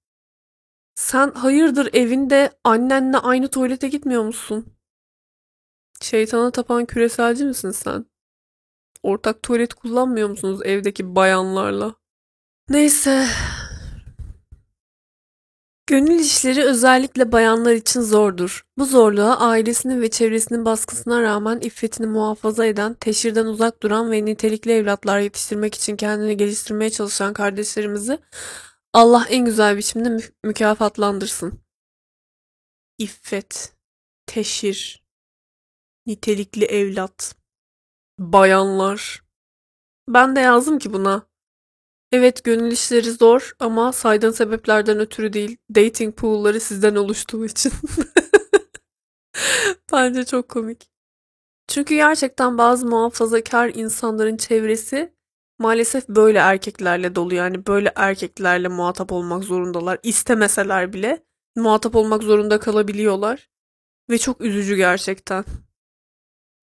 Sen 0.94 1.30
hayırdır 1.30 1.90
evinde 1.92 2.50
annenle 2.64 3.18
aynı 3.18 3.48
tuvalete 3.48 3.88
gitmiyor 3.88 4.24
musun? 4.24 4.66
Şeytana 6.00 6.50
tapan 6.50 6.86
küreselci 6.86 7.44
misin 7.44 7.70
sen? 7.70 8.06
Ortak 9.02 9.42
tuvalet 9.42 9.74
kullanmıyor 9.74 10.28
musunuz 10.28 10.60
evdeki 10.64 11.16
bayanlarla? 11.16 11.94
Neyse 12.68 13.26
Gönül 15.86 16.18
işleri 16.18 16.64
özellikle 16.64 17.32
bayanlar 17.32 17.72
için 17.72 18.00
zordur. 18.00 18.64
Bu 18.78 18.84
zorluğa 18.84 19.38
ailesinin 19.38 20.02
ve 20.02 20.10
çevresinin 20.10 20.64
baskısına 20.64 21.22
rağmen 21.22 21.60
iffetini 21.60 22.06
muhafaza 22.06 22.66
eden, 22.66 22.94
teşhirden 22.94 23.46
uzak 23.46 23.82
duran 23.82 24.10
ve 24.10 24.24
nitelikli 24.24 24.72
evlatlar 24.72 25.18
yetiştirmek 25.20 25.74
için 25.74 25.96
kendini 25.96 26.36
geliştirmeye 26.36 26.90
çalışan 26.90 27.32
kardeşlerimizi 27.32 28.18
Allah 28.92 29.26
en 29.28 29.44
güzel 29.44 29.76
biçimde 29.76 30.08
mü 30.08 30.20
mükafatlandırsın. 30.44 31.60
İffet, 32.98 33.76
teşhir, 34.26 35.04
nitelikli 36.06 36.64
evlat. 36.64 37.36
bayanlar. 38.18 39.22
Ben 40.08 40.36
de 40.36 40.40
yazdım 40.40 40.78
ki 40.78 40.92
buna. 40.92 41.31
Evet 42.12 42.44
gönül 42.44 42.72
işleri 42.72 43.12
zor 43.12 43.52
ama 43.60 43.92
saydığın 43.92 44.30
sebeplerden 44.30 44.98
ötürü 44.98 45.32
değil. 45.32 45.56
Dating 45.74 46.16
pool'ları 46.16 46.60
sizden 46.60 46.94
oluştuğu 46.94 47.46
için. 47.46 47.72
Bence 49.92 50.24
çok 50.24 50.48
komik. 50.48 50.90
Çünkü 51.68 51.94
gerçekten 51.94 52.58
bazı 52.58 52.86
muhafazakar 52.86 53.68
insanların 53.74 54.36
çevresi 54.36 55.14
maalesef 55.58 56.08
böyle 56.08 56.38
erkeklerle 56.38 57.14
dolu. 57.14 57.34
Yani 57.34 57.66
böyle 57.66 57.92
erkeklerle 57.96 58.68
muhatap 58.68 59.12
olmak 59.12 59.44
zorundalar. 59.44 59.98
İstemeseler 60.02 60.92
bile 60.92 61.24
muhatap 61.56 61.96
olmak 61.96 62.22
zorunda 62.22 62.60
kalabiliyorlar. 62.60 63.50
Ve 64.10 64.18
çok 64.18 64.40
üzücü 64.40 64.76
gerçekten. 64.76 65.44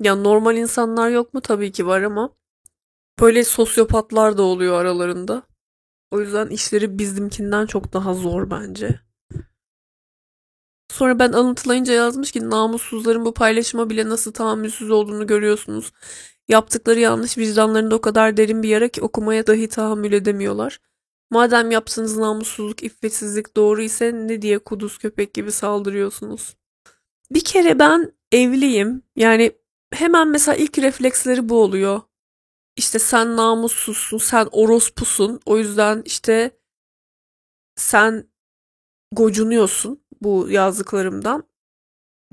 Ya 0.01 0.15
normal 0.15 0.57
insanlar 0.57 1.09
yok 1.09 1.33
mu? 1.33 1.41
Tabii 1.41 1.71
ki 1.71 1.87
var 1.87 2.01
ama 2.01 2.38
böyle 3.19 3.43
sosyopatlar 3.43 4.37
da 4.37 4.43
oluyor 4.43 4.81
aralarında. 4.81 5.43
O 6.11 6.21
yüzden 6.21 6.47
işleri 6.47 6.99
bizimkinden 6.99 7.65
çok 7.65 7.93
daha 7.93 8.13
zor 8.13 8.51
bence. 8.51 8.99
Sonra 10.91 11.19
ben 11.19 11.31
alıntılayınca 11.31 11.93
yazmış 11.93 12.31
ki 12.31 12.49
namussuzların 12.49 13.25
bu 13.25 13.33
paylaşıma 13.33 13.89
bile 13.89 14.09
nasıl 14.09 14.33
tahammülsüz 14.33 14.91
olduğunu 14.91 15.27
görüyorsunuz. 15.27 15.91
Yaptıkları 16.47 16.99
yanlış 16.99 17.37
vicdanlarında 17.37 17.95
o 17.95 18.01
kadar 18.01 18.37
derin 18.37 18.63
bir 18.63 18.69
yara 18.69 18.87
ki 18.87 19.01
okumaya 19.01 19.47
dahi 19.47 19.69
tahammül 19.69 20.13
edemiyorlar. 20.13 20.79
Madem 21.29 21.71
yaptığınız 21.71 22.17
namussuzluk, 22.17 22.83
iffetsizlik 22.83 23.55
doğru 23.55 23.81
ise 23.81 24.13
ne 24.13 24.41
diye 24.41 24.59
kuduz 24.59 24.97
köpek 24.97 25.33
gibi 25.33 25.51
saldırıyorsunuz? 25.51 26.55
Bir 27.31 27.43
kere 27.43 27.79
ben 27.79 28.11
evliyim. 28.31 29.03
Yani 29.15 29.51
hemen 29.93 30.27
mesela 30.27 30.55
ilk 30.55 30.77
refleksleri 30.77 31.49
bu 31.49 31.61
oluyor. 31.63 32.01
İşte 32.79 32.99
sen 32.99 33.37
namussuzsun, 33.37 34.17
sen 34.17 34.47
orospusun. 34.51 35.39
O 35.45 35.57
yüzden 35.57 36.01
işte 36.05 36.51
sen 37.75 38.29
gocunuyorsun 39.11 40.03
bu 40.21 40.49
yazdıklarımdan. 40.49 41.43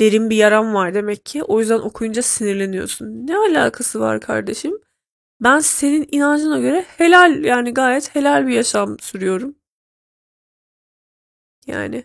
Derin 0.01 0.31
bir 0.31 0.37
yaram 0.37 0.75
var 0.75 0.95
demek 0.95 1.27
ki. 1.27 1.43
O 1.43 1.61
yüzden 1.61 1.79
okuyunca 1.79 2.23
sinirleniyorsun. 2.23 3.27
Ne 3.27 3.37
alakası 3.37 4.01
var 4.01 4.21
kardeşim? 4.21 4.79
Ben 5.41 5.59
senin 5.59 6.09
inancına 6.13 6.59
göre 6.59 6.85
helal 6.89 7.45
yani 7.45 7.75
gayet 7.75 8.15
helal 8.15 8.47
bir 8.47 8.53
yaşam 8.53 8.99
sürüyorum. 8.99 9.57
Yani 11.67 12.05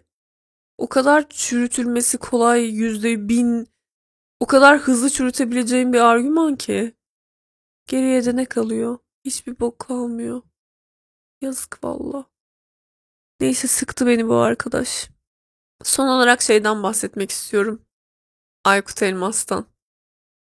o 0.78 0.90
kadar 0.90 1.30
çürütülmesi 1.30 2.18
kolay 2.18 2.66
yüzde 2.66 3.30
bin 3.30 3.68
o 4.40 4.46
kadar 4.46 4.80
hızlı 4.80 5.10
çürütebileceğim 5.10 5.94
bir 5.94 6.00
argüman 6.00 6.56
ki. 6.56 7.01
Geriye 7.92 8.26
de 8.26 8.36
ne 8.36 8.46
kalıyor? 8.46 8.98
Hiçbir 9.26 9.60
bok 9.60 9.80
kalmıyor. 9.80 10.42
Yazık 11.42 11.84
valla. 11.84 12.26
Neyse 13.40 13.68
sıktı 13.68 14.08
beni 14.08 14.28
bu 14.28 14.36
arkadaş. 14.36 15.10
Son 15.84 16.08
olarak 16.08 16.42
şeyden 16.42 16.84
bahsetmek 16.84 17.32
istiyorum. 17.32 17.82
Aykut 18.66 19.04
Elmas'tan. 19.04 19.66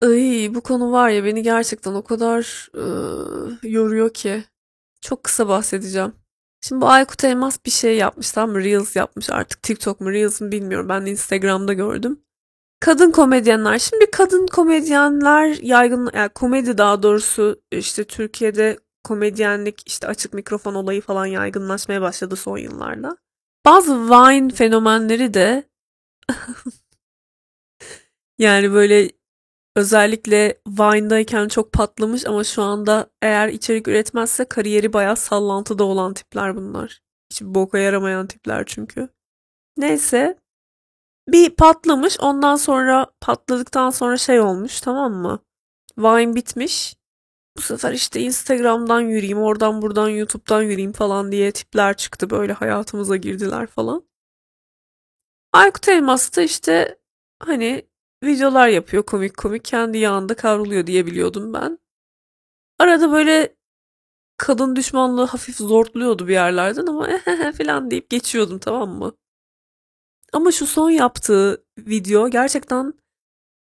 Ay, 0.01 0.51
bu 0.55 0.61
konu 0.61 0.91
var 0.91 1.09
ya 1.09 1.23
beni 1.23 1.43
gerçekten 1.43 1.93
o 1.93 2.03
kadar 2.03 2.69
ıı, 2.75 3.59
yoruyor 3.63 4.13
ki. 4.13 4.43
Çok 5.01 5.23
kısa 5.23 5.47
bahsedeceğim. 5.47 6.15
Şimdi 6.61 6.81
bu 6.81 6.89
Aykut 6.89 7.23
Elmas 7.23 7.65
bir 7.65 7.71
şey 7.71 7.97
yapmış 7.97 8.31
tamam 8.31 8.51
mı? 8.51 8.63
Reels 8.63 8.95
yapmış 8.95 9.29
artık. 9.29 9.63
TikTok 9.63 10.01
mu 10.01 10.11
Reels 10.11 10.41
mi 10.41 10.51
bilmiyorum. 10.51 10.89
Ben 10.89 11.05
de 11.05 11.11
Instagram'da 11.11 11.73
gördüm. 11.73 12.23
Kadın 12.79 13.11
komedyenler. 13.11 13.79
Şimdi 13.79 14.11
kadın 14.11 14.47
komedyenler 14.47 15.57
yaygın, 15.61 16.09
yani 16.13 16.29
komedi 16.29 16.77
daha 16.77 17.03
doğrusu 17.03 17.61
işte 17.71 18.03
Türkiye'de 18.03 18.77
komedyenlik 19.03 19.83
işte 19.87 20.07
açık 20.07 20.33
mikrofon 20.33 20.75
olayı 20.75 21.01
falan 21.01 21.25
yaygınlaşmaya 21.25 22.01
başladı 22.01 22.35
son 22.35 22.57
yıllarda. 22.57 23.17
Bazı 23.65 24.09
Vine 24.09 24.53
fenomenleri 24.53 25.33
de 25.33 25.63
yani 28.39 28.73
böyle 28.73 29.09
özellikle 29.75 30.61
Vine'dayken 30.67 31.47
çok 31.47 31.71
patlamış 31.71 32.25
ama 32.25 32.43
şu 32.43 32.61
anda 32.61 33.09
eğer 33.21 33.47
içerik 33.47 33.87
üretmezse 33.87 34.45
kariyeri 34.45 34.93
bayağı 34.93 35.15
sallantıda 35.15 35.83
olan 35.83 36.13
tipler 36.13 36.55
bunlar. 36.55 37.01
Hiç 37.31 37.41
boka 37.41 37.77
yaramayan 37.77 38.27
tipler 38.27 38.63
çünkü. 38.65 39.09
Neyse 39.77 40.38
bir 41.31 41.49
patlamış 41.49 42.17
ondan 42.19 42.55
sonra 42.55 43.07
patladıktan 43.21 43.89
sonra 43.89 44.17
şey 44.17 44.39
olmuş 44.39 44.81
tamam 44.81 45.13
mı? 45.13 45.39
Vine 45.97 46.35
bitmiş. 46.35 46.95
Bu 47.57 47.61
sefer 47.61 47.93
işte 47.93 48.21
Instagram'dan 48.21 49.01
yürüyeyim, 49.01 49.37
oradan 49.41 49.81
buradan 49.81 50.09
YouTube'dan 50.09 50.61
yürüyeyim 50.61 50.91
falan 50.93 51.31
diye 51.31 51.51
tipler 51.51 51.97
çıktı 51.97 52.29
böyle 52.29 52.53
hayatımıza 52.53 53.15
girdiler 53.15 53.67
falan. 53.67 54.03
Aykut 55.53 55.89
Elmas 55.89 56.37
da 56.37 56.41
işte 56.41 56.97
hani 57.39 57.85
videolar 58.23 58.67
yapıyor 58.67 59.03
komik 59.03 59.37
komik 59.37 59.65
kendi 59.65 59.97
yağında 59.97 60.35
kavruluyor 60.35 60.87
diye 60.87 61.05
biliyordum 61.05 61.53
ben. 61.53 61.79
Arada 62.79 63.11
böyle 63.11 63.55
kadın 64.37 64.75
düşmanlığı 64.75 65.25
hafif 65.25 65.57
zortluyordu 65.57 66.27
bir 66.27 66.33
yerlerden 66.33 66.85
ama 66.87 67.07
falan 67.57 67.91
deyip 67.91 68.09
geçiyordum 68.09 68.59
tamam 68.59 68.89
mı? 68.89 69.13
Ama 70.33 70.51
şu 70.51 70.67
son 70.67 70.89
yaptığı 70.89 71.65
video 71.77 72.29
gerçekten 72.29 72.93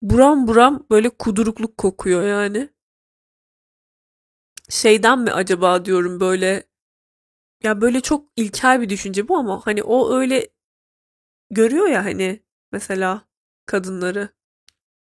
buram 0.02 0.48
buram 0.48 0.86
böyle 0.90 1.08
kudurukluk 1.08 1.78
kokuyor 1.78 2.22
yani. 2.22 2.68
Şeyden 4.68 5.18
mi 5.18 5.32
acaba 5.32 5.84
diyorum 5.84 6.20
böyle 6.20 6.66
ya 7.62 7.80
böyle 7.80 8.00
çok 8.00 8.28
ilkel 8.36 8.80
bir 8.80 8.88
düşünce 8.88 9.28
bu 9.28 9.36
ama 9.36 9.66
hani 9.66 9.82
o 9.82 10.14
öyle 10.18 10.48
görüyor 11.50 11.86
ya 11.88 12.04
hani 12.04 12.42
mesela 12.72 13.22
kadınları. 13.66 14.28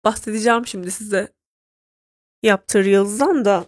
Bahsedeceğim 0.05 0.67
şimdi 0.67 0.91
size 0.91 1.35
yaptığı 2.43 2.85
Reels'dan 2.85 3.45
da. 3.45 3.67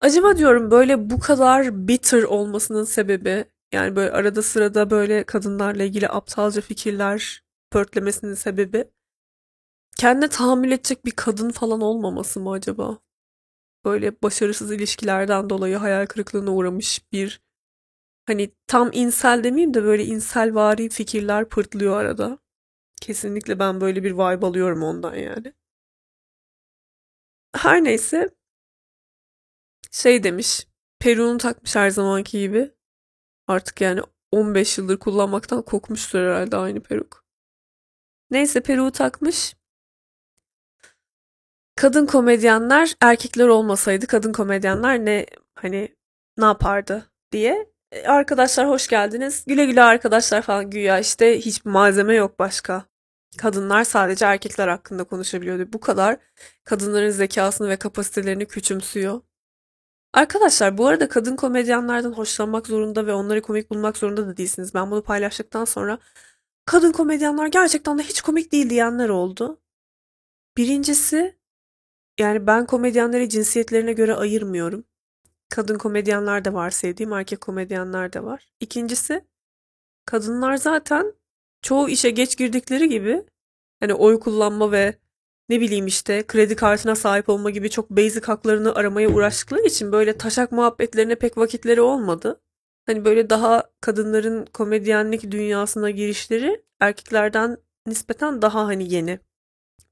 Acaba 0.00 0.36
diyorum 0.36 0.70
böyle 0.70 1.10
bu 1.10 1.20
kadar 1.20 1.88
bitter 1.88 2.22
olmasının 2.22 2.84
sebebi 2.84 3.44
yani 3.74 3.96
böyle 3.96 4.12
arada 4.12 4.42
sırada 4.42 4.90
böyle 4.90 5.24
kadınlarla 5.24 5.82
ilgili 5.84 6.08
aptalca 6.08 6.60
fikirler 6.60 7.44
pörtlemesinin 7.70 8.34
sebebi 8.34 8.84
kendine 9.96 10.28
tahammül 10.28 10.72
edecek 10.72 11.04
bir 11.04 11.10
kadın 11.10 11.50
falan 11.50 11.80
olmaması 11.80 12.40
mı 12.40 12.50
acaba? 12.52 12.98
Böyle 13.84 14.22
başarısız 14.22 14.72
ilişkilerden 14.72 15.50
dolayı 15.50 15.76
hayal 15.76 16.06
kırıklığına 16.06 16.50
uğramış 16.50 17.12
bir 17.12 17.42
hani 18.26 18.50
tam 18.66 18.90
insel 18.92 19.44
demeyeyim 19.44 19.74
de 19.74 19.84
böyle 19.84 20.04
inselvari 20.04 20.88
fikirler 20.88 21.48
pırtlıyor 21.48 21.96
arada. 22.00 22.38
Kesinlikle 23.00 23.58
ben 23.58 23.80
böyle 23.80 24.04
bir 24.04 24.12
vibe 24.12 24.46
alıyorum 24.46 24.82
ondan 24.82 25.14
yani. 25.14 25.52
Her 27.56 27.84
neyse 27.84 28.30
şey 29.90 30.22
demiş. 30.24 30.66
Peru'nu 31.00 31.38
takmış 31.38 31.76
her 31.76 31.90
zamanki 31.90 32.40
gibi. 32.40 32.70
Artık 33.48 33.80
yani 33.80 34.00
15 34.32 34.78
yıldır 34.78 34.98
kullanmaktan 34.98 35.62
kokmuştur 35.62 36.18
herhalde 36.18 36.56
aynı 36.56 36.80
peruk. 36.80 37.24
Neyse 38.30 38.60
peruğu 38.60 38.92
takmış. 38.92 39.56
Kadın 41.76 42.06
komedyenler 42.06 42.94
erkekler 43.02 43.46
olmasaydı 43.46 44.06
kadın 44.06 44.32
komedyenler 44.32 45.04
ne 45.04 45.26
hani 45.54 45.96
ne 46.38 46.44
yapardı 46.44 47.10
diye. 47.32 47.72
E, 47.92 48.06
arkadaşlar 48.06 48.68
hoş 48.68 48.88
geldiniz. 48.88 49.44
Güle 49.46 49.66
güle 49.66 49.82
arkadaşlar 49.82 50.42
falan 50.42 50.70
güya 50.70 50.98
işte 50.98 51.40
hiçbir 51.40 51.70
malzeme 51.70 52.14
yok 52.14 52.38
başka. 52.38 52.84
Kadınlar 53.38 53.84
sadece 53.84 54.24
erkekler 54.24 54.68
hakkında 54.68 55.04
konuşabiliyordu. 55.04 55.72
Bu 55.72 55.80
kadar 55.80 56.16
kadınların 56.64 57.10
zekasını 57.10 57.68
ve 57.68 57.76
kapasitelerini 57.76 58.46
küçümsüyor. 58.46 59.20
Arkadaşlar 60.14 60.78
bu 60.78 60.86
arada 60.86 61.08
kadın 61.08 61.36
komedyenlerden 61.36 62.12
hoşlanmak 62.12 62.66
zorunda 62.66 63.06
ve 63.06 63.12
onları 63.14 63.42
komik 63.42 63.70
bulmak 63.70 63.96
zorunda 63.96 64.26
da 64.26 64.36
değilsiniz. 64.36 64.74
Ben 64.74 64.90
bunu 64.90 65.02
paylaştıktan 65.02 65.64
sonra 65.64 65.98
kadın 66.66 66.92
komedyenler 66.92 67.46
gerçekten 67.46 67.98
de 67.98 68.02
hiç 68.02 68.20
komik 68.20 68.52
değil 68.52 68.70
diyenler 68.70 69.08
oldu. 69.08 69.60
Birincisi 70.56 71.38
yani 72.20 72.46
ben 72.46 72.66
komedyenleri 72.66 73.28
cinsiyetlerine 73.28 73.92
göre 73.92 74.14
ayırmıyorum. 74.14 74.84
Kadın 75.48 75.78
komedyenler 75.78 76.44
de 76.44 76.54
var 76.54 76.70
sevdiğim, 76.70 77.12
erkek 77.12 77.40
komedyenler 77.40 78.12
de 78.12 78.24
var. 78.24 78.48
İkincisi 78.60 79.24
kadınlar 80.06 80.56
zaten 80.56 81.14
çoğu 81.62 81.88
işe 81.88 82.10
geç 82.10 82.38
girdikleri 82.38 82.88
gibi 82.88 83.24
hani 83.80 83.94
oy 83.94 84.20
kullanma 84.20 84.72
ve 84.72 84.98
ne 85.48 85.60
bileyim 85.60 85.86
işte 85.86 86.26
kredi 86.26 86.56
kartına 86.56 86.94
sahip 86.94 87.28
olma 87.28 87.50
gibi 87.50 87.70
çok 87.70 87.90
basic 87.90 88.26
haklarını 88.26 88.74
aramaya 88.74 89.08
uğraştıkları 89.08 89.62
için 89.62 89.92
böyle 89.92 90.18
taşak 90.18 90.52
muhabbetlerine 90.52 91.14
pek 91.14 91.38
vakitleri 91.38 91.80
olmadı. 91.80 92.40
Hani 92.86 93.04
böyle 93.04 93.30
daha 93.30 93.62
kadınların 93.80 94.46
komedyenlik 94.46 95.30
dünyasına 95.30 95.90
girişleri 95.90 96.64
erkeklerden 96.80 97.56
nispeten 97.86 98.42
daha 98.42 98.66
hani 98.66 98.94
yeni. 98.94 99.18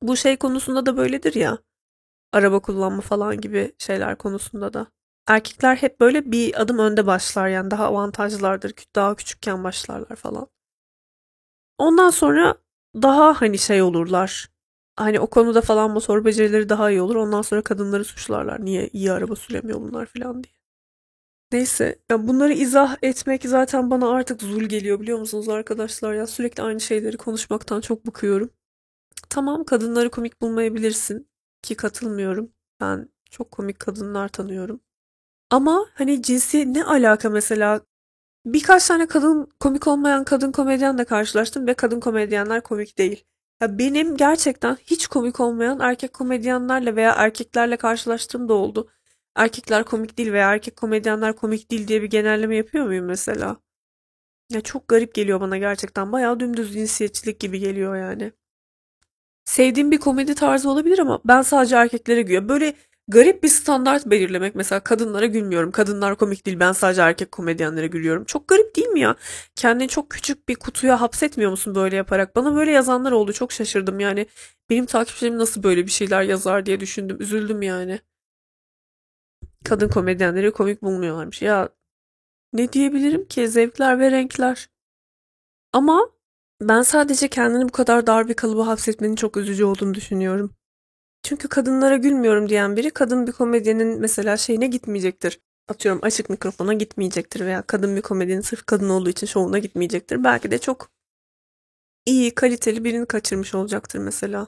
Bu 0.03 0.17
şey 0.17 0.37
konusunda 0.37 0.87
da 0.87 0.97
böyledir 0.97 1.35
ya. 1.35 1.59
araba 2.33 2.61
kullanma 2.61 3.01
falan 3.01 3.41
gibi 3.41 3.73
şeyler 3.79 4.19
konusunda 4.19 4.73
da. 4.73 4.87
Erkekler 5.29 5.77
hep 5.77 6.01
böyle 6.01 6.33
bir 6.33 6.63
adım 6.63 6.79
önde 6.79 7.07
başlar 7.07 7.49
yani 7.49 7.71
daha 7.71 7.87
avantajlılardır. 7.87 8.75
Daha 8.95 9.17
küçükken 9.17 9.65
başlarlar 9.65 10.17
falan. 10.17 10.49
Ondan 11.79 12.11
sonra 12.11 12.55
daha 12.95 13.41
hani 13.41 13.59
şey 13.59 13.83
olurlar. 13.83 14.52
Hani 15.05 15.21
o 15.21 15.27
konuda 15.27 15.61
falan 15.61 15.91
motor 15.91 16.25
becerileri 16.25 16.69
daha 16.69 16.91
iyi 16.91 17.03
olur. 17.03 17.17
Ondan 17.17 17.43
sonra 17.43 17.63
kadınları 17.63 18.05
suçlarlar. 18.05 18.65
Niye 18.65 18.89
iyi 18.93 19.13
araba 19.13 19.37
süremiyor 19.37 19.81
bunlar 19.81 20.07
falan 20.07 20.45
diye. 20.45 20.55
Neyse 21.53 21.99
ya 22.11 22.29
bunları 22.29 22.53
izah 22.53 22.97
etmek 23.03 23.43
zaten 23.45 23.91
bana 23.91 24.11
artık 24.11 24.43
zul 24.43 24.63
geliyor 24.63 25.01
biliyor 25.01 25.19
musunuz 25.19 25.49
arkadaşlar 25.49 26.15
ya 26.15 26.27
sürekli 26.27 26.63
aynı 26.63 26.81
şeyleri 26.81 27.17
konuşmaktan 27.17 27.81
çok 27.81 28.07
bıkıyorum. 28.07 28.51
Tamam 29.31 29.65
kadınları 29.65 30.11
komik 30.11 30.41
bulmayabilirsin 30.43 31.29
ki 31.63 31.77
katılmıyorum. 31.77 32.53
Ben 32.81 33.09
çok 33.31 33.51
komik 33.51 33.81
kadınlar 33.81 34.29
tanıyorum. 34.29 34.81
Ama 35.51 35.87
hani 35.95 36.23
cinsi 36.23 36.75
ne 36.75 36.85
alaka 36.85 37.31
mesela 37.31 37.81
birkaç 38.47 38.89
tane 38.89 39.07
kadın 39.07 39.49
komik 39.61 39.87
olmayan 39.89 40.25
kadın 40.25 40.53
komedyenle 40.53 41.05
karşılaştım 41.05 41.67
ve 41.67 41.75
kadın 41.75 42.01
komedyenler 42.01 42.63
komik 42.63 42.99
değil. 42.99 43.25
Ya 43.63 43.79
benim 43.79 44.17
gerçekten 44.17 44.77
hiç 44.87 45.07
komik 45.07 45.41
olmayan 45.41 45.81
erkek 45.81 46.13
komedyenlerle 46.13 46.97
veya 46.97 47.13
erkeklerle 47.13 47.77
karşılaştığım 47.77 48.49
da 48.49 48.55
oldu. 48.55 48.89
Erkekler 49.37 49.85
komik 49.85 50.19
değil 50.19 50.33
veya 50.33 50.53
erkek 50.53 50.77
komedyenler 50.77 51.37
komik 51.37 51.71
değil 51.71 51.89
diye 51.89 52.03
bir 52.03 52.11
genelleme 52.11 52.57
yapıyor 52.57 52.87
muyum 52.87 53.07
mesela? 53.07 53.57
Ya 54.51 54.61
çok 54.61 54.89
garip 54.89 55.15
geliyor 55.15 55.41
bana 55.41 55.59
gerçekten. 55.59 56.13
Bayağı 56.13 56.41
dümdüz 56.41 56.73
cinsiyetçilik 56.73 57.41
gibi 57.41 57.59
geliyor 57.59 57.97
yani. 57.97 58.33
Sevdiğim 59.45 59.91
bir 59.91 59.99
komedi 59.99 60.35
tarzı 60.35 60.71
olabilir 60.71 60.99
ama 60.99 61.21
ben 61.25 61.43
sadece 61.43 61.77
erkeklere 61.77 62.23
gülüyorum. 62.23 62.49
Böyle 62.49 62.75
garip 63.13 63.43
bir 63.43 63.49
standart 63.49 64.07
belirlemek 64.07 64.55
mesela 64.55 64.81
kadınlara 64.81 65.27
gülmüyorum. 65.27 65.71
Kadınlar 65.71 66.17
komik 66.17 66.47
değil 66.47 66.61
ben 66.61 66.73
sadece 66.73 67.03
erkek 67.03 67.33
komedyenlere 67.33 67.87
gülüyorum. 67.87 68.25
Çok 68.25 68.49
garip 68.49 68.77
değil 68.77 68.89
mi 68.89 69.01
ya? 69.01 69.17
Kendini 69.57 69.89
çok 69.89 70.11
küçük 70.11 70.49
bir 70.49 70.55
kutuya 70.55 71.01
hapsetmiyor 71.01 71.51
musun 71.51 71.75
böyle 71.75 71.97
yaparak? 71.97 72.37
Bana 72.37 72.55
böyle 72.57 72.71
yazanlar 72.71 73.13
oldu 73.13 73.33
çok 73.33 73.53
şaşırdım 73.53 74.01
yani. 74.01 74.27
Benim 74.71 74.87
takipçilerim 74.87 75.39
nasıl 75.39 75.63
böyle 75.63 75.87
bir 75.87 75.91
şeyler 75.91 76.23
yazar 76.23 76.67
diye 76.67 76.81
düşündüm. 76.81 77.17
Üzüldüm 77.21 77.63
yani. 77.63 78.01
Kadın 79.65 79.89
komedyenleri 79.89 80.53
komik 80.53 80.83
bulmuyorlarmış. 80.83 81.43
Ya 81.43 81.69
ne 82.53 82.73
diyebilirim 82.73 83.27
ki? 83.29 83.49
Zevkler 83.49 83.99
ve 84.01 84.11
renkler. 84.11 84.69
Ama 85.73 86.11
ben 86.61 86.83
sadece 86.83 87.29
kendini 87.29 87.65
bu 87.65 87.73
kadar 87.73 88.07
dar 88.07 88.29
bir 88.29 88.35
kalıba 88.35 88.67
hapsetmenin 88.67 89.17
çok 89.17 89.37
üzücü 89.37 89.65
olduğunu 89.65 89.95
düşünüyorum. 89.95 90.57
Çünkü 91.23 91.49
kadınlara 91.49 91.97
gülmüyorum 91.97 92.49
diyen 92.49 92.77
biri 92.77 92.91
kadın 92.91 93.27
bir 93.27 93.33
komedyenin 93.33 94.01
mesela 94.01 94.37
şeyine 94.37 94.67
gitmeyecektir. 94.67 95.41
Atıyorum 95.69 96.01
açık 96.05 96.31
mikrofona 96.31 96.73
gitmeyecektir 96.73 97.41
veya 97.47 97.63
kadın 97.63 97.97
bir 97.97 98.03
komedyenin 98.03 98.41
sırf 98.41 98.67
kadın 98.67 98.89
olduğu 98.89 99.11
için 99.11 99.27
şovuna 99.27 99.59
gitmeyecektir. 99.59 100.25
Belki 100.25 100.51
de 100.51 100.59
çok 100.59 100.91
iyi, 102.07 102.35
kaliteli 102.35 102.85
birini 102.85 103.07
kaçırmış 103.07 103.55
olacaktır 103.55 103.99
mesela. 103.99 104.47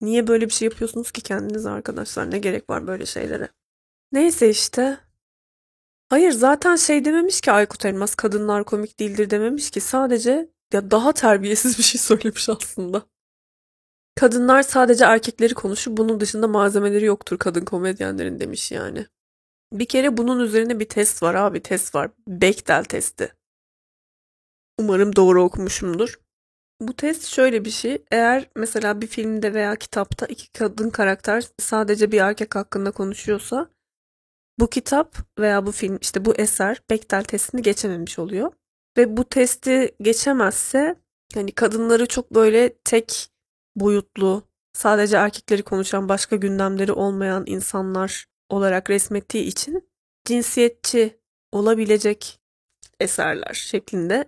Niye 0.00 0.26
böyle 0.26 0.46
bir 0.46 0.52
şey 0.52 0.68
yapıyorsunuz 0.68 1.10
ki 1.10 1.20
kendiniz 1.20 1.66
arkadaşlar? 1.66 2.30
Ne 2.30 2.38
gerek 2.38 2.70
var 2.70 2.86
böyle 2.86 3.06
şeylere? 3.06 3.48
Neyse 4.12 4.50
işte. 4.50 4.98
Hayır 6.08 6.30
zaten 6.32 6.76
şey 6.76 7.04
dememiş 7.04 7.40
ki 7.40 7.52
Aykut 7.52 7.84
Elmas 7.84 8.14
kadınlar 8.14 8.64
komik 8.64 9.00
değildir 9.00 9.30
dememiş 9.30 9.70
ki 9.70 9.80
sadece 9.80 10.50
ya 10.72 10.90
daha 10.90 11.12
terbiyesiz 11.12 11.78
bir 11.78 11.82
şey 11.82 12.00
söylemiş 12.00 12.48
aslında. 12.48 13.02
Kadınlar 14.14 14.62
sadece 14.62 15.04
erkekleri 15.04 15.54
konuşur 15.54 15.96
bunun 15.96 16.20
dışında 16.20 16.48
malzemeleri 16.48 17.04
yoktur 17.04 17.38
kadın 17.38 17.64
komedyenlerin 17.64 18.40
demiş 18.40 18.72
yani. 18.72 19.06
Bir 19.72 19.86
kere 19.86 20.16
bunun 20.16 20.40
üzerine 20.40 20.80
bir 20.80 20.88
test 20.88 21.22
var 21.22 21.34
abi 21.34 21.62
test 21.62 21.94
var. 21.94 22.10
Bechdel 22.28 22.84
testi. 22.84 23.34
Umarım 24.78 25.16
doğru 25.16 25.42
okumuşumdur. 25.42 26.20
Bu 26.80 26.96
test 26.96 27.26
şöyle 27.26 27.64
bir 27.64 27.70
şey. 27.70 28.02
Eğer 28.10 28.50
mesela 28.56 29.00
bir 29.00 29.06
filmde 29.06 29.54
veya 29.54 29.76
kitapta 29.76 30.26
iki 30.26 30.52
kadın 30.52 30.90
karakter 30.90 31.44
sadece 31.58 32.12
bir 32.12 32.20
erkek 32.20 32.54
hakkında 32.54 32.90
konuşuyorsa 32.90 33.70
bu 34.60 34.70
kitap 34.70 35.16
veya 35.38 35.66
bu 35.66 35.72
film 35.72 35.98
işte 36.00 36.24
bu 36.24 36.34
eser 36.34 36.82
Bechdel 36.90 37.24
testini 37.24 37.62
geçememiş 37.62 38.18
oluyor. 38.18 38.52
Ve 38.96 39.16
bu 39.16 39.24
testi 39.24 39.94
geçemezse 40.02 40.96
hani 41.34 41.52
kadınları 41.52 42.06
çok 42.06 42.34
böyle 42.34 42.74
tek 42.84 43.33
boyutlu, 43.76 44.42
sadece 44.72 45.16
erkekleri 45.16 45.62
konuşan 45.62 46.08
başka 46.08 46.36
gündemleri 46.36 46.92
olmayan 46.92 47.44
insanlar 47.46 48.26
olarak 48.48 48.90
resmettiği 48.90 49.44
için 49.44 49.88
cinsiyetçi 50.24 51.20
olabilecek 51.52 52.40
eserler 53.00 53.52
şeklinde 53.54 54.24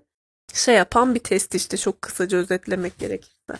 şey 0.53 0.75
yapan 0.75 1.15
bir 1.15 1.21
test 1.21 1.55
işte 1.55 1.77
çok 1.77 2.03
kısaca 2.03 2.39
özetlemek 2.39 2.99
gerekirse. 2.99 3.55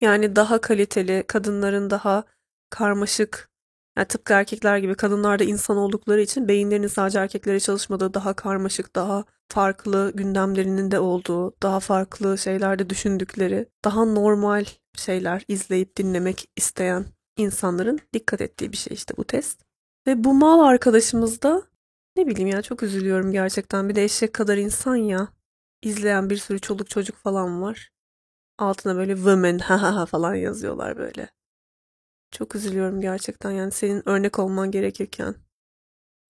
Yani 0.00 0.36
daha 0.36 0.60
kaliteli, 0.60 1.24
kadınların 1.26 1.90
daha 1.90 2.24
karmaşık 2.70 3.50
yani 3.96 4.08
tıpkı 4.08 4.32
erkekler 4.32 4.78
gibi 4.78 4.94
kadınlar 4.94 5.38
da 5.38 5.44
insan 5.44 5.76
oldukları 5.76 6.20
için 6.20 6.48
beyinlerinin 6.48 6.86
sadece 6.86 7.18
erkeklere 7.18 7.60
çalışmadığı 7.60 8.14
daha 8.14 8.34
karmaşık, 8.34 8.96
daha 8.96 9.24
farklı 9.48 10.12
gündemlerinin 10.14 10.90
de 10.90 10.98
olduğu, 10.98 11.54
daha 11.62 11.80
farklı 11.80 12.38
şeylerde 12.38 12.90
düşündükleri, 12.90 13.68
daha 13.84 14.04
normal 14.04 14.64
şeyler 14.98 15.44
izleyip 15.48 15.96
dinlemek 15.96 16.50
isteyen 16.56 17.06
insanların 17.36 17.98
dikkat 18.14 18.40
ettiği 18.40 18.72
bir 18.72 18.76
şey 18.76 18.94
işte 18.94 19.14
bu 19.16 19.24
test. 19.24 19.62
Ve 20.06 20.24
bu 20.24 20.34
mal 20.34 20.60
arkadaşımız 20.60 21.42
da 21.42 21.62
ne 22.16 22.26
bileyim 22.26 22.48
ya 22.48 22.62
çok 22.62 22.82
üzülüyorum 22.82 23.32
gerçekten. 23.32 23.88
Bir 23.88 23.94
de 23.94 24.04
eşek 24.04 24.32
kadar 24.32 24.56
insan 24.56 24.96
ya. 24.96 25.28
İzleyen 25.82 26.30
bir 26.30 26.36
sürü 26.36 26.60
çoluk 26.60 26.90
çocuk 26.90 27.16
falan 27.16 27.62
var. 27.62 27.90
Altına 28.58 28.96
böyle 28.96 29.16
women 29.16 29.58
ha 29.62 29.96
ha 29.96 30.06
falan 30.06 30.34
yazıyorlar 30.34 30.96
böyle. 30.98 31.30
Çok 32.30 32.54
üzülüyorum 32.54 33.00
gerçekten 33.00 33.50
yani 33.50 33.72
senin 33.72 34.08
örnek 34.08 34.38
olman 34.38 34.70
gerekirken. 34.70 35.34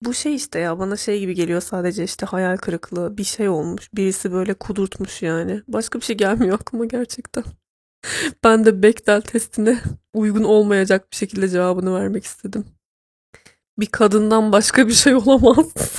Bu 0.01 0.13
şey 0.13 0.35
işte 0.35 0.59
ya 0.59 0.79
bana 0.79 0.97
şey 0.97 1.19
gibi 1.19 1.35
geliyor 1.35 1.61
sadece 1.61 2.03
işte 2.03 2.25
hayal 2.25 2.57
kırıklığı 2.57 3.17
bir 3.17 3.23
şey 3.23 3.49
olmuş. 3.49 3.89
Birisi 3.93 4.31
böyle 4.31 4.53
kudurtmuş 4.53 5.21
yani. 5.21 5.61
Başka 5.67 5.99
bir 5.99 6.05
şey 6.05 6.17
gelmiyor 6.17 6.55
aklıma 6.61 6.85
gerçekten. 6.85 7.43
ben 8.43 8.65
de 8.65 8.83
Bechdel 8.83 9.21
testine 9.21 9.81
uygun 10.13 10.43
olmayacak 10.43 11.11
bir 11.11 11.15
şekilde 11.17 11.49
cevabını 11.49 11.95
vermek 11.95 12.23
istedim. 12.23 12.65
Bir 13.79 13.85
kadından 13.85 14.51
başka 14.51 14.87
bir 14.87 14.93
şey 14.93 15.15
olamaz. 15.15 15.73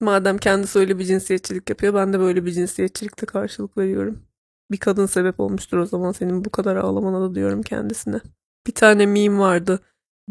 Madem 0.00 0.38
kendisi 0.38 0.78
öyle 0.78 0.98
bir 0.98 1.04
cinsiyetçilik 1.04 1.70
yapıyor 1.70 1.94
ben 1.94 2.12
de 2.12 2.20
böyle 2.20 2.44
bir 2.44 2.52
cinsiyetçilikte 2.52 3.26
karşılık 3.26 3.78
veriyorum. 3.78 4.22
Bir 4.70 4.76
kadın 4.76 5.06
sebep 5.06 5.40
olmuştur 5.40 5.78
o 5.78 5.86
zaman 5.86 6.12
senin 6.12 6.44
bu 6.44 6.50
kadar 6.50 6.76
ağlamana 6.76 7.20
da 7.20 7.34
diyorum 7.34 7.62
kendisine. 7.62 8.20
Bir 8.66 8.74
tane 8.74 9.06
meme 9.06 9.38
vardı. 9.38 9.80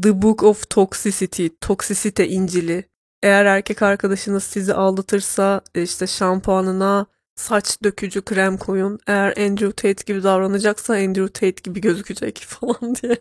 The 0.01 0.21
Book 0.21 0.43
of 0.43 0.69
Toxicity, 0.69 1.47
Toksisite 1.61 2.27
İncili. 2.27 2.89
Eğer 3.23 3.45
erkek 3.45 3.81
arkadaşınız 3.81 4.43
sizi 4.43 4.73
aldatırsa 4.73 5.61
e, 5.75 5.83
işte 5.83 6.07
şampuanına 6.07 7.05
saç 7.35 7.83
dökücü 7.83 8.21
krem 8.21 8.57
koyun. 8.57 8.99
Eğer 9.07 9.37
Andrew 9.37 9.71
Tate 9.71 10.13
gibi 10.13 10.23
davranacaksa 10.23 10.93
Andrew 10.93 11.27
Tate 11.27 11.61
gibi 11.63 11.81
gözükecek 11.81 12.37
falan 12.47 12.95
diye. 12.95 13.17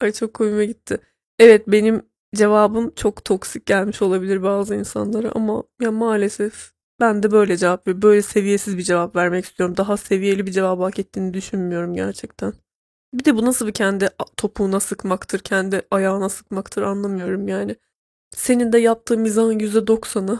Ay 0.00 0.12
çok 0.12 0.34
koyuma 0.34 0.64
gitti. 0.64 0.98
Evet 1.38 1.68
benim 1.68 2.02
cevabım 2.34 2.94
çok 2.94 3.24
toksik 3.24 3.66
gelmiş 3.66 4.02
olabilir 4.02 4.42
bazı 4.42 4.74
insanlara 4.74 5.32
ama 5.34 5.64
ya 5.80 5.90
maalesef 5.92 6.72
ben 7.00 7.22
de 7.22 7.30
böyle 7.30 7.56
cevap 7.56 7.86
veriyorum. 7.86 8.02
Böyle 8.02 8.22
seviyesiz 8.22 8.78
bir 8.78 8.82
cevap 8.82 9.16
vermek 9.16 9.44
istiyorum. 9.44 9.76
Daha 9.76 9.96
seviyeli 9.96 10.46
bir 10.46 10.52
cevap 10.52 10.80
hak 10.80 10.98
ettiğini 10.98 11.34
düşünmüyorum 11.34 11.94
gerçekten. 11.94 12.52
Bir 13.14 13.24
de 13.24 13.36
bu 13.36 13.44
nasıl 13.44 13.66
bir 13.66 13.72
kendi 13.72 14.08
topuğuna 14.36 14.80
sıkmaktır, 14.80 15.38
kendi 15.40 15.82
ayağına 15.90 16.28
sıkmaktır 16.28 16.82
anlamıyorum 16.82 17.48
yani. 17.48 17.76
Senin 18.36 18.72
de 18.72 18.78
yaptığın 18.78 19.20
mizahın 19.20 19.58
%90'ı 19.58 20.38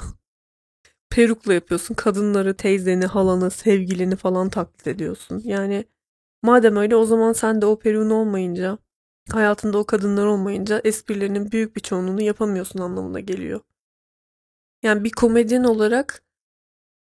perukla 1.14 1.54
yapıyorsun. 1.54 1.94
Kadınları, 1.94 2.54
teyzeni, 2.56 3.06
halanı, 3.06 3.50
sevgilini 3.50 4.16
falan 4.16 4.48
taklit 4.48 4.86
ediyorsun. 4.86 5.42
Yani 5.44 5.84
madem 6.42 6.76
öyle 6.76 6.96
o 6.96 7.04
zaman 7.04 7.32
sen 7.32 7.62
de 7.62 7.66
o 7.66 7.78
peruğun 7.78 8.10
olmayınca, 8.10 8.78
hayatında 9.32 9.78
o 9.78 9.84
kadınlar 9.84 10.26
olmayınca 10.26 10.80
esprilerinin 10.84 11.52
büyük 11.52 11.76
bir 11.76 11.80
çoğunluğunu 11.80 12.22
yapamıyorsun 12.22 12.80
anlamına 12.80 13.20
geliyor. 13.20 13.60
Yani 14.82 15.04
bir 15.04 15.10
komedyen 15.10 15.64
olarak 15.64 16.22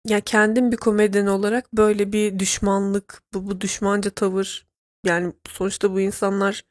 ya 0.07 0.21
kendim 0.21 0.71
bir 0.71 0.77
komedyen 0.77 1.25
olarak 1.27 1.73
böyle 1.73 2.13
bir 2.13 2.39
düşmanlık, 2.39 3.23
bu, 3.33 3.47
bu 3.47 3.61
düşmanca 3.61 4.09
tavır 4.09 4.67
yani 5.05 5.33
sonuçta 5.49 5.91
bu 5.91 6.01
insanlar 6.01 6.65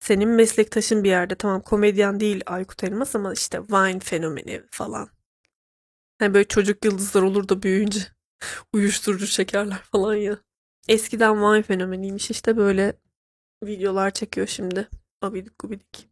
senin 0.00 0.28
meslektaşın 0.28 1.04
bir 1.04 1.08
yerde 1.08 1.34
tamam 1.34 1.62
komedyen 1.62 2.20
değil 2.20 2.42
Aykut 2.46 2.84
Elmas 2.84 3.16
ama 3.16 3.32
işte 3.32 3.60
Vine 3.62 4.00
fenomeni 4.00 4.62
falan. 4.70 5.15
Hani 6.18 6.34
böyle 6.34 6.48
çocuk 6.48 6.84
yıldızlar 6.84 7.22
olur 7.22 7.48
da 7.48 7.62
büyüyünce 7.62 8.00
uyuşturucu 8.72 9.26
çekerler 9.26 9.78
falan 9.92 10.14
ya. 10.14 10.38
Eskiden 10.88 11.42
Vine 11.42 11.62
fenomeniymiş 11.62 12.30
işte 12.30 12.56
böyle 12.56 12.98
videolar 13.64 14.10
çekiyor 14.10 14.46
şimdi. 14.46 14.88
abidik 15.22 15.58
gubidik. 15.58 16.08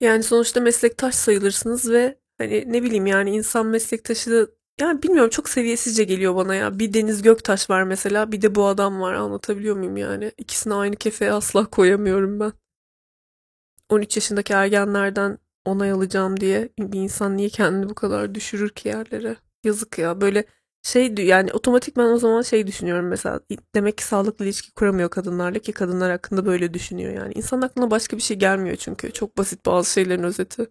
Yani 0.00 0.22
sonuçta 0.22 0.60
meslektaş 0.60 1.14
sayılırsınız 1.14 1.90
ve 1.90 2.18
hani 2.38 2.72
ne 2.72 2.82
bileyim 2.82 3.06
yani 3.06 3.30
insan 3.36 3.66
meslektaşı 3.66 4.48
yani 4.80 5.02
bilmiyorum 5.02 5.30
çok 5.30 5.48
seviyesizce 5.48 6.04
geliyor 6.04 6.36
bana 6.36 6.54
ya. 6.54 6.78
Bir 6.78 6.92
Deniz 6.94 7.22
Göktaş 7.22 7.70
var 7.70 7.82
mesela 7.82 8.32
bir 8.32 8.42
de 8.42 8.54
bu 8.54 8.66
adam 8.66 9.00
var 9.00 9.14
anlatabiliyor 9.14 9.76
muyum 9.76 9.96
yani? 9.96 10.32
İkisini 10.38 10.74
aynı 10.74 10.96
kefeye 10.96 11.32
asla 11.32 11.66
koyamıyorum 11.66 12.40
ben. 12.40 12.52
13 13.88 14.16
yaşındaki 14.16 14.52
ergenlerden 14.52 15.38
onay 15.68 15.90
alacağım 15.90 16.40
diye 16.40 16.68
bir 16.78 16.98
insan 17.00 17.36
niye 17.36 17.48
kendini 17.48 17.88
bu 17.90 17.94
kadar 17.94 18.34
düşürür 18.34 18.70
ki 18.70 18.88
yerlere? 18.88 19.36
Yazık 19.64 19.98
ya 19.98 20.20
böyle 20.20 20.44
şey 20.82 21.14
yani 21.18 21.52
otomatik 21.52 21.96
ben 21.96 22.04
o 22.04 22.18
zaman 22.18 22.42
şey 22.42 22.66
düşünüyorum 22.66 23.08
mesela 23.08 23.40
demek 23.74 23.98
ki 23.98 24.04
sağlıklı 24.04 24.44
ilişki 24.44 24.72
kuramıyor 24.74 25.10
kadınlarla 25.10 25.58
ki 25.58 25.72
kadınlar 25.72 26.10
hakkında 26.10 26.46
böyle 26.46 26.74
düşünüyor 26.74 27.12
yani. 27.12 27.32
İnsan 27.34 27.62
aklına 27.62 27.90
başka 27.90 28.16
bir 28.16 28.22
şey 28.22 28.36
gelmiyor 28.38 28.76
çünkü 28.76 29.12
çok 29.12 29.38
basit 29.38 29.66
bazı 29.66 29.92
şeylerin 29.92 30.22
özeti. 30.22 30.66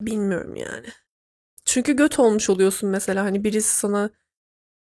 Bilmiyorum 0.00 0.56
yani. 0.56 0.86
Çünkü 1.64 1.96
göt 1.96 2.18
olmuş 2.18 2.50
oluyorsun 2.50 2.90
mesela 2.90 3.24
hani 3.24 3.44
birisi 3.44 3.76
sana 3.78 4.10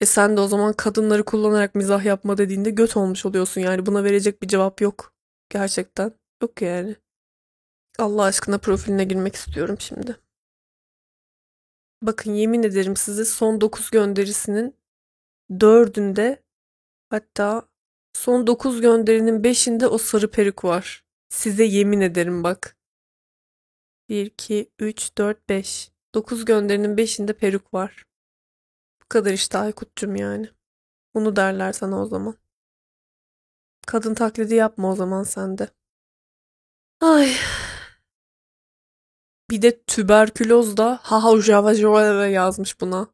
e 0.01 0.05
sen 0.05 0.37
de 0.37 0.41
o 0.41 0.47
zaman 0.47 0.73
kadınları 0.73 1.25
kullanarak 1.25 1.75
mizah 1.75 2.05
yapma 2.05 2.37
dediğinde 2.37 2.69
göt 2.71 2.97
olmuş 2.97 3.25
oluyorsun 3.25 3.61
yani 3.61 3.85
buna 3.85 4.03
verecek 4.03 4.41
bir 4.43 4.47
cevap 4.47 4.81
yok. 4.81 5.13
Gerçekten 5.49 6.13
yok 6.43 6.61
yani. 6.61 6.95
Allah 7.99 8.23
aşkına 8.23 8.57
profiline 8.57 9.03
girmek 9.03 9.35
istiyorum 9.35 9.75
şimdi. 9.79 10.15
Bakın 12.01 12.33
yemin 12.33 12.63
ederim 12.63 12.95
size 12.95 13.25
son 13.25 13.61
9 13.61 13.91
gönderisinin 13.91 14.75
4'ünde 15.51 16.43
hatta 17.09 17.67
son 18.13 18.47
9 18.47 18.81
gönderinin 18.81 19.43
5'inde 19.43 19.85
o 19.85 19.97
sarı 19.97 20.31
peruk 20.31 20.63
var. 20.63 21.05
Size 21.29 21.63
yemin 21.63 22.01
ederim 22.01 22.43
bak. 22.43 22.77
1, 24.09 24.25
2, 24.25 24.71
3, 24.79 25.17
4, 25.17 25.49
5. 25.49 25.91
9 26.15 26.45
gönderinin 26.45 26.97
5'inde 26.97 27.33
peruk 27.33 27.73
var. 27.73 28.05
Bu 29.03 29.05
kadar 29.09 29.33
işte 29.33 29.57
Aykut'cum 29.57 30.15
yani. 30.15 30.49
Bunu 31.13 31.35
derler 31.35 31.73
sana 31.73 32.01
o 32.01 32.05
zaman. 32.05 32.35
Kadın 33.87 34.13
taklidi 34.13 34.55
yapma 34.55 34.91
o 34.91 34.95
zaman 34.95 35.23
sen 35.23 35.57
de. 35.57 35.69
Ay. 37.01 37.35
Bir 39.49 39.61
de 39.61 39.81
tüberküloz 39.83 40.77
da 40.77 40.99
ha 41.03 41.41
java 41.41 41.73
java 41.73 42.25
yazmış 42.25 42.81
buna. 42.81 43.07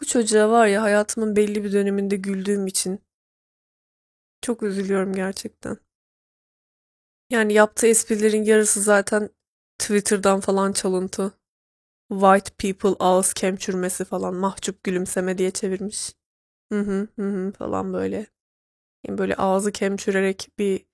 Bu 0.00 0.04
çocuğa 0.04 0.50
var 0.50 0.66
ya 0.66 0.82
hayatımın 0.82 1.36
belli 1.36 1.64
bir 1.64 1.72
döneminde 1.72 2.16
güldüğüm 2.16 2.66
için 2.66 3.00
çok 4.42 4.62
üzülüyorum 4.62 5.12
gerçekten. 5.12 5.76
Yani 7.30 7.52
yaptığı 7.52 7.86
esprilerin 7.86 8.44
yarısı 8.44 8.80
zaten 8.80 9.30
Twitter'dan 9.78 10.40
falan 10.40 10.72
çalıntı. 10.72 11.32
White 12.08 12.50
people 12.58 12.96
ağız 12.98 13.34
kemçürmesi 13.34 14.04
falan 14.04 14.34
mahcup 14.34 14.84
gülümseme 14.84 15.38
diye 15.38 15.50
çevirmiş. 15.50 16.12
Hı 16.72 16.80
hı 16.80 17.08
hı 17.16 17.52
falan 17.58 17.92
böyle. 17.92 18.26
Yani 19.06 19.18
böyle 19.18 19.34
ağzı 19.34 19.72
kemçürerek 19.72 20.48
bir 20.58 20.86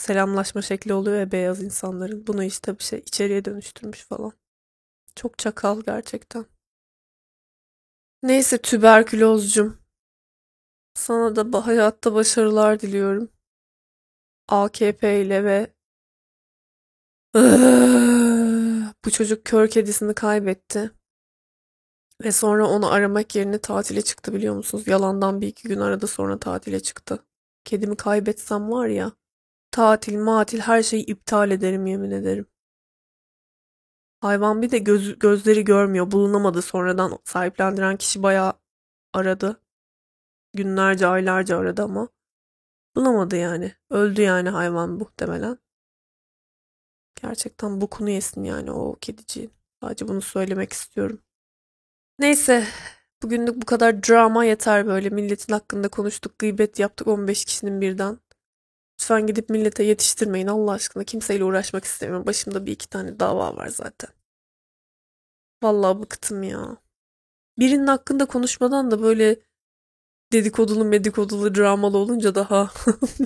selamlaşma 0.00 0.62
şekli 0.62 0.94
oluyor 0.94 1.18
ya 1.18 1.32
beyaz 1.32 1.62
insanların. 1.62 2.26
Bunu 2.26 2.44
işte 2.44 2.78
bir 2.78 2.84
şey 2.84 2.98
içeriye 2.98 3.44
dönüştürmüş 3.44 4.04
falan. 4.04 4.32
Çok 5.16 5.38
çakal 5.38 5.80
gerçekten. 5.80 6.46
Neyse 8.22 8.58
tüberkülozcum. 8.58 9.78
Sana 10.94 11.36
da 11.36 11.66
hayatta 11.66 12.14
başarılar 12.14 12.80
diliyorum. 12.80 13.28
AKP 14.48 15.22
ile 15.22 15.44
ve 15.44 15.74
bu 19.04 19.10
çocuk 19.10 19.44
kör 19.44 19.68
kedisini 19.68 20.14
kaybetti. 20.14 20.90
Ve 22.24 22.32
sonra 22.32 22.68
onu 22.68 22.92
aramak 22.92 23.36
yerine 23.36 23.58
tatile 23.58 24.02
çıktı 24.02 24.32
biliyor 24.32 24.54
musunuz? 24.54 24.88
Yalandan 24.88 25.40
bir 25.40 25.46
iki 25.48 25.68
gün 25.68 25.80
aradı 25.80 26.06
sonra 26.06 26.38
tatile 26.38 26.80
çıktı. 26.80 27.24
Kedimi 27.64 27.96
kaybetsem 27.96 28.70
var 28.70 28.86
ya 28.86 29.19
tatil 29.70 30.18
matil 30.18 30.60
her 30.60 30.82
şeyi 30.82 31.04
iptal 31.06 31.50
ederim 31.50 31.86
yemin 31.86 32.10
ederim. 32.10 32.46
Hayvan 34.20 34.62
bir 34.62 34.70
de 34.70 34.78
göz, 34.78 35.18
gözleri 35.18 35.64
görmüyor. 35.64 36.10
Bulunamadı 36.10 36.62
sonradan 36.62 37.18
sahiplendiren 37.24 37.96
kişi 37.96 38.22
bayağı 38.22 38.52
aradı. 39.12 39.62
Günlerce 40.54 41.06
aylarca 41.06 41.58
aradı 41.58 41.82
ama 41.82 42.08
bulamadı 42.96 43.36
yani. 43.36 43.74
Öldü 43.90 44.22
yani 44.22 44.48
hayvan 44.48 44.90
muhtemelen. 44.90 45.58
Gerçekten 47.22 47.80
bokunu 47.80 48.10
yesin 48.10 48.44
yani 48.44 48.72
o 48.72 48.96
kediciğin. 49.00 49.52
Sadece 49.82 50.08
bunu 50.08 50.22
söylemek 50.22 50.72
istiyorum. 50.72 51.22
Neyse 52.18 52.66
bugünlük 53.22 53.62
bu 53.62 53.66
kadar 53.66 54.02
drama 54.02 54.44
yeter 54.44 54.86
böyle. 54.86 55.10
Milletin 55.10 55.52
hakkında 55.52 55.88
konuştuk, 55.88 56.38
gıybet 56.38 56.78
yaptık 56.78 57.06
15 57.06 57.44
kişinin 57.44 57.80
birden. 57.80 58.18
Lütfen 59.00 59.26
gidip 59.26 59.50
millete 59.50 59.82
yetiştirmeyin 59.84 60.46
Allah 60.46 60.72
aşkına. 60.72 61.04
Kimseyle 61.04 61.44
uğraşmak 61.44 61.84
istemiyorum. 61.84 62.26
Başımda 62.26 62.66
bir 62.66 62.72
iki 62.72 62.88
tane 62.88 63.20
dava 63.20 63.56
var 63.56 63.68
zaten. 63.68 64.10
Vallahi 65.62 66.02
bıktım 66.02 66.42
ya. 66.42 66.76
Birinin 67.58 67.86
hakkında 67.86 68.26
konuşmadan 68.26 68.90
da 68.90 69.02
böyle 69.02 69.40
dedikodulu 70.32 70.84
medikodulu 70.84 71.54
dramalı 71.54 71.98
olunca 71.98 72.34
daha 72.34 72.70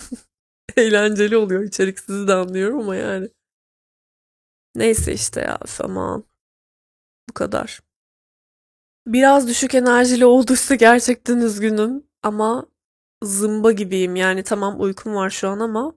eğlenceli 0.76 1.36
oluyor. 1.36 1.62
İçeriksiz 1.62 2.28
de 2.28 2.34
anlıyorum 2.34 2.80
ama 2.80 2.96
yani. 2.96 3.28
Neyse 4.74 5.12
işte 5.12 5.40
ya 5.40 5.58
tamam. 5.58 6.24
Bu 7.28 7.34
kadar. 7.34 7.80
Biraz 9.06 9.48
düşük 9.48 9.74
enerjili 9.74 10.26
olduysa 10.26 10.74
gerçekten 10.74 11.38
üzgünüm 11.38 12.06
ama 12.22 12.66
zımba 13.24 13.72
gibiyim. 13.72 14.16
Yani 14.16 14.42
tamam 14.42 14.80
uykum 14.80 15.14
var 15.14 15.30
şu 15.30 15.48
an 15.48 15.60
ama 15.60 15.94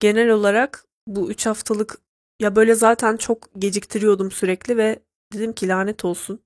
genel 0.00 0.30
olarak 0.30 0.86
bu 1.06 1.30
3 1.30 1.46
haftalık 1.46 1.98
ya 2.40 2.56
böyle 2.56 2.74
zaten 2.74 3.16
çok 3.16 3.48
geciktiriyordum 3.58 4.30
sürekli 4.30 4.76
ve 4.76 4.98
dedim 5.32 5.52
ki 5.52 5.68
lanet 5.68 6.04
olsun. 6.04 6.44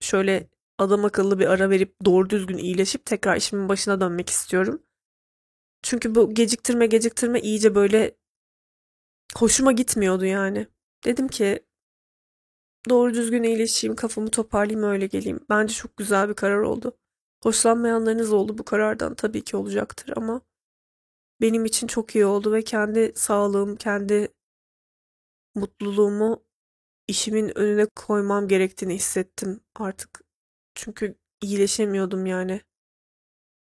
Şöyle 0.00 0.48
adam 0.78 1.04
akıllı 1.04 1.38
bir 1.38 1.46
ara 1.46 1.70
verip 1.70 1.96
doğru 2.04 2.30
düzgün 2.30 2.58
iyileşip 2.58 3.06
tekrar 3.06 3.36
işimin 3.36 3.68
başına 3.68 4.00
dönmek 4.00 4.30
istiyorum. 4.30 4.82
Çünkü 5.82 6.14
bu 6.14 6.34
geciktirme 6.34 6.86
geciktirme 6.86 7.40
iyice 7.40 7.74
böyle 7.74 8.16
hoşuma 9.36 9.72
gitmiyordu 9.72 10.24
yani. 10.24 10.66
Dedim 11.04 11.28
ki 11.28 11.64
doğru 12.90 13.14
düzgün 13.14 13.42
iyileşeyim, 13.42 13.96
kafamı 13.96 14.30
toparlayayım 14.30 14.82
öyle 14.90 15.06
geleyim. 15.06 15.40
Bence 15.50 15.74
çok 15.74 15.96
güzel 15.96 16.28
bir 16.28 16.34
karar 16.34 16.58
oldu. 16.60 16.96
Hoşlanmayanlarınız 17.44 18.32
oldu 18.32 18.58
bu 18.58 18.64
karardan 18.64 19.14
tabii 19.14 19.44
ki 19.44 19.56
olacaktır 19.56 20.12
ama 20.16 20.40
benim 21.40 21.64
için 21.64 21.86
çok 21.86 22.14
iyi 22.14 22.26
oldu 22.26 22.52
ve 22.52 22.62
kendi 22.64 23.12
sağlığım, 23.16 23.76
kendi 23.76 24.28
mutluluğumu 25.54 26.44
işimin 27.08 27.58
önüne 27.58 27.86
koymam 27.86 28.48
gerektiğini 28.48 28.94
hissettim 28.94 29.60
artık. 29.74 30.20
Çünkü 30.74 31.14
iyileşemiyordum 31.40 32.26
yani. 32.26 32.60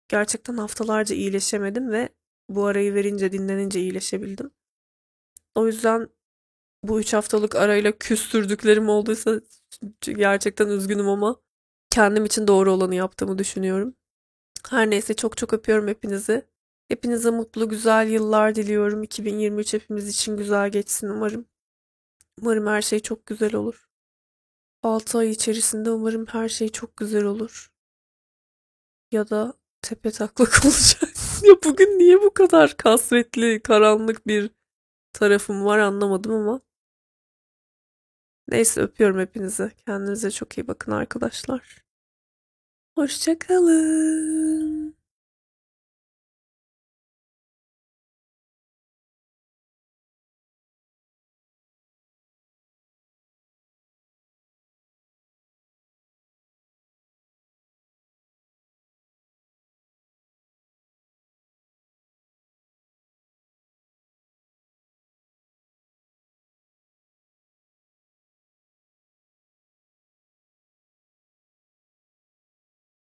Gerçekten 0.08 0.58
haftalarca 0.58 1.16
iyileşemedim 1.16 1.92
ve 1.92 2.10
bu 2.50 2.66
arayı 2.66 2.94
verince 2.94 3.32
dinlenince 3.32 3.80
iyileşebildim. 3.80 4.52
O 5.56 5.68
yüzden 5.68 6.10
bu 6.84 7.00
üç 7.00 7.14
haftalık 7.14 7.56
arayla 7.56 7.98
küstürdüklerim 7.98 8.90
olduysa 8.90 9.42
gerçekten 10.02 10.68
üzgünüm 10.68 11.08
ama 11.08 11.47
kendim 11.90 12.26
için 12.26 12.48
doğru 12.48 12.72
olanı 12.72 12.96
yaptığımı 12.96 13.38
düşünüyorum. 13.38 13.96
Her 14.70 14.90
neyse 14.90 15.14
çok 15.14 15.38
çok 15.38 15.54
öpüyorum 15.54 15.88
hepinizi. 15.88 16.46
Hepinize 16.88 17.30
mutlu 17.32 17.70
güzel 17.70 18.10
yıllar 18.10 18.56
diliyorum. 18.56 19.04
2023 19.04 19.74
hepimiz 19.74 20.10
için 20.10 20.38
güzel 20.38 20.70
geçsin 20.72 21.10
umarım. 21.10 21.46
Umarım 22.42 22.68
her 22.68 22.82
şey 22.82 23.00
çok 23.00 23.26
güzel 23.26 23.56
olur. 23.56 23.88
6 24.84 25.18
ay 25.18 25.30
içerisinde 25.32 25.92
umarım 25.92 26.26
her 26.26 26.50
şey 26.50 26.70
çok 26.70 26.98
güzel 26.98 27.24
olur. 27.24 27.72
Ya 29.12 29.30
da 29.30 29.54
tepe 29.82 30.12
taklak 30.12 30.50
olacak. 30.66 31.14
ya 31.44 31.54
bugün 31.66 32.00
niye 32.00 32.22
bu 32.22 32.34
kadar 32.34 32.78
kasvetli, 32.78 33.62
karanlık 33.64 34.28
bir 34.28 34.52
tarafım 35.14 35.66
var 35.66 35.80
anlamadım 35.80 36.32
ama. 36.32 36.62
Neyse 38.50 38.82
öpüyorum 38.82 39.20
hepinizi. 39.20 39.72
Kendinize 39.86 40.32
çok 40.32 40.58
iyi 40.58 40.68
bakın 40.68 40.92
arkadaşlar. 40.92 41.84
Hoşçakalın. 42.96 44.67